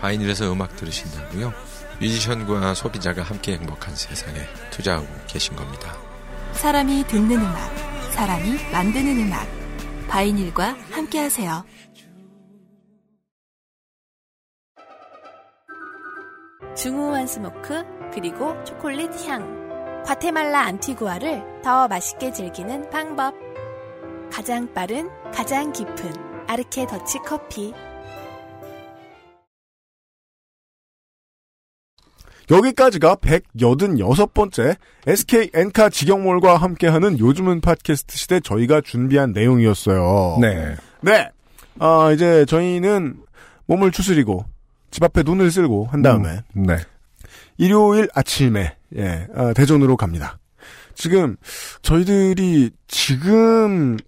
[0.00, 1.52] 바이닐에서 음악 들으신다고요?
[2.00, 4.40] 뮤지션과 소비자가 함께 행복한 세상에
[4.72, 5.96] 투자하고 계신 겁니다.
[6.50, 7.76] 사람이 듣는 음악,
[8.10, 9.46] 사람이 만드는 음악.
[10.08, 11.64] 바이닐과 함께 하세요.
[16.76, 20.02] 중후한 smoke 그리고 초콜릿 향.
[20.04, 23.47] 과테말라 안티구아를 더 맛있게 즐기는 방법.
[24.32, 25.96] 가장 빠른, 가장 깊은
[26.46, 27.72] 아르케 더치 커피.
[32.50, 34.76] 여기까지가 186번째
[35.06, 40.38] SK 엔카 직영몰과 함께하는 요즘은 팟캐스트 시대 저희가 준비한 내용이었어요.
[40.40, 40.76] 네.
[41.02, 41.30] 네.
[41.78, 43.20] 아, 이제 저희는
[43.66, 44.46] 몸을 추스리고
[44.90, 46.76] 집 앞에 눈을 쓸고 한 다음에 음, 네.
[47.58, 50.38] 일요일 아침에 예, 아, 대전으로 갑니다.
[50.94, 51.36] 지금
[51.82, 53.98] 저희들이 지금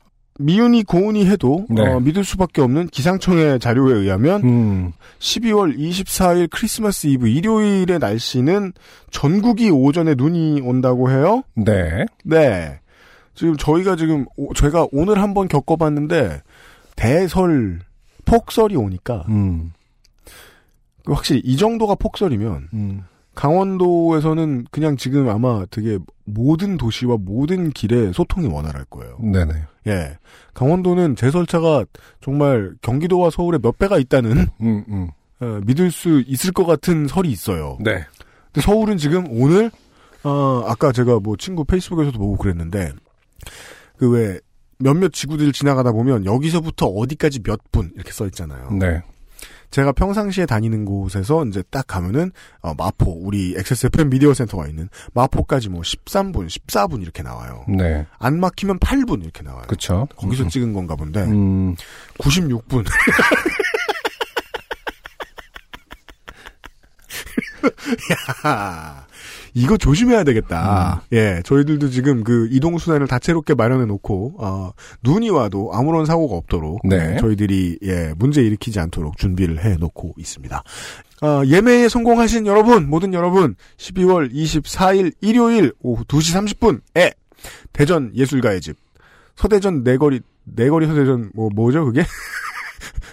[0.41, 1.83] 미운이 고운이 해도 네.
[1.87, 8.73] 어, 믿을 수밖에 없는 기상청의 자료에 의하면 음, 12월 24일 크리스마스 이브 일요일의 날씨는
[9.11, 11.43] 전국이 오전에 눈이 온다고 해요.
[11.55, 12.07] 네.
[12.25, 12.81] 네.
[13.35, 16.43] 지금 저희가 지금 오- 제가 오늘 한번 겪어봤는데
[16.97, 17.81] 대설
[18.25, 19.73] 폭설이 오니까 음,
[21.07, 23.03] 확실히 이 정도가 폭설이면 음.
[23.35, 29.19] 강원도에서는 그냥 지금 아마 되게 모든 도시와 모든 길에 소통이 원활할 거예요.
[29.20, 29.52] 네네.
[29.86, 30.19] 예.
[30.55, 31.85] 강원도는 제설차가
[32.20, 35.09] 정말 경기도와 서울에 몇 배가 있다는 음, 음.
[35.40, 37.78] 어, 믿을 수 있을 것 같은 설이 있어요.
[37.81, 38.05] 네.
[38.52, 39.70] 근데 서울은 지금 오늘
[40.23, 42.93] 어, 아까 제가 뭐 친구 페이스북에서도 보고 그랬는데
[43.97, 44.39] 그 왜
[44.82, 48.70] 몇몇 지구들 지나가다 보면 여기서부터 어디까지 몇 분 이렇게 써 있잖아요.
[48.73, 49.02] 네.
[49.70, 55.68] 제가 평상시에 다니는 곳에서 이제 딱 가면은 어, 마포 우리 XSFM 미디어 센터가 있는 마포까지
[55.68, 57.64] 뭐 13분, 14분 이렇게 나와요.
[57.68, 58.06] 네.
[58.18, 59.64] 안 막히면 8분 이렇게 나와요.
[59.68, 60.09] 그쵸.
[60.16, 61.76] 거기서 음, 찍은 건가 본데 음,
[62.18, 62.84] 96분.
[68.44, 69.06] 야,
[69.55, 71.02] 이거 조심해야 되겠다.
[71.12, 74.70] 예, 저희들도 지금 그 이동 수단을 다채롭게 마련해 놓고 어,
[75.02, 77.14] 눈이 와도 아무런 사고가 없도록 네.
[77.14, 80.62] 예, 저희들이 예, 문제 일으키지 않도록 준비를 해 놓고 있습니다.
[81.22, 87.14] 어, 예매에 성공하신 여러분, 모든 여러분, 12월 24일 일요일 오후 2시 30분에
[87.72, 88.77] 대전 예술가의 집
[89.36, 92.05] 서대전 내거리 내거리 서대전 뭐 뭐죠 그게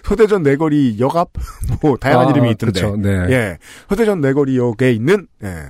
[0.08, 1.32] 서대전 내거리 역 앞?
[1.82, 2.82] 뭐 다양한 아, 이름이 있던데.
[2.82, 3.10] 그쵸, 네.
[3.30, 3.58] 예.
[3.90, 5.66] 서대전 내거리 역에 있는 예.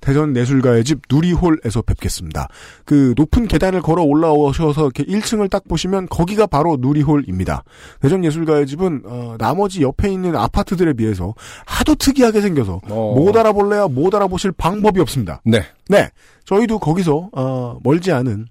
[0.00, 2.48] 대전 예술가의 집 누리홀에서 뵙겠습니다.
[2.86, 7.64] 그 높은 계단을 걸어 올라오셔서 이렇게 1층을 딱 보시면 거기가 바로 누리홀입니다.
[8.00, 11.34] 대전 예술가의 집은 어, 나머지 옆에 있는 아파트들에 비해서
[11.66, 13.14] 하도 특이하게 생겨서 어.
[13.14, 15.42] 못 알아볼래야 못 알아보실 방법이 없습니다.
[15.44, 15.66] 네.
[15.90, 16.08] 네,
[16.46, 18.46] 저희도 거기서 어, 멀지 않은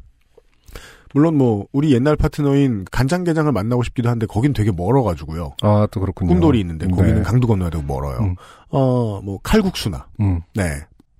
[1.14, 5.56] 물론 뭐 우리 옛날 파트너인 간장게장을 만나고 싶기도 한데 거긴 되게 멀어가지고요.
[5.62, 6.30] 아, 또 그렇군요.
[6.30, 7.22] 꿈돌이 있는데 거기는 네.
[7.24, 8.20] 강도 건너야 되고 멀어요.
[8.20, 8.36] 음.
[8.70, 10.42] 어뭐 칼국수나 음.
[10.56, 10.64] 네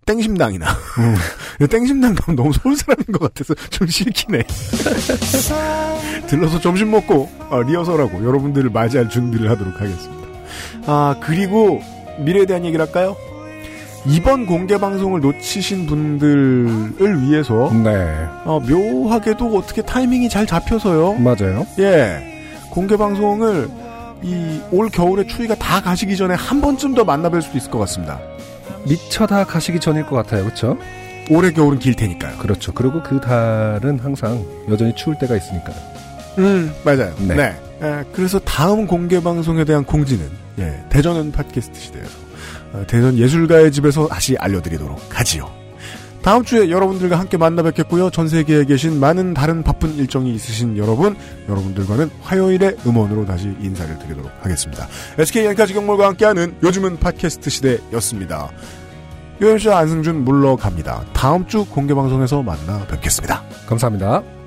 [0.06, 0.66] 땡심당이나
[1.70, 4.44] 땡심당 가면 너무 서울 사람인 것 같아서 좀 싫긴 해.
[6.28, 10.28] 들러서 점심 먹고 어, 리허설하고 여러분들을 맞이할 준비를 하도록 하겠습니다.
[10.88, 11.82] 아 그리고
[12.20, 13.16] 미래에 대한 얘기를 할까요?
[14.06, 18.08] 이번 공개 방송을 놓치신 분들을 위해서 네.
[18.46, 21.14] 어, 묘하게도 어떻게 타이밍이 잘 잡혀서요.
[21.16, 21.66] 맞아요.
[21.80, 22.22] 예.
[22.72, 23.70] 공개 방송을
[24.24, 28.20] 이 올 겨울에 추위가 다 가시기 전에 한 번쯤 더 만나뵐 수도 있을 것 같습니다.
[28.88, 30.44] 미처 다 가시기 전일 것 같아요.
[30.44, 30.78] 그렇죠?
[31.30, 32.38] 올해 겨울은 길 테니까요.
[32.38, 32.72] 그렇죠.
[32.74, 35.76] 그리고 그 달은 항상 여전히 추울 때가 있으니까요.
[36.40, 37.14] 음, 맞아요.
[37.28, 37.36] 네.
[37.36, 37.56] 네.
[37.84, 40.30] 예, 그래서 다음 공개 방송에 대한 공지는
[40.60, 42.21] 예, 대전은 팟캐스트 어,
[42.88, 45.50] 대전 예술가의 집에서 다시 알려드리도록 하지요.
[46.22, 48.12] 다음 주에 여러분들과 함께 만나 뵙겠고요.
[48.12, 51.16] 전 세계에 계신 많은 다른 바쁜 일정이 있으신 여러분,
[51.50, 54.88] 여러분들과는 화요일에 음원으로 다시 인사를 드리도록 하겠습니다.
[55.18, 58.52] SK 엔카 직영몰과 함께하는 요즘은 팟캐스트 시대였습니다.
[59.42, 61.06] 유현씨와 안승준 물러갑니다.
[61.14, 63.44] 다음 주 공개 방송에서 만나 뵙겠습니다.
[63.66, 64.41] 감사합니다.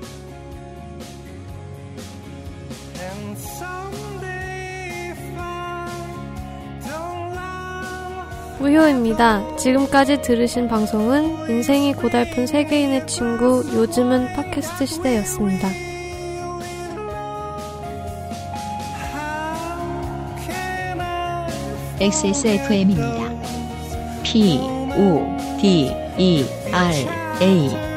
[8.65, 9.55] 우효입니다.
[9.57, 15.69] 지금까지 들으신 방송은 인생이 고달픈 세계인의 친구 요즘은 팟캐스트 시대였습니다.
[21.99, 23.31] XSFM입니다.
[24.23, 24.59] P,
[24.97, 26.95] O, D, E, R,
[27.41, 27.94] A.